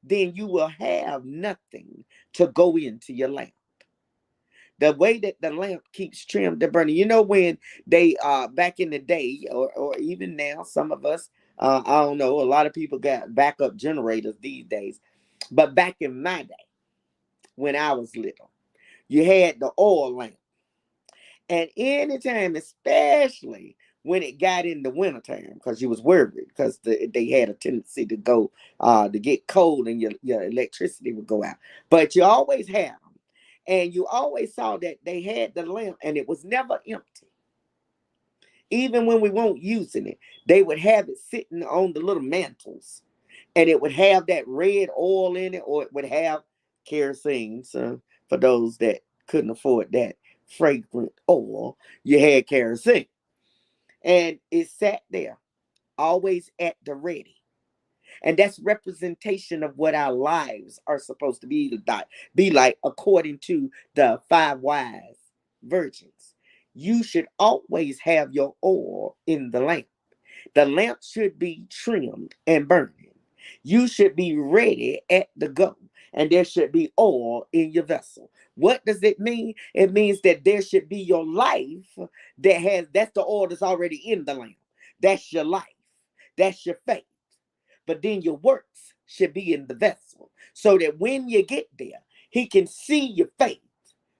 then 0.03 0.35
you 0.35 0.47
will 0.47 0.69
have 0.69 1.25
nothing 1.25 2.05
to 2.35 2.49
go 2.49 2.77
into 2.77 3.13
your 3.13 3.29
lamp 3.29 3.53
the 4.83 4.93
way 4.95 5.19
that 5.19 5.37
the 5.41 5.51
lamp 5.51 5.83
keeps 5.93 6.25
trimmed 6.25 6.61
and 6.61 6.73
burning. 6.73 6.97
You 6.97 7.07
know, 7.07 7.23
when 7.23 7.57
they 7.87 8.17
uh 8.23 8.49
back 8.49 8.81
in 8.81 8.91
the 8.91 8.99
day, 8.99 9.47
or 9.51 9.73
or 9.75 9.97
even 9.99 10.35
now, 10.35 10.65
some 10.65 10.91
of 10.91 11.07
us, 11.07 11.31
uh, 11.61 11.83
I 11.87 12.03
don't 12.03 12.19
know, 12.19 12.41
a 12.41 12.43
lot 12.43 12.67
of 12.67 12.73
people 12.73 12.99
got 12.99 13.33
backup 13.33 13.77
generators 13.77 14.35
these 14.41 14.65
days. 14.65 14.99
But 15.53 15.77
back 15.77 15.97
in 16.01 16.21
my 16.21 16.43
day, 16.43 16.67
when 17.55 17.77
I 17.77 17.93
was 17.93 18.17
little, 18.17 18.51
you 19.07 19.25
had 19.25 19.61
the 19.61 19.71
oil 19.79 20.17
lamp. 20.17 20.35
And 21.49 21.71
anytime, 21.77 22.57
especially 22.57 23.77
when 24.03 24.25
it 24.25 24.41
got 24.41 24.67
in 24.67 24.83
the 24.83 24.91
wintertime, 24.91 25.53
because 25.55 25.81
you 25.81 25.89
was 25.89 26.03
worried 26.03 26.49
because 26.49 26.79
the, 26.79 27.09
they 27.15 27.27
had 27.29 27.51
a 27.51 27.55
tendency 27.55 28.05
to 28.07 28.17
go 28.17 28.51
uh 28.81 29.09
to 29.09 29.19
get 29.21 29.47
cold 29.47 29.87
and 29.87 30.03
your, 30.03 30.11
your 30.25 30.43
electricity 30.43 31.13
would 31.13 31.29
go 31.29 31.45
out. 31.45 31.57
But 31.89 32.17
you 32.17 32.25
always 32.25 32.67
have 32.67 32.97
and 33.69 33.95
you 33.95 34.07
always 34.07 34.55
saw 34.55 34.77
that 34.79 34.99
they 35.05 35.23
had 35.23 35.55
the 35.55 35.65
lamp 35.67 35.97
and 36.03 36.17
it 36.17 36.29
was 36.29 36.45
never 36.45 36.81
empty. 36.89 37.27
even 38.71 39.07
when 39.07 39.21
we 39.21 39.31
weren't 39.31 39.63
using 39.63 40.07
it, 40.09 40.19
they 40.49 40.63
would 40.63 40.79
have 40.81 41.09
it 41.09 41.19
sitting 41.19 41.65
on 41.65 41.93
the 41.93 42.01
little 42.01 42.23
mantles, 42.23 43.03
and 43.57 43.71
it 43.71 43.81
would 43.81 43.93
have 43.93 44.27
that 44.27 44.49
red 44.49 44.91
oil 44.99 45.37
in 45.37 45.55
it, 45.55 45.63
or 45.67 45.85
it 45.85 45.93
would 45.93 46.07
have 46.07 46.43
kerosene. 46.87 47.65
So 47.65 48.01
for 48.29 48.39
those 48.39 48.79
that 48.79 49.01
couldn't 49.29 49.51
afford 49.51 49.93
that 49.93 50.17
fragrant 50.59 51.13
oil, 51.31 51.79
you 52.05 52.21
had 52.21 52.49
kerosene, 52.49 53.07
and 54.03 54.39
it 54.51 54.71
sat 54.71 55.03
there, 55.11 55.39
always 55.99 56.51
at 56.61 56.77
the 56.85 56.95
ready. 56.95 57.37
And 58.25 58.37
that's 58.39 58.61
representation 58.61 59.63
of 59.63 59.79
what 59.79 59.95
our 59.95 60.13
lives 60.13 60.81
are 60.87 60.99
supposed 60.99 61.41
to 61.43 61.47
be 61.47 61.79
like, 61.87 62.07
be 62.35 62.51
like 62.51 62.79
according 62.85 63.39
to 63.41 63.71
the 63.95 64.21
five 64.29 64.61
wise 64.61 65.19
virgins. 65.63 66.35
You 66.75 67.03
should 67.03 67.27
always 67.39 68.01
have 68.01 68.33
your 68.35 68.55
oil 68.65 69.17
in 69.27 69.51
the 69.51 69.61
lamp. 69.61 69.87
The 70.55 70.67
lamp 70.67 71.01
should 71.03 71.39
be 71.39 71.65
trimmed 71.71 72.35
and 72.47 72.69
burning. 72.69 73.11
You 73.63 73.89
should 73.89 74.17
be 74.17 74.37
ready 74.37 75.01
at 75.11 75.29
the 75.37 75.49
go, 75.49 75.77
and 76.13 76.31
there 76.31 76.45
should 76.45 76.73
be 76.73 76.93
oil 76.99 77.47
in 77.53 77.73
your 77.73 77.85
vessel. 77.85 78.31
What 78.55 78.85
does 78.85 79.03
it 79.03 79.21
mean? 79.21 79.55
It 79.75 79.93
means 79.93 80.21
that 80.23 80.45
there 80.45 80.63
should 80.63 80.89
be 80.89 80.99
your 81.01 81.25
life 81.27 81.99
that 82.39 82.61
has 82.61 82.87
that's 82.93 83.13
the 83.15 83.23
oil 83.23 83.49
that's 83.49 83.63
already 83.63 83.97
in 83.97 84.25
the 84.25 84.35
lamp. 84.35 84.57
That's 85.01 85.33
your 85.33 85.45
life. 85.45 85.65
That's 86.39 86.65
your 86.67 86.79
faith 86.87 87.05
but 87.87 88.03
then 88.03 88.23
your 88.23 88.37
works 88.37 88.95
should 89.07 89.35
be 89.35 89.53
in 89.53 89.67
the 89.67 89.75
vessel 89.75 90.31
so 90.53 90.79
that 90.79 90.99
when 90.99 91.29
you 91.29 91.43
get 91.43 91.69
there, 91.79 92.03
he 92.31 92.47
can 92.47 92.67
see 92.67 93.07
your 93.07 93.29
faith, 93.39 93.61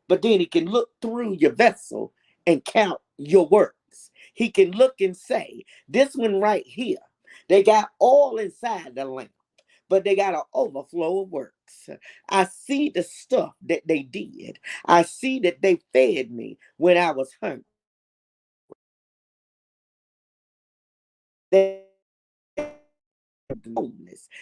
but 0.09 0.23
then 0.23 0.41
he 0.41 0.47
can 0.47 0.67
look 0.67 0.91
through 1.01 1.35
your 1.35 1.53
vessel 1.53 2.13
and 2.47 2.65
count 2.65 3.01
your 3.19 3.47
works. 3.47 4.11
He 4.35 4.51
can 4.51 4.73
look 4.73 5.01
and 5.01 5.17
say, 5.17 5.65
This 5.89 6.15
one 6.15 6.41
right 6.41 6.67
here, 6.67 6.99
they 7.49 7.63
got 7.63 7.91
all 7.99 8.39
inside 8.39 8.95
the 8.95 9.05
lamp, 9.05 9.31
but 9.89 10.05
they 10.05 10.17
got 10.17 10.35
an 10.35 10.43
overflow 10.53 11.23
of 11.23 11.31
works. 11.31 11.89
I 12.29 12.45
see 12.45 12.89
the 12.91 13.03
stuff 13.03 13.55
that 13.63 13.87
they 13.87 14.03
did, 14.03 14.59
I 14.85 15.03
see 15.03 15.39
that 15.41 15.63
they 15.63 15.81
fed 15.93 16.31
me 16.31 16.59
when 16.77 16.97
I 16.97 17.13
was 17.13 17.31
hungry. 17.41 17.65
They 21.51 21.83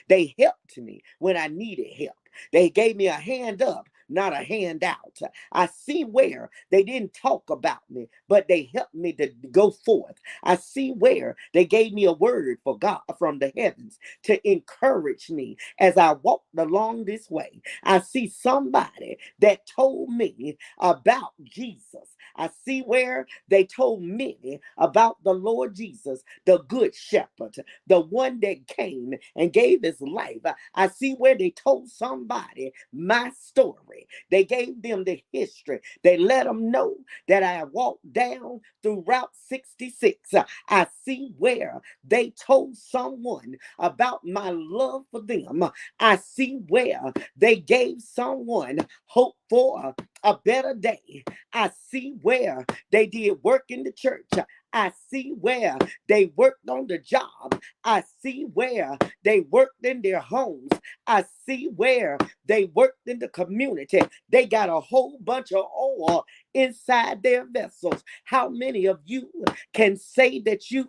They 0.09 0.35
helped 0.39 0.79
me 0.79 1.03
when 1.19 1.37
I 1.37 1.49
needed 1.49 1.93
help. 1.93 2.17
They 2.53 2.71
gave 2.71 2.97
me 2.97 3.07
a 3.07 3.13
hand 3.13 3.63
up 3.63 3.89
not 4.11 4.35
a 4.35 4.39
handout. 4.45 5.19
I 5.53 5.67
see 5.67 6.05
where 6.05 6.51
they 6.71 6.83
didn't 6.85 7.15
talk 7.15 7.51
about 7.51 7.81
me, 7.91 8.09
but 8.29 8.49
they 8.49 8.71
helped 8.75 8.95
me 8.95 9.13
to 9.15 9.29
go 9.53 9.71
forth. 9.73 10.17
I 10.45 10.57
see 10.57 10.93
where 10.93 11.37
they 11.55 11.65
gave 11.67 11.93
me 11.93 12.07
a 12.07 12.13
word 12.13 12.59
for 12.65 12.79
God 12.79 13.03
from 13.19 13.39
the 13.41 13.53
heavens 13.57 13.99
to 14.25 14.41
encourage 14.51 15.31
me 15.31 15.57
as 15.81 15.97
I 15.99 16.15
walked 16.15 16.49
along 16.59 17.07
this 17.07 17.31
way. 17.31 17.63
I 17.85 18.01
see 18.01 18.29
somebody 18.29 19.19
that 19.41 19.67
told 19.67 20.11
me 20.11 20.59
about 20.81 21.33
Jesus. 21.45 22.17
I 22.37 22.51
see 22.65 22.83
where 22.83 23.27
they 23.49 23.65
told 23.65 24.03
me 24.03 24.61
about 24.79 25.23
the 25.25 25.35
Lord 25.35 25.75
Jesus, 25.77 26.23
the 26.47 26.61
good 26.69 26.95
shepherd, 26.95 27.57
the 27.87 28.01
one 28.01 28.41
that 28.41 28.67
came 28.69 29.15
and 29.37 29.53
gave 29.53 29.83
his 29.83 30.01
life. 30.01 30.39
I 30.75 30.89
see 30.89 31.15
where 31.15 31.37
they 31.37 31.51
told 31.51 31.89
somebody 31.91 32.73
my 32.93 33.33
story. 33.39 34.00
They 34.31 34.45
gave 34.45 34.83
them 34.83 35.05
the 35.05 35.23
history. 35.33 35.81
They 36.03 36.19
let 36.19 36.45
them 36.47 36.71
know 36.71 36.97
that 37.29 37.43
I 37.43 37.65
walked 37.65 38.13
down 38.13 38.61
through 38.83 39.05
Route 39.07 39.31
66. 39.49 40.35
Uh, 40.35 40.45
I 40.69 40.87
see 41.05 41.33
where 41.39 41.81
they 42.07 42.31
told 42.31 42.77
someone 42.77 43.57
about 43.79 44.25
my 44.25 44.51
love 44.51 45.05
for 45.11 45.23
them. 45.23 45.65
I 46.01 46.17
see 46.17 46.61
where 46.69 47.13
they 47.37 47.57
gave 47.57 48.03
someone 48.03 48.81
hope 49.07 49.37
for 49.49 49.95
a 50.25 50.39
better 50.45 50.75
day. 50.75 51.25
I 51.53 51.71
see 51.91 52.15
where 52.23 52.65
they 52.93 53.07
did 53.07 53.43
work 53.43 53.65
in 53.71 53.85
the 53.85 53.93
church. 53.93 54.29
I 54.73 54.93
see 55.11 55.31
where 55.41 55.79
they 56.09 56.33
worked 56.37 56.69
on 56.69 56.87
the 56.89 56.99
job. 56.99 57.61
I 57.85 58.05
see 58.23 58.45
where 58.55 58.99
they 59.25 59.41
worked 59.43 59.85
in 59.85 60.03
their 60.03 60.21
homes. 60.21 60.71
I 61.07 61.25
see 61.47 61.71
where 61.77 62.19
they 62.47 62.67
worked 62.67 63.07
in 63.09 63.19
the 63.21 63.29
community. 63.29 64.01
They 64.31 64.47
got 64.47 64.69
a 64.69 64.81
whole 64.81 65.19
bunch 65.21 65.53
of 65.53 65.65
oil 65.79 66.25
inside 66.55 67.23
their 67.23 67.47
vessels. 67.47 68.05
How 68.25 68.49
many 68.49 68.87
of 68.87 69.01
you 69.07 69.31
can 69.73 69.97
say 69.97 70.41
that 70.43 70.71
you 70.71 70.89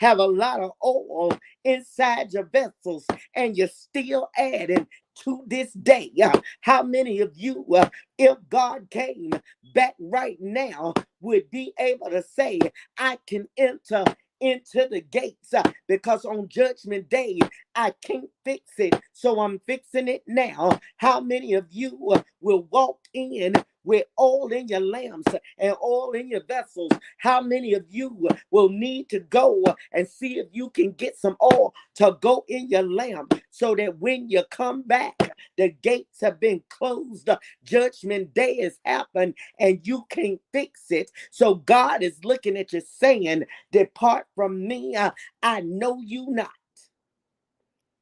have 0.00 0.18
a 0.18 0.26
lot 0.26 0.60
of 0.60 0.72
oil 0.84 1.38
inside 1.64 2.32
your 2.32 2.44
vessels 2.46 3.06
and 3.34 3.56
you're 3.56 3.68
still 3.68 4.30
adding 4.38 4.86
to 5.24 5.42
this 5.46 5.72
day. 5.74 6.12
Uh, 6.22 6.40
how 6.62 6.82
many 6.82 7.20
of 7.20 7.32
you, 7.36 7.66
uh, 7.74 7.88
if 8.18 8.38
God 8.50 8.90
came 8.90 9.30
back 9.74 9.94
right 10.00 10.38
now, 10.40 10.94
would 11.20 11.50
be 11.50 11.74
able 11.78 12.10
to 12.10 12.22
say, 12.22 12.60
I 12.98 13.18
can 13.26 13.48
enter 13.56 14.04
into 14.40 14.88
the 14.90 15.02
gates 15.02 15.54
uh, 15.54 15.64
because 15.88 16.24
on 16.24 16.48
judgment 16.48 17.08
day 17.10 17.40
I 17.74 17.94
can't 18.04 18.30
fix 18.44 18.72
it, 18.78 18.94
so 19.12 19.40
I'm 19.40 19.60
fixing 19.66 20.08
it 20.08 20.24
now. 20.28 20.80
How 20.98 21.20
many 21.20 21.54
of 21.54 21.66
you 21.70 22.10
uh, 22.12 22.22
will 22.40 22.64
walk 22.70 23.00
in 23.14 23.54
with 23.84 24.06
oil 24.20 24.52
in 24.52 24.68
your 24.68 24.80
lamps 24.80 25.34
and 25.58 25.76
oil 25.82 26.12
in 26.12 26.28
your 26.28 26.44
vessels. 26.44 26.92
How 27.18 27.40
many 27.40 27.74
of 27.74 27.84
you 27.90 28.28
will 28.50 28.68
need 28.68 29.08
to 29.10 29.20
go 29.20 29.64
and 29.92 30.08
see 30.08 30.38
if 30.38 30.48
you 30.52 30.70
can 30.70 30.92
get 30.92 31.18
some 31.18 31.36
oil 31.42 31.74
to 31.96 32.16
go 32.20 32.44
in 32.48 32.68
your 32.68 32.82
lamp 32.84 33.34
so 33.50 33.74
that 33.76 33.98
when 33.98 34.28
you 34.30 34.42
come 34.50 34.82
back, 34.82 35.16
the 35.56 35.70
gates 35.82 36.20
have 36.20 36.40
been 36.40 36.62
closed, 36.70 37.28
judgment 37.64 38.34
day 38.34 38.60
has 38.62 38.78
happened, 38.84 39.34
and 39.58 39.80
you 39.84 40.04
can't 40.10 40.40
fix 40.52 40.90
it. 40.90 41.10
So 41.30 41.56
God 41.56 42.02
is 42.02 42.24
looking 42.24 42.56
at 42.56 42.72
you 42.72 42.80
saying, 42.82 43.44
Depart 43.72 44.26
from 44.34 44.66
me, 44.66 44.96
I 45.42 45.60
know 45.62 46.00
you 46.00 46.26
not. 46.30 46.50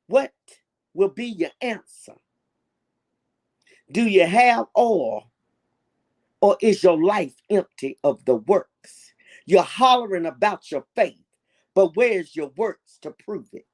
What 0.09 0.33
will 0.95 1.09
be 1.09 1.27
your 1.27 1.51
answer? 1.61 2.15
Do 3.93 4.07
you 4.07 4.27
have 4.27 4.67
oil 4.79 5.31
or 6.41 6.57
is 6.61 6.83
your 6.83 7.03
life 7.03 7.35
empty 7.51 7.99
of 8.05 8.25
the 8.25 8.37
works? 8.37 9.13
You're 9.47 9.63
hollering 9.63 10.27
about 10.27 10.71
your 10.71 10.85
faith, 10.95 11.25
but 11.75 11.97
where's 11.97 12.37
your 12.37 12.53
works 12.57 12.99
to 13.03 13.11
prove 13.13 13.49
it? 13.53 13.65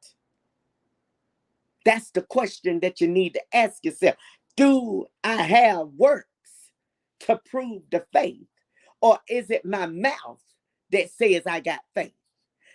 That's 1.85 2.11
the 2.11 2.23
question 2.23 2.81
that 2.81 3.01
you 3.01 3.09
need 3.09 3.35
to 3.35 3.43
ask 3.57 3.85
yourself. 3.85 4.17
Do 4.57 5.07
I 5.25 5.37
have 5.37 5.89
works 5.97 6.27
to 7.21 7.41
prove 7.51 7.83
the 7.91 8.05
faith? 8.13 8.47
Or 9.01 9.19
is 9.29 9.51
it 9.51 9.65
my 9.65 9.87
mouth 9.87 10.43
that 10.91 11.11
says 11.11 11.43
I 11.47 11.61
got 11.61 11.81
faith? 11.95 12.13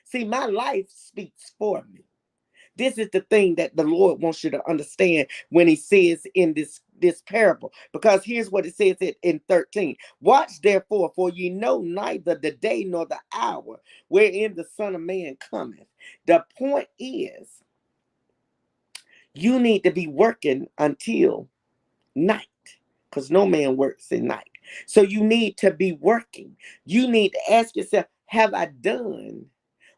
See, 0.05 0.23
my 0.25 0.45
life 0.45 0.87
speaks 0.89 1.53
for 1.57 1.83
me. 1.91 2.01
This 2.77 2.97
is 2.97 3.09
the 3.11 3.21
thing 3.21 3.55
that 3.55 3.75
the 3.75 3.83
Lord 3.83 4.21
wants 4.21 4.43
you 4.43 4.49
to 4.51 4.69
understand 4.69 5.27
when 5.49 5.67
he 5.67 5.75
says 5.75 6.25
in 6.35 6.53
this 6.53 6.81
this 7.01 7.21
parable 7.23 7.71
because 7.93 8.23
here's 8.23 8.51
what 8.51 8.65
it 8.65 8.75
says 8.75 8.97
it 9.01 9.17
in 9.23 9.41
13 9.49 9.95
watch 10.21 10.61
therefore 10.61 11.11
for 11.15 11.29
ye 11.29 11.49
know 11.49 11.81
neither 11.81 12.35
the 12.35 12.51
day 12.51 12.83
nor 12.83 13.05
the 13.05 13.19
hour 13.35 13.81
wherein 14.09 14.55
the 14.55 14.65
son 14.75 14.95
of 14.95 15.01
man 15.01 15.37
cometh. 15.49 15.87
The 16.27 16.43
point 16.57 16.87
is 16.99 17.47
you 19.33 19.59
need 19.59 19.83
to 19.83 19.91
be 19.91 20.07
working 20.07 20.67
until 20.77 21.47
night 22.15 22.47
because 23.09 23.31
no 23.31 23.45
man 23.45 23.77
works 23.77 24.11
in 24.11 24.27
night. 24.27 24.49
So 24.85 25.01
you 25.01 25.23
need 25.23 25.57
to 25.57 25.71
be 25.71 25.93
working. 25.93 26.55
You 26.85 27.07
need 27.07 27.29
to 27.29 27.53
ask 27.53 27.75
yourself 27.75 28.05
have 28.27 28.53
i 28.53 28.65
done 28.65 29.45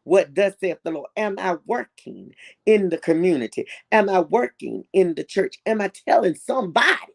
what 0.04 0.34
does 0.34 0.54
saith 0.60 0.78
the 0.84 0.92
Lord? 0.92 1.10
Am 1.16 1.36
I 1.38 1.56
working 1.66 2.34
in 2.66 2.90
the 2.90 2.98
community? 2.98 3.66
Am 3.92 4.08
I 4.10 4.20
working 4.20 4.84
in 4.92 5.14
the 5.14 5.24
church? 5.24 5.56
Am 5.66 5.80
I 5.80 5.90
telling 6.08 6.34
somebody 6.36 7.14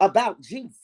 about 0.00 0.40
Jesus? 0.42 0.80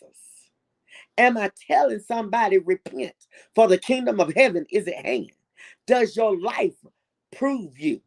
Am 1.19 1.39
I 1.39 1.51
telling 1.69 2.01
somebody 2.01 2.59
repent 2.59 3.15
for 3.55 3.69
the 3.69 3.79
kingdom 3.79 4.21
of 4.21 4.33
heaven 4.35 4.67
is 4.71 4.89
at 4.89 5.05
hand? 5.07 5.31
Does 5.87 6.17
your 6.17 6.39
life 6.41 6.77
prove 7.37 7.79
you? 7.79 8.01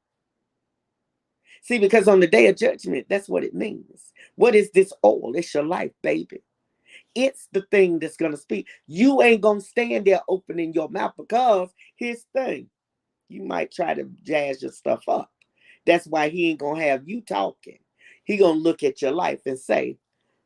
See, 1.64 1.80
because 1.80 2.08
on 2.08 2.20
the 2.22 2.28
day 2.28 2.48
of 2.48 2.58
judgment, 2.58 3.08
that's 3.10 3.30
what 3.30 3.44
it 3.44 3.54
means. 3.56 4.14
What 4.36 4.56
is 4.56 4.72
this 4.72 4.94
oil? 5.06 5.34
It's 5.36 5.54
your 5.54 5.66
life, 5.66 5.92
baby. 6.04 6.42
It's 7.16 7.48
the 7.52 7.64
thing 7.72 8.00
that's 8.00 8.18
to 8.32 8.38
speak. 8.38 8.68
You 8.88 9.22
ain't 9.22 9.42
to 9.42 9.62
stand 9.62 10.06
there 10.06 10.22
opening 10.30 10.74
your 10.74 10.90
mouth 10.90 11.14
because 11.18 11.70
the 11.98 12.26
thing 12.34 12.70
you 13.30 13.44
might 13.44 13.72
try 13.72 13.94
to 13.94 14.10
jazz 14.24 14.62
your 14.62 14.72
stuff 14.72 15.04
up. 15.08 15.32
That's 15.86 16.08
why 16.08 16.30
he 16.30 16.50
ain't 16.50 16.60
gonna 16.60 16.84
have 16.84 17.08
you 17.08 17.22
talking. 17.22 17.80
He 18.24 18.38
gonna 18.38 18.60
look 18.60 18.84
at 18.84 19.02
your 19.02 19.12
life 19.12 19.42
and 19.46 19.60
say, 19.60 19.98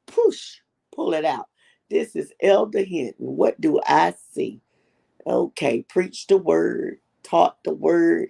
push, 0.08 0.58
pull 0.96 1.14
it 1.14 1.26
out. 1.26 1.48
This 1.90 2.16
is 2.16 2.34
Elder 2.42 2.84
Hinton. 2.84 3.16
What 3.28 3.60
do 3.62 3.82
I 3.86 4.14
see? 4.34 4.62
Okay, 5.26 5.84
preach 5.88 6.28
the 6.28 6.38
word, 6.38 7.00
taught 7.24 7.58
the 7.64 7.74
word, 7.74 8.30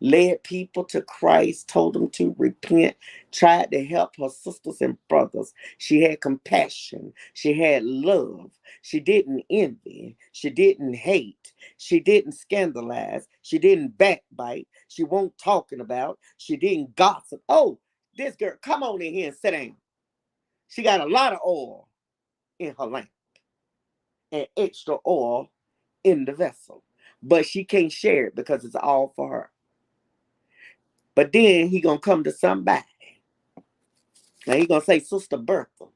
led 0.00 0.42
people 0.42 0.84
to 0.84 1.02
Christ, 1.02 1.68
told 1.68 1.94
them 1.94 2.10
to 2.10 2.34
repent, 2.38 2.96
tried 3.32 3.70
to 3.72 3.84
help 3.84 4.16
her 4.16 4.28
sisters 4.28 4.80
and 4.80 4.96
brothers. 5.08 5.52
She 5.78 6.02
had 6.02 6.20
compassion, 6.20 7.12
she 7.34 7.52
had 7.58 7.84
love, 7.84 8.50
she 8.82 9.00
didn't 9.00 9.44
envy, 9.50 10.16
she 10.32 10.50
didn't 10.50 10.94
hate, 10.94 11.52
she 11.76 12.00
didn't 12.00 12.32
scandalize, 12.32 13.26
she 13.42 13.58
didn't 13.58 13.98
backbite, 13.98 14.68
she 14.88 15.04
won't 15.04 15.36
talking 15.38 15.80
about, 15.80 16.18
she 16.36 16.56
didn't 16.56 16.96
gossip. 16.96 17.42
Oh, 17.48 17.78
this 18.16 18.36
girl, 18.36 18.54
come 18.62 18.82
on 18.82 19.00
in 19.02 19.14
here 19.14 19.28
and 19.28 19.36
sit 19.36 19.52
down. 19.52 19.76
She 20.68 20.82
got 20.82 21.00
a 21.00 21.06
lot 21.06 21.32
of 21.32 21.40
oil 21.44 21.88
in 22.58 22.74
her 22.78 22.86
lamp 22.86 23.08
and 24.32 24.46
extra 24.56 24.96
oil 25.06 25.50
in 26.04 26.24
the 26.24 26.32
vessel, 26.32 26.84
but 27.22 27.46
she 27.46 27.64
can't 27.64 27.92
share 27.92 28.26
it 28.26 28.36
because 28.36 28.64
it's 28.64 28.74
all 28.74 29.12
for 29.16 29.30
her. 29.30 29.50
But 31.14 31.32
then 31.32 31.68
he 31.68 31.80
gonna 31.80 32.00
come 32.00 32.24
to 32.24 32.32
somebody. 32.32 32.84
Now 34.46 34.56
he 34.56 34.66
gonna 34.66 34.82
say, 34.84 35.00
Sister 35.00 35.38
Bertha, 35.38 35.86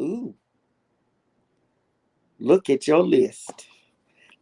ooh, 0.00 0.34
look 2.40 2.70
at 2.70 2.88
your 2.88 3.02
list. 3.04 3.66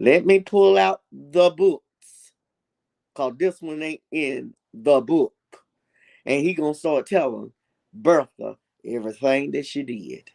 Let 0.00 0.26
me 0.26 0.40
pull 0.40 0.78
out 0.78 1.02
the 1.12 1.50
books, 1.50 2.32
cause 3.14 3.34
this 3.38 3.62
one 3.62 3.82
ain't 3.82 4.02
in 4.12 4.54
the 4.74 5.00
book. 5.00 5.34
And 6.26 6.42
he 6.42 6.54
gonna 6.54 6.74
start 6.74 7.06
telling 7.06 7.52
Bertha 7.94 8.56
everything 8.84 9.52
that 9.52 9.66
she 9.66 9.82
did. 9.84 10.30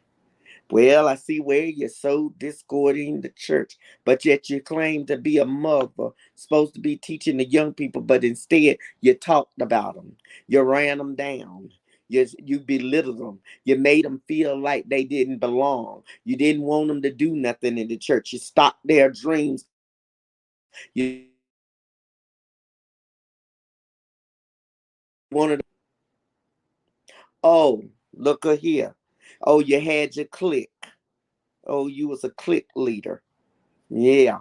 Well, 0.72 1.10
I 1.10 1.16
see 1.16 1.42
where 1.42 1.66
you're 1.66 1.90
so 1.90 2.34
discording 2.38 3.20
the 3.20 3.30
church, 3.30 3.78
but 4.06 4.24
yet 4.24 4.50
you 4.50 4.62
claim 4.62 5.06
to 5.08 5.18
be 5.18 5.38
a 5.38 5.46
mother, 5.46 6.12
supposed 6.36 6.76
to 6.76 6.80
be 6.80 6.96
teaching 6.96 7.36
the 7.38 7.46
young 7.46 7.74
people, 7.74 8.02
but 8.02 8.24
instead 8.24 8.78
you 9.02 9.14
talked 9.14 9.62
about 9.62 9.96
them. 9.96 10.16
You 10.48 10.62
ran 10.62 10.98
them 10.98 11.16
down. 11.16 11.72
You, 12.08 12.26
you 12.40 12.60
belittled 12.62 13.20
them. 13.20 13.40
You 13.66 13.78
made 13.78 14.06
them 14.06 14.22
feel 14.30 14.58
like 14.58 14.88
they 14.88 15.04
didn't 15.04 15.40
belong. 15.40 16.04
You 16.24 16.38
didn't 16.38 16.62
want 16.64 16.88
them 16.88 17.02
to 17.02 17.12
do 17.12 17.36
nothing 17.36 17.78
in 17.78 17.90
the 17.90 17.98
church. 17.98 18.32
You 18.32 18.40
stopped 18.40 18.80
their 18.86 19.10
dreams. 19.12 19.66
You 20.94 21.26
wanted, 25.32 25.62
oh, 27.44 27.84
look 28.14 28.46
here. 28.60 28.96
Oh, 29.44 29.60
you 29.60 29.80
had 29.80 30.16
your 30.16 30.26
clique. 30.26 30.72
Oh, 31.68 31.88
you 31.88 32.08
was 32.08 32.24
a 32.24 32.30
clique 32.32 32.70
leader. 32.76 33.24
Yeah. 33.90 34.40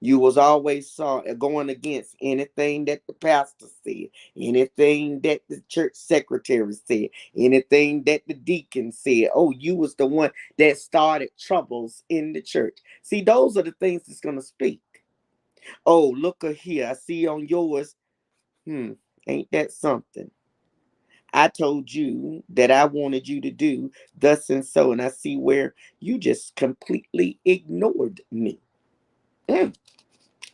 You 0.00 0.18
was 0.18 0.38
always 0.38 0.90
saw 0.90 1.18
uh, 1.20 1.34
going 1.34 1.70
against 1.70 2.16
anything 2.22 2.86
that 2.86 3.02
the 3.06 3.14
pastor 3.14 3.66
said, 3.84 4.08
anything 4.36 5.20
that 5.22 5.42
the 5.48 5.62
church 5.68 5.94
secretary 5.94 6.72
said, 6.74 7.08
anything 7.36 8.04
that 8.04 8.22
the 8.28 8.34
deacon 8.34 8.92
said. 8.92 9.30
Oh, 9.34 9.52
you 9.52 9.76
was 9.76 9.96
the 9.96 10.06
one 10.06 10.30
that 10.58 10.78
started 10.78 11.30
troubles 11.38 12.04
in 12.08 12.32
the 12.32 12.42
church. 12.42 12.78
See, 13.02 13.22
those 13.22 13.56
are 13.56 13.62
the 13.62 13.72
things 13.80 14.02
that's 14.06 14.20
gonna 14.20 14.42
speak. 14.42 14.80
Oh, 15.86 16.10
look 16.10 16.44
here. 16.56 16.88
I 16.88 16.94
see 16.94 17.26
on 17.26 17.48
yours. 17.48 17.96
Hmm, 18.66 18.92
ain't 19.28 19.50
that 19.52 19.72
something? 19.72 20.30
I 21.32 21.48
told 21.48 21.92
you 21.92 22.44
that 22.50 22.70
I 22.70 22.84
wanted 22.86 23.28
you 23.28 23.40
to 23.42 23.50
do 23.50 23.90
thus 24.18 24.50
and 24.50 24.64
so, 24.64 24.92
and 24.92 25.02
I 25.02 25.08
see 25.10 25.36
where 25.36 25.74
you 26.00 26.18
just 26.18 26.56
completely 26.56 27.38
ignored 27.44 28.20
me. 28.30 28.60
Mm, 29.48 29.74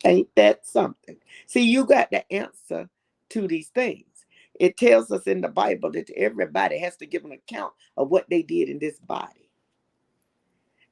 ain't 0.04 0.34
that 0.36 0.66
something? 0.66 1.16
See, 1.46 1.62
you 1.62 1.86
got 1.86 2.10
the 2.10 2.30
answer 2.32 2.88
to 3.30 3.48
these 3.48 3.68
things. 3.68 4.04
It 4.60 4.76
tells 4.76 5.10
us 5.12 5.24
in 5.24 5.40
the 5.40 5.48
Bible 5.48 5.92
that 5.92 6.10
everybody 6.16 6.78
has 6.80 6.96
to 6.98 7.06
give 7.06 7.24
an 7.24 7.32
account 7.32 7.72
of 7.96 8.10
what 8.10 8.26
they 8.30 8.42
did 8.42 8.68
in 8.68 8.78
this 8.78 8.98
body. 9.00 9.50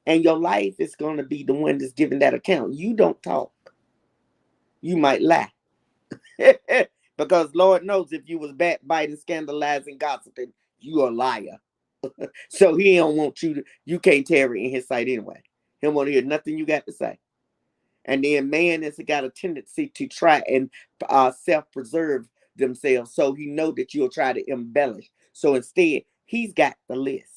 And 0.05 0.23
your 0.23 0.37
life 0.37 0.75
is 0.79 0.95
going 0.95 1.17
to 1.17 1.23
be 1.23 1.43
the 1.43 1.53
one 1.53 1.77
that's 1.79 1.93
giving 1.93 2.19
that 2.19 2.33
account. 2.33 2.73
You 2.73 2.93
don't 2.95 3.21
talk, 3.23 3.51
you 4.81 4.97
might 4.97 5.21
lie. 5.21 5.51
because 7.17 7.53
Lord 7.53 7.83
knows 7.83 8.13
if 8.13 8.29
you 8.29 8.37
was 8.39 8.51
backbiting, 8.53 9.15
scandalizing, 9.15 9.97
gossiping, 9.97 10.53
you 10.79 11.07
a 11.07 11.09
liar. 11.09 11.59
so 12.49 12.75
he 12.75 12.95
don't 12.95 13.17
want 13.17 13.41
you 13.41 13.55
to, 13.55 13.63
you 13.85 13.99
can't 13.99 14.25
tarry 14.25 14.65
in 14.65 14.71
his 14.71 14.87
sight 14.87 15.07
anyway. 15.07 15.41
He 15.79 15.87
don't 15.87 15.95
want 15.95 16.07
to 16.07 16.13
hear 16.13 16.21
nothing 16.21 16.57
you 16.57 16.65
got 16.65 16.85
to 16.85 16.91
say. 16.93 17.17
And 18.05 18.23
then 18.23 18.49
man 18.49 18.83
has 18.83 18.99
got 19.05 19.25
a 19.25 19.29
tendency 19.29 19.87
to 19.87 20.07
try 20.07 20.41
and 20.47 20.69
uh, 21.09 21.31
self-preserve 21.31 22.27
themselves. 22.55 23.13
So 23.13 23.33
he 23.33 23.47
know 23.47 23.71
that 23.71 23.93
you'll 23.93 24.09
try 24.09 24.33
to 24.33 24.49
embellish. 24.49 25.09
So 25.33 25.55
instead, 25.55 26.03
he's 26.25 26.53
got 26.53 26.75
the 26.87 26.95
list. 26.95 27.36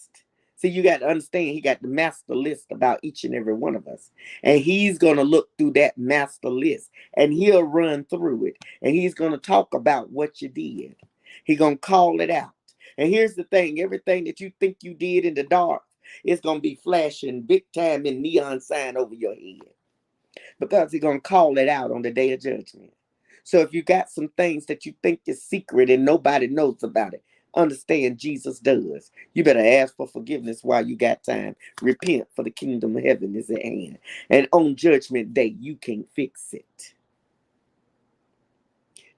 See, 0.61 0.69
you 0.69 0.83
got 0.83 0.99
to 0.99 1.09
understand, 1.09 1.55
he 1.55 1.63
got 1.63 1.81
the 1.81 1.89
master 1.89 2.35
list 2.35 2.67
about 2.71 3.01
each 3.03 3.25
and 3.25 3.35
every 3.35 3.55
one 3.55 3.75
of 3.75 3.89
us. 3.89 4.11
And 4.43 4.61
he's 4.61 4.99
going 4.99 5.17
to 5.17 5.23
look 5.23 5.49
through 5.57 5.73
that 5.73 5.97
master 5.97 6.51
list 6.51 6.91
and 7.17 7.33
he'll 7.33 7.63
run 7.63 8.05
through 8.05 8.45
it. 8.45 8.59
And 8.83 8.95
he's 8.95 9.15
going 9.15 9.33
to 9.33 9.39
talk 9.39 9.73
about 9.73 10.11
what 10.11 10.43
you 10.43 10.51
did. 10.51 10.97
He's 11.45 11.59
going 11.59 11.77
to 11.77 11.81
call 11.81 12.21
it 12.21 12.29
out. 12.29 12.51
And 12.99 13.09
here's 13.09 13.37
the 13.37 13.45
thing 13.45 13.81
everything 13.81 14.25
that 14.25 14.39
you 14.39 14.53
think 14.61 14.77
you 14.83 14.93
did 14.93 15.25
in 15.25 15.33
the 15.33 15.45
dark, 15.45 15.83
it's 16.25 16.43
going 16.43 16.59
to 16.59 16.63
be 16.63 16.75
flashing 16.75 17.41
big 17.41 17.65
time 17.75 18.05
in 18.05 18.21
neon 18.21 18.61
sign 18.61 18.99
over 18.99 19.15
your 19.15 19.35
head 19.35 19.61
because 20.59 20.93
he's 20.93 21.01
going 21.01 21.23
to 21.23 21.27
call 21.27 21.57
it 21.57 21.71
out 21.71 21.91
on 21.91 22.03
the 22.03 22.11
day 22.11 22.33
of 22.33 22.41
judgment. 22.41 22.93
So 23.45 23.61
if 23.61 23.73
you 23.73 23.83
got 23.83 24.11
some 24.11 24.29
things 24.37 24.67
that 24.67 24.85
you 24.85 24.93
think 25.03 25.21
is 25.25 25.43
secret 25.43 25.89
and 25.89 26.05
nobody 26.05 26.49
knows 26.49 26.83
about 26.83 27.15
it, 27.15 27.25
understand 27.55 28.19
Jesus 28.19 28.61
does. 28.61 29.11
You 29.35 29.45
better 29.45 29.65
ask 29.65 29.97
for 29.97 30.09
forgiveness 30.09 30.65
while 30.65 30.87
you 30.87 30.97
got 30.97 31.25
time. 31.25 31.57
Repent 31.83 32.29
for 32.35 32.45
the 32.45 32.51
kingdom 32.51 32.97
of 32.97 33.05
heaven 33.05 33.37
is 33.37 33.51
at 33.51 33.63
hand. 33.63 33.99
And 34.31 34.49
on 34.53 34.77
judgment 34.77 35.35
day, 35.35 35.57
you 35.61 35.77
can't 35.77 36.09
fix 36.15 36.55
it. 36.55 36.95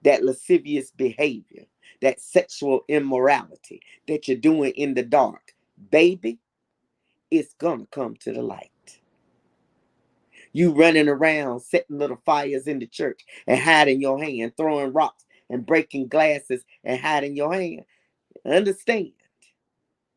That 0.03 0.24
lascivious 0.24 0.91
behavior, 0.93 1.66
that 2.03 2.20
sexual 2.20 2.83
immorality 2.89 3.83
that 4.09 4.28
you're 4.28 4.37
doing 4.37 4.72
in 4.76 4.95
the 4.95 5.03
dark, 5.05 5.55
baby, 5.91 6.39
it's 7.30 7.55
gonna 7.55 7.87
come 7.93 8.16
to 8.18 8.33
the 8.33 8.43
light. 8.43 8.70
You 10.53 10.72
running 10.72 11.09
around 11.09 11.61
setting 11.61 11.99
little 11.99 12.20
fires 12.26 12.68
in 12.68 12.80
the 12.80 12.89
church 12.89 13.22
and 13.47 13.61
hiding 13.61 14.03
your 14.03 14.22
hand, 14.22 14.55
throwing 14.59 14.93
rocks 14.95 15.26
and 15.51 15.66
breaking 15.66 16.09
glasses 16.09 16.64
and 16.85 17.01
hiding 17.01 17.37
your 17.37 17.55
hand. 17.55 17.83
Understand, 18.47 19.12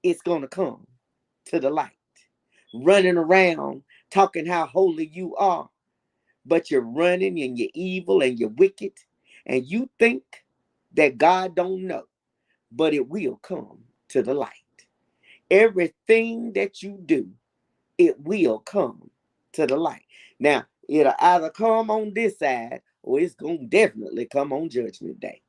it's 0.04 0.22
going 0.24 0.42
to 0.44 0.50
come 0.50 0.88
to 1.48 1.60
the 1.60 1.70
light. 1.72 1.92
Running 2.74 3.18
around 3.18 3.84
talking 4.12 4.46
how 4.48 4.68
holy 4.68 5.08
you 5.08 5.36
are, 5.38 5.70
but 6.46 6.72
you're 6.72 6.82
running 6.82 7.42
and 7.42 7.58
you're 7.60 7.70
evil 7.74 8.22
and 8.24 8.40
you're 8.40 8.50
wicked, 8.50 8.94
and 9.46 9.66
you 9.66 9.90
think 10.00 10.24
that 10.94 11.18
God 11.18 11.56
don't 11.56 11.88
know, 11.88 12.06
but 12.72 12.94
it 12.94 13.08
will 13.10 13.38
come 13.38 13.80
to 14.10 14.24
the 14.24 14.34
light. 14.36 14.52
Everything 15.52 16.54
that 16.54 16.84
you 16.84 17.00
do, 17.06 17.30
it 17.98 18.20
will 18.22 18.60
come 18.60 19.12
to 19.54 19.68
the 19.68 19.78
light. 19.78 20.06
Now, 20.40 20.66
it'll 20.90 21.14
either 21.20 21.52
come 21.52 21.92
on 21.92 22.14
this 22.14 22.40
side 22.40 22.82
or 23.04 23.20
it's 23.22 23.36
going 23.36 23.60
to 23.60 23.66
definitely 23.68 24.26
come 24.28 24.54
on 24.54 24.70
Judgment 24.70 25.20
Day. 25.22 25.42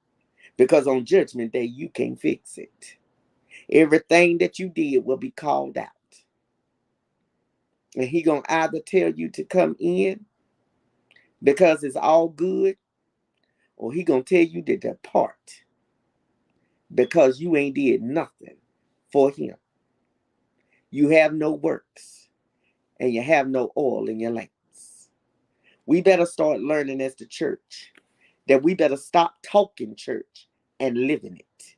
Because 0.56 0.86
on 0.86 1.04
Judgment 1.04 1.52
Day, 1.52 1.64
you 1.64 1.88
can't 1.90 2.20
fix 2.20 2.58
it. 2.58 2.96
Everything 3.70 4.38
that 4.38 4.58
you 4.58 4.70
did 4.70 5.04
will 5.04 5.18
be 5.18 5.32
called 5.32 5.78
out. 5.78 5.88
And 7.96 8.06
he 8.06 8.22
to 8.44 8.52
either 8.52 8.80
tell 8.80 9.10
you 9.12 9.30
to 9.30 9.44
come 9.44 9.76
in 9.80 10.26
because 11.42 11.84
it's 11.84 11.96
all 11.96 12.28
good 12.28 12.76
or 13.76 13.92
he 13.92 14.04
to 14.24 14.36
tell 14.36 14.44
you 14.44 14.62
to 14.62 14.76
depart 14.78 15.62
because 16.94 17.40
you 17.40 17.56
ain't 17.56 17.76
did 17.76 18.02
nothing 18.02 18.56
for 19.12 19.30
him. 19.30 19.56
You 20.90 21.10
have 21.10 21.34
no 21.34 21.52
works 21.52 22.28
and 23.00 23.12
you 23.12 23.22
have 23.22 23.48
no 23.48 23.72
oil 23.76 24.08
in 24.08 24.20
your 24.20 24.32
lamps. 24.32 25.10
We 25.86 26.02
better 26.02 26.26
start 26.26 26.60
learning 26.60 27.00
as 27.02 27.16
the 27.16 27.26
church 27.26 27.92
that 28.48 28.62
we 28.62 28.74
better 28.74 28.96
stop 28.98 29.36
talking 29.44 29.96
church 29.96 30.48
and 30.80 30.98
living 30.98 31.36
it. 31.38 31.76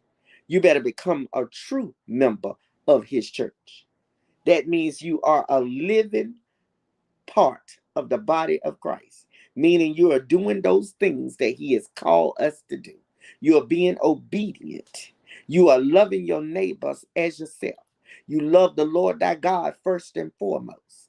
You 0.49 0.61
better 0.61 0.81
become 0.81 1.29
a 1.35 1.45
true 1.47 1.95
member 2.09 2.55
of 2.89 3.05
his 3.07 3.31
church. 3.31 3.87
That 4.47 4.69
means 4.69 5.03
you 5.03 5.21
are 5.23 5.47
a 5.49 5.61
living 5.61 6.37
part 7.27 7.79
of 7.97 8.09
the 8.11 8.19
body 8.19 8.61
of 8.63 8.81
Christ, 8.81 9.27
meaning 9.57 9.95
you 9.95 10.13
are 10.13 10.21
doing 10.21 10.63
those 10.63 10.93
things 11.01 11.37
that 11.39 11.55
he 11.57 11.75
has 11.75 11.89
called 11.97 12.37
us 12.41 12.63
to 12.71 12.77
do. 12.79 12.95
You 13.41 13.59
are 13.59 13.67
being 13.67 13.99
obedient. 14.03 15.13
You 15.49 15.71
are 15.71 15.81
loving 15.81 16.27
your 16.27 16.43
neighbors 16.43 17.05
as 17.17 17.41
yourself. 17.41 17.77
You 18.29 18.41
love 18.43 18.77
the 18.77 18.85
Lord 18.87 19.21
thy 19.21 19.37
God 19.37 19.75
first 19.85 20.17
and 20.17 20.33
foremost 20.39 21.09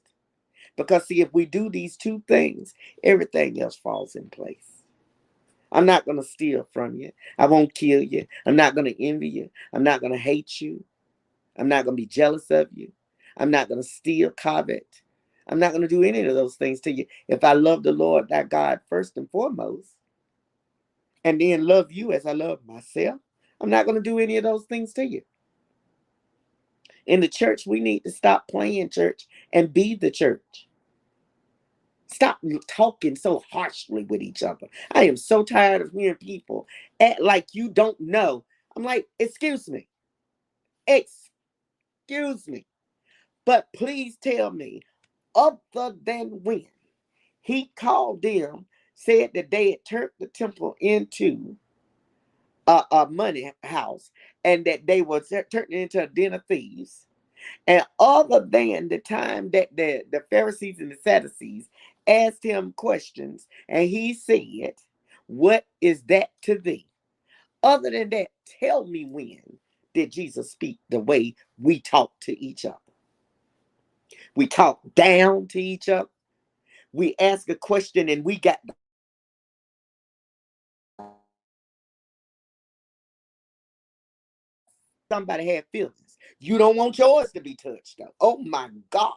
Because, 0.76 1.06
see, 1.06 1.20
if 1.20 1.32
we 1.34 1.46
do 1.46 1.68
these 1.70 1.96
two 1.96 2.22
things, 2.28 2.74
everything 3.04 3.60
else 3.60 3.76
falls 3.76 4.16
in 4.16 4.30
place. 4.30 4.79
I'm 5.72 5.86
not 5.86 6.04
going 6.04 6.18
to 6.18 6.24
steal 6.24 6.68
from 6.72 6.96
you. 6.96 7.12
I 7.38 7.46
won't 7.46 7.74
kill 7.74 8.02
you. 8.02 8.26
I'm 8.46 8.56
not 8.56 8.74
going 8.74 8.86
to 8.86 9.04
envy 9.04 9.28
you. 9.28 9.50
I'm 9.72 9.84
not 9.84 10.00
going 10.00 10.12
to 10.12 10.18
hate 10.18 10.60
you. 10.60 10.84
I'm 11.58 11.68
not 11.68 11.84
going 11.86 11.96
to 11.96 12.02
be 12.02 12.06
jealous 12.06 12.50
of 12.50 12.68
you. 12.74 12.92
I'm 13.38 13.52
not 13.52 13.68
going 13.68 13.82
to 13.82 13.88
steal, 13.88 14.30
covet. 14.32 14.86
I'm 15.48 15.60
not 15.60 15.72
going 15.72 15.82
to 15.82 15.88
do 15.88 16.04
any 16.04 16.22
of 16.22 16.34
those 16.36 16.56
things 16.56 16.80
to 16.82 16.92
you. 16.92 17.06
If 17.28 17.44
I 17.44 17.54
love 17.54 17.84
the 17.84 17.92
Lord, 17.92 18.28
that 18.30 18.50
God 18.50 18.80
first 18.88 19.16
and 19.18 19.30
foremost, 19.30 19.90
and 21.24 21.40
then 21.40 21.66
love 21.66 21.92
you 21.92 22.12
as 22.12 22.26
I 22.26 22.32
love 22.32 22.60
myself, 22.66 23.20
I'm 23.60 23.70
not 23.70 23.86
going 23.86 23.96
to 23.96 24.02
do 24.02 24.18
any 24.18 24.36
of 24.38 24.44
those 24.44 24.66
things 24.66 24.92
to 24.94 25.04
you. 25.06 25.22
In 27.06 27.20
the 27.20 27.28
church, 27.28 27.66
we 27.66 27.80
need 27.80 28.04
to 28.04 28.12
stop 28.12 28.48
playing 28.48 28.90
church 28.90 29.28
and 29.52 29.74
be 29.74 29.94
the 29.96 30.10
church. 30.12 30.68
Stop 32.12 32.40
talking 32.68 33.16
so 33.16 33.42
harshly 33.52 34.04
with 34.04 34.22
each 34.22 34.42
other. 34.42 34.68
I 34.92 35.04
am 35.04 35.16
so 35.16 35.44
tired 35.44 35.82
of 35.82 35.92
hearing 35.92 36.16
people 36.16 36.68
act 37.00 37.20
like 37.20 37.48
you 37.54 37.70
don't 37.70 38.00
know. 38.00 38.44
I'm 38.76 38.84
like, 38.84 39.08
excuse 39.18 39.68
me. 39.68 39.88
Excuse 40.86 42.48
me. 42.48 42.66
But 43.46 43.68
please 43.74 44.16
tell 44.22 44.50
me, 44.52 44.82
other 45.34 45.96
than 46.04 46.40
when 46.44 46.66
he 47.42 47.72
called 47.76 48.22
them, 48.22 48.66
said 48.94 49.32
that 49.34 49.50
they 49.50 49.72
had 49.72 49.84
turned 49.86 50.10
the 50.20 50.28
temple 50.28 50.76
into 50.80 51.56
a, 52.68 52.84
a 52.92 53.08
money 53.10 53.52
house 53.64 54.10
and 54.44 54.64
that 54.66 54.86
they 54.86 55.02
were 55.02 55.22
turning 55.50 55.82
into 55.82 56.02
a 56.04 56.08
den 56.08 56.34
of 56.34 56.44
thieves. 56.46 57.06
And 57.66 57.84
other 58.00 58.46
than 58.46 58.88
the 58.88 58.98
time 58.98 59.50
that 59.52 59.76
the, 59.76 60.04
the 60.12 60.24
Pharisees 60.30 60.80
and 60.80 60.92
the 60.92 60.96
Sadducees 60.96 61.70
asked 62.06 62.44
him 62.44 62.72
questions, 62.76 63.46
and 63.68 63.88
he 63.88 64.14
said, 64.14 64.74
What 65.26 65.66
is 65.80 66.02
that 66.04 66.30
to 66.42 66.58
thee? 66.58 66.86
Other 67.62 67.90
than 67.90 68.10
that, 68.10 68.28
tell 68.60 68.86
me 68.86 69.04
when 69.04 69.42
did 69.94 70.12
Jesus 70.12 70.52
speak 70.52 70.78
the 70.88 71.00
way 71.00 71.34
we 71.58 71.80
talk 71.80 72.12
to 72.22 72.38
each 72.38 72.64
other? 72.64 72.76
We 74.36 74.46
talk 74.46 74.80
down 74.94 75.48
to 75.48 75.60
each 75.60 75.88
other. 75.88 76.08
We 76.92 77.14
ask 77.20 77.48
a 77.48 77.54
question 77.54 78.08
and 78.08 78.24
we 78.24 78.38
got 78.38 78.60
somebody 85.12 85.46
had 85.48 85.64
feelings. 85.72 86.18
You 86.38 86.58
don't 86.58 86.76
want 86.76 86.98
yours 86.98 87.32
to 87.32 87.40
be 87.40 87.56
touched 87.56 87.98
though. 87.98 88.14
Oh 88.20 88.38
my 88.38 88.70
God. 88.90 89.12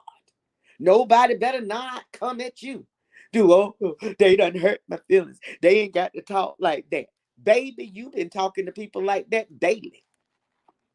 Nobody 0.80 1.36
better 1.36 1.62
not 1.62 2.04
come 2.14 2.42
at 2.42 2.62
you. 2.62 2.86
Do 3.32 3.52
oh, 3.52 3.76
they 4.20 4.36
done 4.36 4.56
hurt 4.56 4.82
my 4.88 5.00
feelings. 5.08 5.40
They 5.62 5.80
ain't 5.82 5.94
got 5.94 6.14
to 6.14 6.22
talk 6.22 6.58
like 6.60 6.86
that. 6.92 7.08
Baby, 7.44 7.92
you've 7.94 8.14
been 8.14 8.30
talking 8.30 8.66
to 8.66 8.72
people 8.72 9.04
like 9.04 9.30
that 9.32 9.60
daily. 9.60 10.04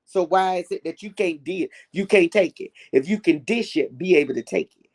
So 0.07 0.25
why 0.25 0.57
is 0.57 0.71
it 0.71 0.85
that 0.85 1.03
you 1.03 1.13
can't 1.13 1.45
deal? 1.45 1.69
You 1.93 2.07
can't 2.07 2.33
take 2.33 2.61
it. 2.61 2.73
If 2.93 3.09
you 3.09 3.21
can 3.21 3.41
dish 3.41 3.77
it, 3.77 3.99
be 3.99 4.17
able 4.17 4.35
to 4.35 4.43
take 4.43 4.73
it. 4.81 4.89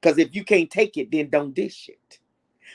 Because 0.00 0.18
if 0.18 0.34
you 0.34 0.44
can't 0.44 0.70
take 0.70 0.96
it, 0.96 1.10
then 1.12 1.30
don't 1.30 1.54
dish 1.54 1.88
it. 1.88 2.18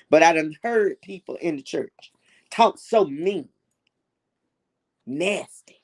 But 0.09 0.23
I 0.23 0.33
done 0.33 0.55
heard 0.63 1.01
people 1.01 1.35
in 1.35 1.57
the 1.57 1.63
church 1.63 2.11
talk 2.51 2.77
so 2.79 3.05
mean, 3.05 3.49
nasty 5.05 5.79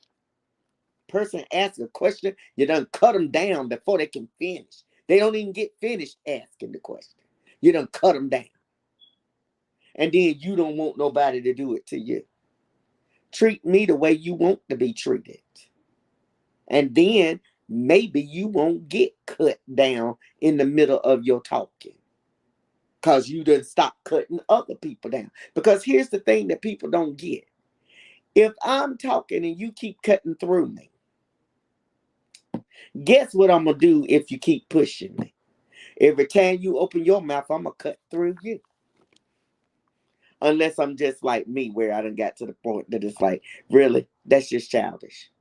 person 1.08 1.44
asks 1.54 1.80
a 1.80 1.88
question, 1.88 2.36
you 2.56 2.66
done 2.66 2.88
cut 2.94 3.14
them 3.14 3.32
down 3.32 3.70
before 3.70 3.98
they 3.98 4.08
can 4.08 4.28
finish. 4.40 4.84
They 5.08 5.20
don't 5.20 5.36
even 5.36 5.54
get 5.54 5.76
finished 5.82 6.18
asking 6.28 6.72
the 6.72 6.80
question. 6.80 7.20
You 7.62 7.72
don't 7.72 7.92
cut 7.92 8.14
them 8.14 8.30
down. 8.30 8.46
And 9.96 10.12
then 10.12 10.36
you 10.40 10.56
don't 10.56 10.78
want 10.78 10.98
nobody 10.98 11.42
to 11.42 11.54
do 11.54 11.76
it 11.76 11.86
to 11.88 12.00
you. 12.00 12.24
Treat 13.32 13.66
me 13.66 13.86
the 13.86 13.96
way 13.96 14.12
you 14.12 14.34
want 14.34 14.60
to 14.70 14.78
be 14.78 14.94
treated. 14.94 15.40
And 16.70 16.94
then 16.96 17.40
maybe 17.70 18.22
you 18.22 18.48
won't 18.48 18.90
get 18.90 19.14
cut 19.26 19.60
down 19.74 20.16
in 20.42 20.58
the 20.58 20.66
middle 20.66 21.00
of 21.02 21.24
your 21.24 21.42
talking 21.42 21.96
because 23.02 23.30
you 23.30 23.44
didn't 23.44 23.66
stop 23.66 23.96
cutting 24.04 24.40
other 24.50 24.76
people 24.76 25.12
down. 25.12 25.32
Because 25.54 25.84
here's 25.84 26.10
the 26.10 26.20
thing 26.20 26.48
that 26.50 26.62
people 26.62 26.90
don't 26.90 27.18
get 27.18 27.46
if 28.36 28.54
I'm 28.64 28.98
talking 28.98 29.46
and 29.46 29.58
you 29.60 29.72
keep 29.72 30.02
cutting 30.02 30.36
through 30.36 30.68
me, 30.68 30.92
Guess 33.04 33.34
what 33.36 33.52
I'm 33.52 33.66
gonna 33.66 33.78
do 33.78 34.06
if 34.10 34.32
you 34.32 34.40
keep 34.40 34.70
pushing 34.70 35.16
me? 35.18 35.34
Every 36.02 36.28
time 36.28 36.60
you 36.62 36.80
open 36.80 37.06
your 37.06 37.22
mouth, 37.22 37.46
I'm 37.50 37.64
gonna 37.64 37.76
cut 37.78 38.00
through 38.12 38.36
you. 38.44 38.60
Unless 40.42 40.80
I'm 40.80 40.98
just 40.98 41.24
like 41.24 41.48
me, 41.48 41.70
where 41.72 41.94
I 41.94 42.02
done 42.02 42.16
got 42.16 42.38
to 42.38 42.46
the 42.48 42.54
point 42.54 42.92
that 42.92 43.04
it's 43.04 43.22
like, 43.22 43.44
really, 43.72 44.08
that's 44.26 44.50
just 44.50 44.72
childish. 44.72 45.32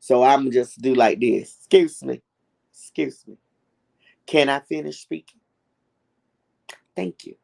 So 0.00 0.22
I'm 0.22 0.50
just 0.50 0.80
do 0.80 0.94
like 0.94 1.20
this. 1.20 1.56
Excuse 1.58 2.02
me. 2.02 2.22
Excuse 2.72 3.24
me. 3.26 3.36
Can 4.26 4.48
I 4.48 4.60
finish 4.60 5.00
speaking? 5.00 5.40
Thank 6.96 7.26
you. 7.26 7.36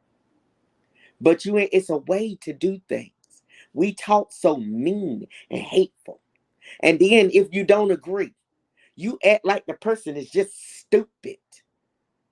But 1.21 1.45
you 1.45 1.57
it's 1.57 1.89
a 1.89 1.97
way 1.97 2.37
to 2.41 2.53
do 2.53 2.81
things. 2.89 3.11
We 3.73 3.93
talk 3.93 4.31
so 4.31 4.57
mean 4.57 5.27
and 5.51 5.61
hateful. 5.61 6.21
And 6.83 6.99
then 6.99 7.31
if 7.33 7.47
you 7.51 7.63
don't 7.65 7.91
agree, 7.91 8.33
you 8.95 9.19
act 9.25 9.45
like 9.45 9.65
the 9.65 9.75
person 9.75 10.17
is 10.17 10.29
just 10.29 10.79
stupid. 10.79 11.37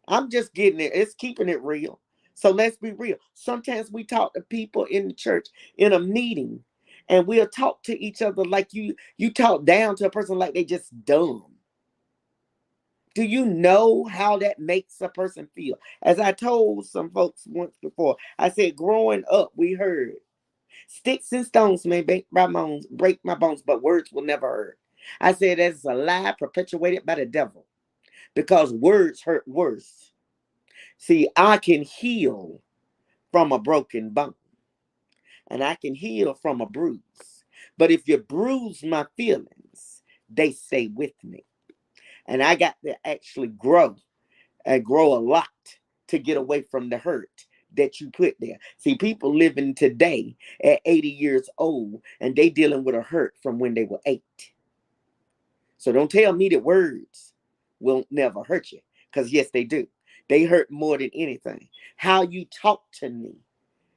I'm 0.07 0.29
just 0.29 0.53
getting 0.53 0.79
it. 0.79 0.91
It's 0.93 1.15
keeping 1.15 1.49
it 1.49 1.61
real. 1.63 1.99
So 2.35 2.51
let's 2.51 2.77
be 2.77 2.91
real. 2.93 3.17
Sometimes 3.33 3.91
we 3.91 4.03
talk 4.03 4.33
to 4.33 4.41
people 4.41 4.85
in 4.85 5.07
the 5.07 5.13
church 5.13 5.47
in 5.77 5.93
a 5.93 5.99
meeting 5.99 6.63
and 7.09 7.27
we'll 7.27 7.47
talk 7.47 7.83
to 7.83 7.99
each 8.03 8.21
other 8.21 8.43
like 8.45 8.73
you 8.73 8.95
you 9.17 9.31
talk 9.31 9.65
down 9.65 9.95
to 9.97 10.07
a 10.07 10.09
person 10.09 10.37
like 10.37 10.53
they 10.53 10.65
just 10.65 11.05
dumb. 11.05 11.45
Do 13.15 13.23
you 13.23 13.45
know 13.45 14.05
how 14.05 14.37
that 14.39 14.59
makes 14.59 15.01
a 15.01 15.09
person 15.09 15.49
feel? 15.55 15.77
As 16.03 16.19
I 16.19 16.31
told 16.33 16.85
some 16.85 17.11
folks 17.11 17.43
once 17.47 17.77
before, 17.81 18.17
I 18.39 18.49
said 18.49 18.75
growing 18.75 19.23
up, 19.31 19.51
we 19.55 19.73
heard 19.73 20.13
sticks 20.87 21.31
and 21.31 21.45
stones 21.45 21.85
may 21.85 22.01
break 22.01 22.27
my 22.31 22.47
bones, 22.47 22.87
break 22.87 23.19
my 23.23 23.35
bones, 23.35 23.61
but 23.61 23.81
words 23.81 24.11
will 24.11 24.23
never 24.23 24.47
hurt. 24.47 24.79
I 25.21 25.33
said 25.33 25.59
that's 25.59 25.85
a 25.85 25.93
lie 25.93 26.33
perpetuated 26.37 27.05
by 27.05 27.15
the 27.15 27.25
devil 27.25 27.65
because 28.33 28.73
words 28.73 29.21
hurt 29.21 29.47
worse. 29.47 30.11
See, 30.97 31.29
I 31.35 31.57
can 31.57 31.83
heal 31.83 32.61
from 33.31 33.51
a 33.51 33.59
broken 33.59 34.09
bone 34.09 34.33
and 35.47 35.63
I 35.63 35.75
can 35.75 35.95
heal 35.95 36.33
from 36.33 36.61
a 36.61 36.65
bruise. 36.65 37.01
But 37.77 37.91
if 37.91 38.07
you 38.07 38.17
bruise 38.17 38.83
my 38.83 39.05
feelings, 39.15 40.03
they 40.29 40.51
stay 40.51 40.87
with 40.87 41.13
me. 41.23 41.45
And 42.27 42.41
I 42.41 42.55
got 42.55 42.75
to 42.83 42.95
actually 43.05 43.49
grow 43.49 43.95
and 44.65 44.83
grow 44.83 45.13
a 45.13 45.19
lot 45.19 45.47
to 46.07 46.19
get 46.19 46.37
away 46.37 46.63
from 46.63 46.89
the 46.89 46.97
hurt 46.97 47.29
that 47.77 47.99
you 47.99 48.09
put 48.11 48.35
there. 48.39 48.57
See, 48.77 48.95
people 48.95 49.35
living 49.35 49.75
today 49.75 50.35
at 50.63 50.81
80 50.85 51.07
years 51.09 51.49
old 51.57 52.01
and 52.19 52.35
they 52.35 52.49
dealing 52.49 52.83
with 52.83 52.95
a 52.95 53.01
hurt 53.01 53.35
from 53.41 53.59
when 53.59 53.73
they 53.73 53.85
were 53.85 54.01
eight. 54.05 54.23
So 55.77 55.91
don't 55.91 56.09
tell 56.09 56.33
me 56.33 56.49
that 56.49 56.63
words 56.63 57.33
will 57.79 58.05
never 58.09 58.43
hurt 58.43 58.71
you. 58.71 58.79
Because 59.11 59.31
yes, 59.31 59.49
they 59.51 59.63
do. 59.63 59.87
They 60.27 60.43
hurt 60.43 60.71
more 60.71 60.97
than 60.97 61.11
anything. 61.13 61.69
How 61.97 62.23
you 62.23 62.45
talk 62.45 62.83
to 62.99 63.09
me 63.09 63.35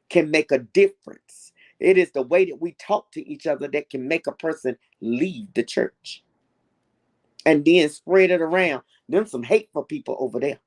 can 0.09 0.31
make 0.31 0.53
a 0.53 0.59
difference. 0.59 1.53
It 1.81 1.97
is 1.97 2.11
the 2.11 2.23
way 2.23 2.45
that 2.47 2.61
we 2.61 2.73
talk 2.73 3.11
to 3.13 3.27
each 3.29 3.47
other 3.47 3.69
that 3.69 3.91
can 3.91 4.07
make 4.07 4.27
a 4.27 4.33
person 4.33 4.77
leave 5.01 5.53
the 5.55 5.63
church. 5.63 6.25
And 7.47 7.65
then 7.65 7.89
spread 7.89 8.31
it 8.31 8.43
around. 8.43 8.83
Them 9.09 9.27
some 9.27 9.43
hateful 9.43 9.85
people 9.85 10.17
over 10.19 10.39
there. 10.39 10.59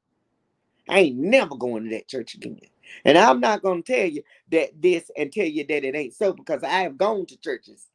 I 0.89 0.99
ain't 0.99 1.17
never 1.17 1.55
going 1.55 1.83
to 1.83 1.89
that 1.91 2.07
church 2.07 2.33
again. 2.33 2.59
And 3.05 3.17
I'm 3.17 3.39
not 3.39 3.61
going 3.61 3.83
to 3.83 3.93
tell 3.93 4.07
you 4.07 4.23
that 4.51 4.81
this 4.81 5.09
and 5.17 5.31
tell 5.31 5.45
you 5.45 5.65
that 5.65 5.83
it 5.83 5.95
ain't 5.95 6.13
so 6.13 6.33
because 6.33 6.63
I 6.63 6.81
have 6.81 6.97
gone 6.97 7.25
to 7.27 7.37
churches 7.37 7.87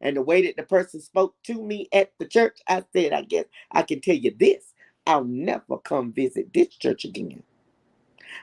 and 0.00 0.16
the 0.16 0.22
way 0.22 0.42
that 0.46 0.56
the 0.56 0.64
person 0.64 1.00
spoke 1.00 1.34
to 1.44 1.62
me 1.62 1.88
at 1.92 2.12
the 2.18 2.26
church, 2.26 2.58
I 2.68 2.82
said, 2.92 3.12
I 3.12 3.22
guess 3.22 3.44
I 3.70 3.82
can 3.82 4.00
tell 4.00 4.16
you 4.16 4.34
this 4.38 4.72
I'll 5.06 5.24
never 5.24 5.78
come 5.78 6.12
visit 6.12 6.52
this 6.52 6.68
church 6.68 7.04
again. 7.04 7.42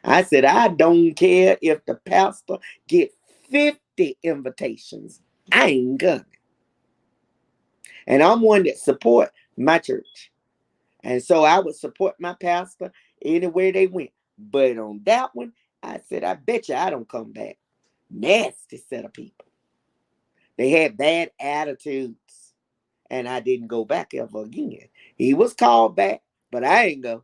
I 0.03 0.23
said, 0.23 0.45
I 0.45 0.69
don't 0.69 1.13
care 1.13 1.57
if 1.61 1.85
the 1.85 1.95
pastor 1.95 2.57
get 2.87 3.13
50 3.49 4.17
invitations. 4.23 5.21
I 5.51 5.67
ain't 5.67 5.99
coming. 5.99 6.25
And 8.07 8.23
I'm 8.23 8.41
one 8.41 8.63
that 8.63 8.77
support 8.77 9.31
my 9.57 9.79
church. 9.79 10.31
And 11.03 11.23
so 11.23 11.43
I 11.43 11.59
would 11.59 11.75
support 11.75 12.15
my 12.19 12.33
pastor 12.33 12.91
anywhere 13.23 13.71
they 13.71 13.87
went. 13.87 14.11
But 14.37 14.77
on 14.77 15.01
that 15.05 15.33
one, 15.33 15.53
I 15.83 15.99
said, 16.07 16.23
I 16.23 16.35
bet 16.35 16.69
you 16.69 16.75
I 16.75 16.89
don't 16.89 17.07
come 17.07 17.31
back. 17.31 17.57
Nasty 18.09 18.77
set 18.77 19.05
of 19.05 19.13
people. 19.13 19.45
They 20.57 20.71
had 20.71 20.97
bad 20.97 21.31
attitudes. 21.39 22.15
And 23.09 23.27
I 23.27 23.39
didn't 23.39 23.67
go 23.67 23.85
back 23.85 24.13
ever 24.13 24.43
again. 24.43 24.87
He 25.15 25.33
was 25.33 25.53
called 25.53 25.95
back, 25.95 26.21
but 26.51 26.63
I 26.63 26.85
ain't 26.87 27.01
go. 27.01 27.23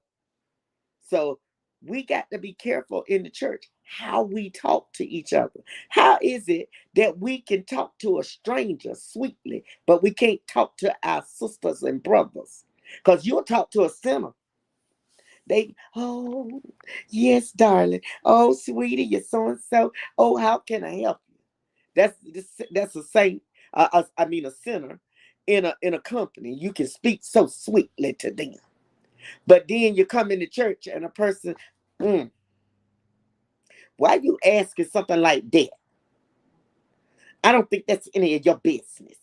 So 1.10 1.40
we 1.84 2.04
got 2.04 2.30
to 2.32 2.40
be 2.40 2.54
careful 2.54 3.04
in 3.08 3.24
the 3.24 3.30
church 3.30 3.66
how 3.84 4.24
we 4.24 4.50
talk 4.50 4.92
to 4.94 5.06
each 5.06 5.32
other. 5.32 5.62
How 5.90 6.18
is 6.22 6.50
it 6.50 6.70
that 6.96 7.20
we 7.20 7.42
can 7.42 7.64
talk 7.66 7.98
to 8.00 8.20
a 8.20 8.24
stranger 8.24 8.96
sweetly, 8.96 9.64
but 9.86 10.02
we 10.02 10.12
can't 10.12 10.42
talk 10.48 10.78
to 10.78 10.96
our 11.04 11.24
sisters 11.28 11.84
and 11.84 12.02
brothers? 12.02 12.64
Because 13.04 13.26
you'll 13.26 13.44
talk 13.44 13.70
to 13.72 13.84
a 13.86 13.90
sinner. 13.90 14.34
They, 15.48 15.76
oh, 15.96 16.62
yes, 17.10 17.52
darling. 17.52 18.02
Oh, 18.24 18.54
sweetie, 18.54 19.04
you're 19.04 19.22
so 19.22 19.50
and 19.50 19.60
so. 19.60 19.92
Oh, 20.18 20.38
how 20.38 20.60
can 20.60 20.84
I 20.84 21.02
help 21.02 21.20
you? 21.30 21.36
That's 21.96 22.18
that's 22.72 22.96
a 22.96 23.04
saint. 23.04 23.42
Uh, 23.74 24.04
I 24.18 24.26
mean, 24.26 24.46
a 24.46 24.52
sinner 24.52 25.00
in 25.48 25.66
a 25.66 25.76
in 25.82 25.94
a 25.94 26.00
company. 26.00 26.54
You 26.54 26.74
can 26.74 26.88
speak 26.88 27.22
so 27.24 27.48
sweetly 27.48 28.14
to 28.14 28.32
them. 28.32 28.56
But 29.48 29.68
then 29.68 29.96
you 29.96 30.06
come 30.06 30.32
into 30.32 30.48
church 30.48 30.88
and 30.88 31.06
a 31.06 31.10
person, 31.10 31.56
mm, 32.02 32.32
why 33.98 34.16
you 34.16 34.38
asking 34.46 34.86
something 34.86 35.20
like 35.20 35.50
that? 35.52 35.70
I 37.44 37.52
don't 37.52 37.70
think 37.70 37.86
that's 37.88 38.10
any 38.14 38.36
of 38.36 38.46
your 38.46 38.58
business. 38.58 39.18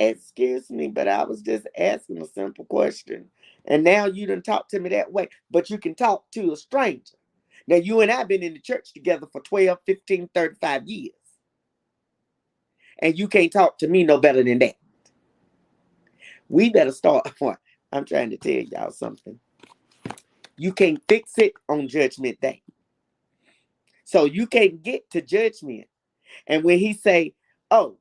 Excuse 0.00 0.70
me, 0.70 0.88
but 0.88 1.08
I 1.08 1.24
was 1.24 1.42
just 1.42 1.66
asking 1.76 2.22
a 2.22 2.26
simple 2.26 2.64
question. 2.64 3.26
And 3.64 3.82
now 3.82 4.06
you 4.06 4.26
didn't 4.26 4.44
talk 4.44 4.68
to 4.68 4.78
me 4.78 4.90
that 4.90 5.12
way, 5.12 5.28
but 5.50 5.70
you 5.70 5.78
can 5.78 5.94
talk 5.94 6.30
to 6.32 6.52
a 6.52 6.56
stranger. 6.56 7.14
Now, 7.66 7.76
you 7.76 8.00
and 8.00 8.10
I 8.10 8.24
been 8.24 8.42
in 8.42 8.54
the 8.54 8.60
church 8.60 8.92
together 8.92 9.26
for 9.30 9.40
12, 9.42 9.78
15, 9.84 10.30
35 10.32 10.86
years. 10.86 11.12
And 13.00 13.18
you 13.18 13.28
can't 13.28 13.52
talk 13.52 13.78
to 13.78 13.88
me 13.88 14.04
no 14.04 14.18
better 14.18 14.42
than 14.42 14.58
that. 14.60 14.76
We 16.48 16.70
better 16.70 16.92
start. 16.92 17.28
I'm 17.92 18.04
trying 18.04 18.30
to 18.30 18.36
tell 18.36 18.52
y'all 18.52 18.90
something. 18.90 19.38
You 20.56 20.72
can't 20.72 21.02
fix 21.08 21.32
it 21.38 21.52
on 21.68 21.88
judgment 21.88 22.40
day. 22.40 22.62
So 24.04 24.24
you 24.24 24.46
can't 24.46 24.82
get 24.82 25.10
to 25.10 25.20
judgment. 25.20 25.86
And 26.46 26.64
when 26.64 26.78
he 26.78 26.94
say, 26.94 27.34
oh, 27.70 27.98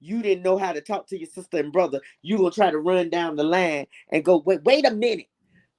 you 0.00 0.22
didn't 0.22 0.44
know 0.44 0.58
how 0.58 0.72
to 0.72 0.80
talk 0.82 1.06
to 1.08 1.18
your 1.18 1.28
sister 1.28 1.58
and 1.58 1.72
brother, 1.72 2.00
you 2.22 2.38
gonna 2.38 2.50
try 2.52 2.70
to 2.70 2.78
run 2.78 3.10
down 3.10 3.36
the 3.36 3.44
line 3.44 3.86
and 4.12 4.24
go, 4.24 4.38
wait, 4.46 4.64
wait 4.64 4.86
a 4.86 4.92
minute. 4.92 5.28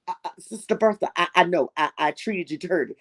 Uh, 0.08 0.14
uh, 0.24 0.30
sister 0.38 0.76
Bertha, 0.76 1.10
I, 1.16 1.28
I 1.36 1.44
know 1.44 1.70
I, 1.76 1.90
I 1.98 2.12
treated 2.12 2.50
you 2.52 2.58
dirty. 2.58 2.96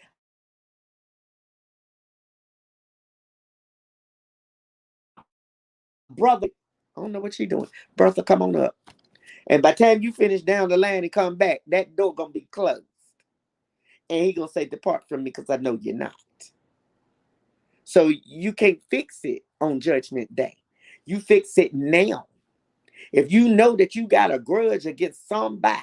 Brother, 6.09 6.49
I 6.97 7.01
don't 7.01 7.11
know 7.13 7.21
what 7.21 7.35
she 7.35 7.45
doing. 7.47 7.69
Bertha, 7.97 8.23
come 8.23 8.41
on 8.43 8.55
up. 8.55 8.75
And 9.47 9.63
by 9.63 9.73
the 9.73 9.85
time 9.85 10.03
you 10.03 10.13
finish 10.13 10.43
down 10.43 10.69
the 10.69 10.77
line 10.77 11.03
and 11.03 11.11
come 11.11 11.37
back, 11.37 11.61
that 11.67 11.95
door 11.95 12.15
gonna 12.15 12.31
be 12.31 12.47
closed. 12.51 12.83
And 14.09 14.25
he 14.25 14.33
gonna 14.33 14.49
say, 14.49 14.65
Depart 14.65 15.05
from 15.09 15.23
me 15.23 15.31
because 15.31 15.49
I 15.49 15.57
know 15.57 15.77
you're 15.81 15.95
not. 15.95 16.13
So 17.85 18.11
you 18.25 18.53
can't 18.53 18.81
fix 18.91 19.19
it 19.23 19.43
on 19.61 19.79
judgment 19.81 20.35
day. 20.35 20.57
You 21.05 21.19
fix 21.19 21.57
it 21.57 21.73
now. 21.73 22.27
If 23.11 23.31
you 23.31 23.49
know 23.49 23.75
that 23.75 23.95
you 23.95 24.07
got 24.07 24.33
a 24.33 24.39
grudge 24.39 24.85
against 24.85 25.27
somebody, 25.27 25.81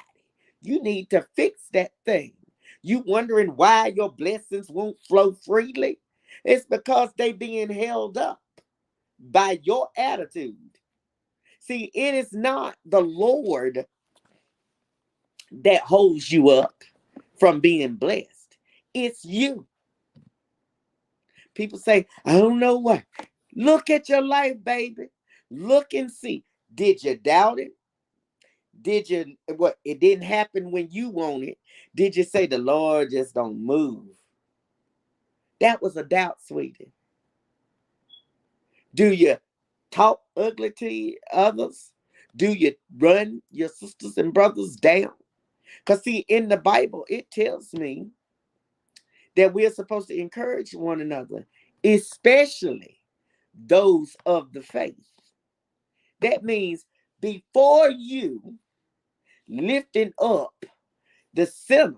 you 0.61 0.81
need 0.81 1.09
to 1.11 1.25
fix 1.35 1.63
that 1.73 1.91
thing. 2.05 2.33
You 2.81 3.03
wondering 3.05 3.49
why 3.49 3.87
your 3.95 4.11
blessings 4.11 4.69
won't 4.69 4.97
flow 5.07 5.33
freely? 5.33 5.99
It's 6.45 6.65
because 6.65 7.09
they 7.17 7.33
being 7.33 7.69
held 7.69 8.17
up 8.17 8.41
by 9.19 9.59
your 9.63 9.89
attitude. 9.97 10.55
See, 11.59 11.91
it 11.93 12.15
is 12.15 12.31
not 12.33 12.75
the 12.85 13.01
Lord 13.01 13.85
that 15.51 15.81
holds 15.81 16.31
you 16.31 16.49
up 16.49 16.83
from 17.39 17.59
being 17.59 17.95
blessed. 17.95 18.57
It's 18.93 19.25
you. 19.25 19.67
People 21.53 21.79
say, 21.79 22.07
I 22.25 22.33
don't 22.39 22.59
know 22.59 22.77
what. 22.77 23.03
Look 23.59 23.89
at 23.89 24.07
your 24.07 24.21
life, 24.21 24.63
baby. 24.63 25.09
Look 25.51 25.93
and 25.93 26.09
see. 26.09 26.45
Did 26.73 27.03
you 27.03 27.17
doubt 27.17 27.59
it? 27.59 27.73
Did 28.81 29.09
you 29.09 29.35
what 29.57 29.79
it 29.83 29.99
didn't 29.99 30.23
happen 30.23 30.71
when 30.71 30.87
you 30.89 31.09
want 31.09 31.43
it? 31.43 31.57
Did 31.93 32.15
you 32.15 32.23
say 32.23 32.47
the 32.47 32.57
Lord 32.57 33.11
just 33.11 33.35
don't 33.35 33.59
move? 33.59 34.05
That 35.59 35.81
was 35.81 35.97
a 35.97 36.05
doubt, 36.05 36.37
sweetie. 36.41 36.93
Do 38.95 39.11
you 39.11 39.35
talk 39.91 40.21
ugly 40.37 40.71
to 40.71 41.15
others? 41.33 41.91
Do 42.37 42.53
you 42.53 42.75
run 42.97 43.41
your 43.51 43.67
sisters 43.67 44.17
and 44.17 44.33
brothers 44.33 44.77
down? 44.77 45.11
Because, 45.79 46.01
see, 46.03 46.19
in 46.29 46.47
the 46.47 46.55
Bible, 46.55 47.05
it 47.09 47.29
tells 47.29 47.73
me 47.73 48.07
that 49.35 49.53
we're 49.53 49.69
supposed 49.69 50.07
to 50.07 50.17
encourage 50.17 50.73
one 50.73 51.01
another, 51.01 51.45
especially 51.83 52.98
those 53.65 54.15
of 54.25 54.53
the 54.53 54.61
faith. 54.61 54.95
That 56.21 56.43
means 56.43 56.85
before 57.21 57.89
you 57.89 58.55
lifting 59.47 60.13
up 60.19 60.65
the 61.33 61.45
sinner, 61.45 61.95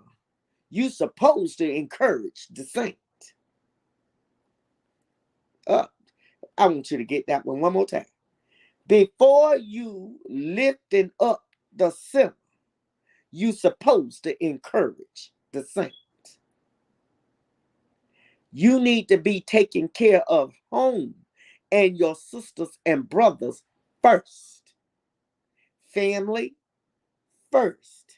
you're 0.69 0.89
supposed 0.89 1.57
to 1.59 1.69
encourage 1.69 2.47
the 2.51 2.63
saint. 2.63 2.97
Uh, 5.67 5.85
I 6.57 6.67
want 6.67 6.91
you 6.91 6.97
to 6.97 7.03
get 7.03 7.27
that 7.27 7.45
one 7.45 7.59
one 7.59 7.73
more 7.73 7.85
time. 7.85 8.05
Before 8.87 9.55
you 9.57 10.19
lifting 10.29 11.11
up 11.19 11.43
the 11.75 11.91
sinner, 11.91 12.35
you're 13.31 13.53
supposed 13.53 14.23
to 14.23 14.45
encourage 14.45 15.31
the 15.53 15.63
saint. 15.63 15.93
You 18.51 18.79
need 18.79 19.07
to 19.09 19.17
be 19.17 19.41
taking 19.41 19.87
care 19.89 20.23
of 20.29 20.53
home 20.71 21.15
and 21.71 21.97
your 21.97 22.15
sisters 22.15 22.77
and 22.85 23.09
brothers 23.09 23.63
first. 24.03 24.73
Family 25.93 26.55
first. 27.51 28.17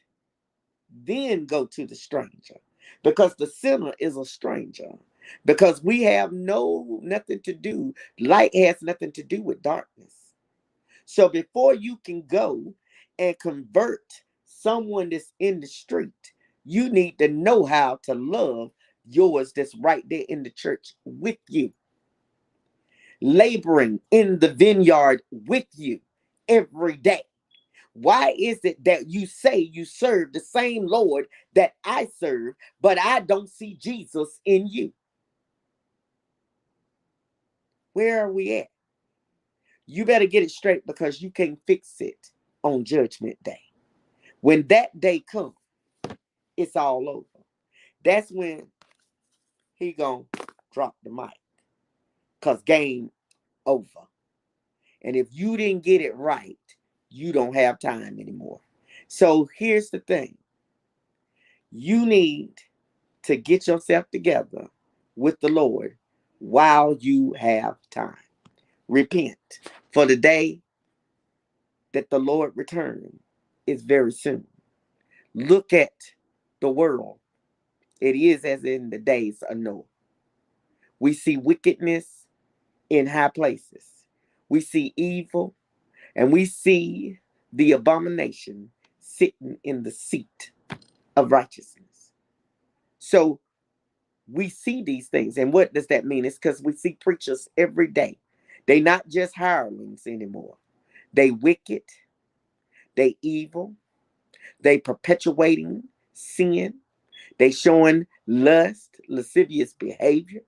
Then 0.91 1.45
go 1.45 1.66
to 1.68 1.86
the 1.88 1.95
stranger. 1.95 2.58
Because 3.04 3.36
the 3.36 3.47
sinner 3.47 3.93
is 3.99 4.18
a 4.18 4.26
stranger. 4.26 4.91
Because 5.45 5.84
we 5.84 6.04
have 6.04 6.32
no 6.32 6.99
nothing 7.04 7.41
to 7.41 7.54
do. 7.54 7.93
Light 8.20 8.56
has 8.56 8.82
nothing 8.82 9.12
to 9.14 9.24
do 9.24 9.41
with 9.41 9.62
darkness. 9.62 10.16
So 11.06 11.30
before 11.30 11.76
you 11.76 11.97
can 12.04 12.24
go 12.28 12.74
and 13.20 13.38
convert 13.39 14.04
someone 14.45 15.10
that's 15.10 15.34
in 15.39 15.60
the 15.60 15.68
street 15.68 16.14
you 16.66 16.89
need 16.89 17.18
to 17.20 17.28
know 17.28 17.66
how 17.66 17.99
to 18.04 18.16
love 18.16 18.72
yours 19.06 19.54
that's 19.54 19.76
right 19.76 20.04
there 20.10 20.24
in 20.30 20.43
the 20.43 20.49
church 20.49 20.93
with 21.06 21.38
you 21.49 21.72
laboring 23.24 24.01
in 24.11 24.39
the 24.39 24.53
vineyard 24.53 25.24
with 25.32 25.67
you 25.76 26.01
every 26.49 26.97
day 26.97 27.24
why 27.93 28.36
is 28.39 28.61
it 28.63 28.84
that 28.86 29.09
you 29.11 29.28
say 29.28 29.57
you 29.59 29.86
serve 29.86 30.34
the 30.34 30.41
same 30.41 30.88
Lord 30.88 31.28
that 31.55 31.74
I 31.86 32.09
serve, 32.19 32.55
but 32.82 32.99
I 32.99 33.21
don't 33.21 33.49
see 33.49 33.76
Jesus 33.76 34.39
in 34.45 34.67
you? 34.67 34.93
Where 37.93 38.26
are 38.26 38.32
we 38.32 38.57
at? 38.59 38.67
You 39.88 40.05
better 40.05 40.28
get 40.28 40.43
it 40.43 40.51
straight 40.51 40.88
because 40.88 41.21
you 41.21 41.32
can't 41.32 41.59
fix 41.67 41.95
it 41.99 42.32
on 42.63 42.86
judgment 42.86 43.38
day. 43.43 43.61
When 44.41 44.67
that 44.67 44.99
day 44.99 45.19
comes, 45.21 45.55
it's 46.57 46.76
all 46.76 47.09
over. 47.09 47.45
That's 48.03 48.32
when 48.32 48.67
he 49.76 49.93
gonna 49.93 50.26
drop 50.74 50.95
the 51.03 51.11
mic. 51.11 51.43
Cause 52.44 52.62
game 52.64 53.10
over. 53.66 54.02
And 55.02 55.16
if 55.16 55.28
you 55.32 55.56
didn't 55.56 55.84
get 55.84 56.02
it 56.02 56.14
right, 56.18 56.58
you 57.10 57.32
don't 57.32 57.56
have 57.56 57.80
time 57.80 58.20
anymore. 58.20 58.60
So 59.08 59.50
here's 59.56 59.91
the 59.91 60.02
thing. 60.02 60.38
You 61.72 62.06
need 62.06 62.52
to 63.24 63.38
get 63.38 63.68
yourself 63.68 64.12
together 64.12 64.68
with 65.16 65.39
the 65.39 65.48
Lord 65.48 65.98
while 66.39 66.98
you 67.00 67.34
have 67.39 67.78
time. 67.89 68.18
Repent, 68.89 69.38
for 69.94 70.06
the 70.06 70.18
day 70.18 70.62
that 71.94 72.10
the 72.10 72.20
Lord 72.20 72.52
return 72.56 73.20
is 73.66 73.84
very 73.84 74.12
soon. 74.12 74.46
Look 75.34 75.72
at 75.72 75.94
the 76.60 76.70
world. 76.70 77.20
It 78.02 78.18
is 78.18 78.44
as 78.44 78.66
in 78.66 78.89
the 78.89 79.00
days 79.00 79.41
of 79.50 79.58
Noah. 79.58 79.84
We 81.00 81.14
see 81.14 81.38
wickedness 81.38 82.22
in 82.98 83.08
high 83.08 83.30
places. 83.30 83.86
We 84.50 84.62
see 84.62 84.94
evil 84.98 85.56
and 86.16 86.32
we 86.34 86.46
see 86.46 87.20
the 87.54 87.74
abomination 87.74 88.72
sitting 89.00 89.60
in 89.64 89.84
the 89.84 89.91
seat 89.91 90.52
of 91.16 91.32
righteousness. 91.32 92.12
So 93.00 93.39
we 94.32 94.50
see 94.50 94.84
these 94.84 95.10
things. 95.10 95.38
And 95.38 95.54
what 95.54 95.74
does 95.74 95.88
that 95.88 96.06
mean? 96.06 96.26
It's 96.26 96.38
because 96.38 96.62
we 96.64 96.74
see 96.74 96.98
preachers 97.02 97.50
every 97.58 97.88
day. 97.88 98.20
They 98.68 98.82
not 98.82 99.08
just 99.10 99.36
hirelings 99.38 100.08
anymore. 100.08 100.58
They 101.14 101.32
wicked, 101.32 101.84
they 102.96 103.18
evil, 103.22 103.76
they 104.62 104.80
perpetuating 104.80 105.86
sin, 106.14 106.76
They 107.39 107.52
showing 107.52 108.08
lust, 108.28 108.98
lascivious 109.10 109.74
behavior. 109.76 110.44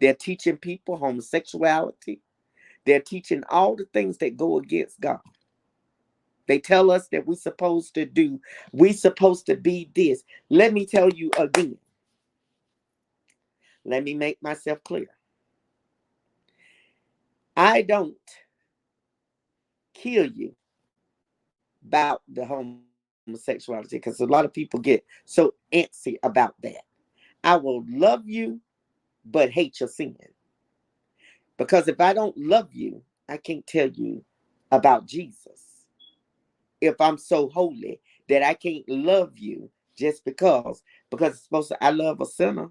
They're 0.00 0.14
teaching 0.14 0.56
people 0.56 0.96
homosexuality. 0.96 2.20
They're 2.84 3.00
teaching 3.00 3.42
all 3.50 3.76
the 3.76 3.86
things 3.92 4.18
that 4.18 4.36
go 4.36 4.58
against 4.58 5.00
God. 5.00 5.20
They 6.46 6.58
tell 6.58 6.90
us 6.90 7.08
that 7.08 7.26
we're 7.26 7.34
supposed 7.34 7.94
to 7.94 8.04
do, 8.06 8.40
we're 8.72 8.92
supposed 8.92 9.46
to 9.46 9.56
be 9.56 9.90
this. 9.94 10.22
Let 10.50 10.72
me 10.72 10.86
tell 10.86 11.10
you 11.10 11.30
again. 11.38 11.78
Let 13.84 14.04
me 14.04 14.14
make 14.14 14.42
myself 14.42 14.78
clear. 14.84 15.08
I 17.56 17.82
don't 17.82 18.16
kill 19.94 20.26
you 20.26 20.54
about 21.86 22.22
the 22.28 22.44
homosexuality 23.26 23.96
because 23.96 24.20
a 24.20 24.26
lot 24.26 24.44
of 24.44 24.52
people 24.52 24.80
get 24.80 25.04
so 25.24 25.54
antsy 25.72 26.16
about 26.22 26.54
that. 26.62 26.82
I 27.44 27.56
will 27.56 27.84
love 27.88 28.22
you, 28.26 28.60
but 29.30 29.50
hate 29.50 29.80
your 29.80 29.90
sin. 29.90 30.16
Because 31.58 31.88
if 31.88 32.00
I 32.00 32.12
don't 32.12 32.36
love 32.36 32.70
you, 32.72 33.02
I 33.28 33.38
can't 33.38 33.66
tell 33.66 33.88
you 33.88 34.24
about 34.72 35.06
Jesus. 35.06 35.62
If 36.80 37.00
I'm 37.00 37.18
so 37.18 37.48
holy 37.48 38.00
that 38.28 38.42
I 38.42 38.54
can't 38.54 38.88
love 38.88 39.38
you 39.38 39.70
just 39.96 40.24
because, 40.24 40.82
because 41.10 41.34
it's 41.34 41.44
supposed 41.44 41.68
to, 41.68 41.84
I 41.84 41.90
love 41.90 42.20
a 42.20 42.26
sinner. 42.26 42.70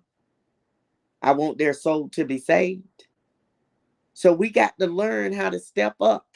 I 1.22 1.32
want 1.34 1.58
their 1.58 1.74
soul 1.74 2.10
to 2.10 2.26
be 2.26 2.38
saved. 2.38 3.08
So 4.14 4.34
we 4.34 4.50
got 4.50 4.78
to 4.80 4.88
learn 4.88 5.34
how 5.34 5.50
to 5.50 5.60
step 5.60 5.96
up 6.02 6.28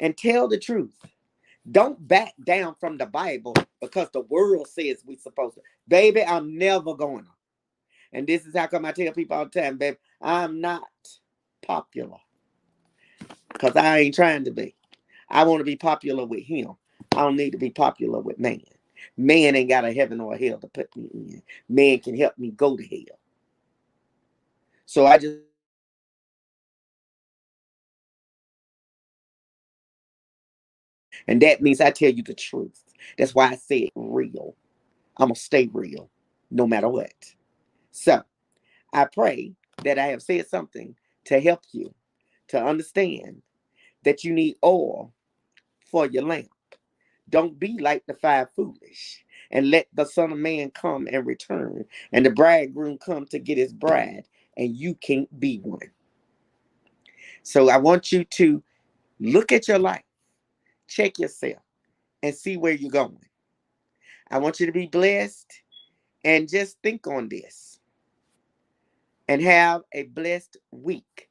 and 0.00 0.16
tell 0.16 0.48
the 0.48 0.58
truth. 0.58 0.96
Don't 1.70 2.06
back 2.08 2.34
down 2.44 2.74
from 2.80 2.98
the 2.98 3.06
Bible 3.06 3.54
because 3.80 4.10
the 4.12 4.22
world 4.22 4.68
says 4.68 5.04
we're 5.06 5.18
supposed 5.18 5.56
to. 5.56 5.62
Baby, 5.88 6.24
I'm 6.24 6.56
never 6.58 6.94
going 6.94 7.24
to. 7.24 7.39
And 8.12 8.26
this 8.26 8.44
is 8.46 8.56
how 8.56 8.66
come 8.66 8.84
I 8.84 8.92
tell 8.92 9.12
people 9.12 9.36
all 9.36 9.44
the 9.46 9.60
time, 9.60 9.76
baby, 9.76 9.96
I'm 10.20 10.60
not 10.60 10.88
popular 11.62 12.18
because 13.52 13.76
I 13.76 13.98
ain't 14.00 14.14
trying 14.14 14.44
to 14.44 14.50
be. 14.50 14.74
I 15.28 15.44
want 15.44 15.60
to 15.60 15.64
be 15.64 15.76
popular 15.76 16.24
with 16.24 16.42
him. 16.42 16.72
I 17.14 17.20
don't 17.22 17.36
need 17.36 17.52
to 17.52 17.58
be 17.58 17.70
popular 17.70 18.20
with 18.20 18.38
man. 18.38 18.62
Man 19.16 19.54
ain't 19.54 19.68
got 19.68 19.84
a 19.84 19.92
heaven 19.92 20.20
or 20.20 20.34
a 20.34 20.38
hell 20.38 20.58
to 20.58 20.68
put 20.68 20.94
me 20.96 21.08
in. 21.14 21.42
Man 21.68 21.98
can 22.00 22.16
help 22.16 22.36
me 22.38 22.50
go 22.50 22.76
to 22.76 22.84
hell. 22.84 23.18
So 24.86 25.06
I 25.06 25.18
just 25.18 25.38
and 31.28 31.40
that 31.42 31.62
means 31.62 31.80
I 31.80 31.90
tell 31.90 32.10
you 32.10 32.22
the 32.22 32.34
truth. 32.34 32.82
That's 33.18 33.34
why 33.34 33.48
I 33.50 33.56
say 33.56 33.78
it 33.80 33.92
real. 33.94 34.56
I'm 35.16 35.28
gonna 35.28 35.36
stay 35.36 35.68
real 35.72 36.10
no 36.50 36.66
matter 36.66 36.88
what. 36.88 37.12
So 37.90 38.22
I 38.92 39.06
pray 39.06 39.54
that 39.84 39.98
I 39.98 40.06
have 40.06 40.22
said 40.22 40.48
something 40.48 40.94
to 41.26 41.40
help 41.40 41.62
you 41.72 41.94
to 42.48 42.62
understand 42.62 43.42
that 44.04 44.24
you 44.24 44.32
need 44.32 44.56
oil 44.64 45.12
for 45.90 46.06
your 46.06 46.24
lamp. 46.24 46.48
Don't 47.28 47.58
be 47.58 47.78
like 47.78 48.04
the 48.06 48.14
five 48.14 48.48
foolish 48.56 49.24
and 49.50 49.70
let 49.70 49.86
the 49.94 50.04
Son 50.04 50.32
of 50.32 50.38
Man 50.38 50.70
come 50.70 51.08
and 51.10 51.26
return, 51.26 51.84
and 52.12 52.24
the 52.24 52.30
bridegroom 52.30 52.98
come 52.98 53.26
to 53.26 53.38
get 53.38 53.58
his 53.58 53.72
bride, 53.72 54.24
and 54.56 54.76
you 54.76 54.94
can't 54.96 55.40
be 55.40 55.58
one. 55.58 55.90
So 57.42 57.68
I 57.68 57.76
want 57.76 58.12
you 58.12 58.24
to 58.24 58.62
look 59.18 59.50
at 59.50 59.66
your 59.66 59.78
life, 59.78 60.04
check 60.86 61.18
yourself, 61.18 61.62
and 62.22 62.34
see 62.34 62.56
where 62.56 62.72
you're 62.72 62.90
going. 62.90 63.18
I 64.30 64.38
want 64.38 64.60
you 64.60 64.66
to 64.66 64.72
be 64.72 64.86
blessed 64.86 65.52
and 66.24 66.48
just 66.48 66.78
think 66.82 67.06
on 67.08 67.28
this 67.28 67.79
and 69.30 69.42
have 69.42 69.82
a 69.94 70.04
blessed 70.04 70.58
week. 70.72 71.29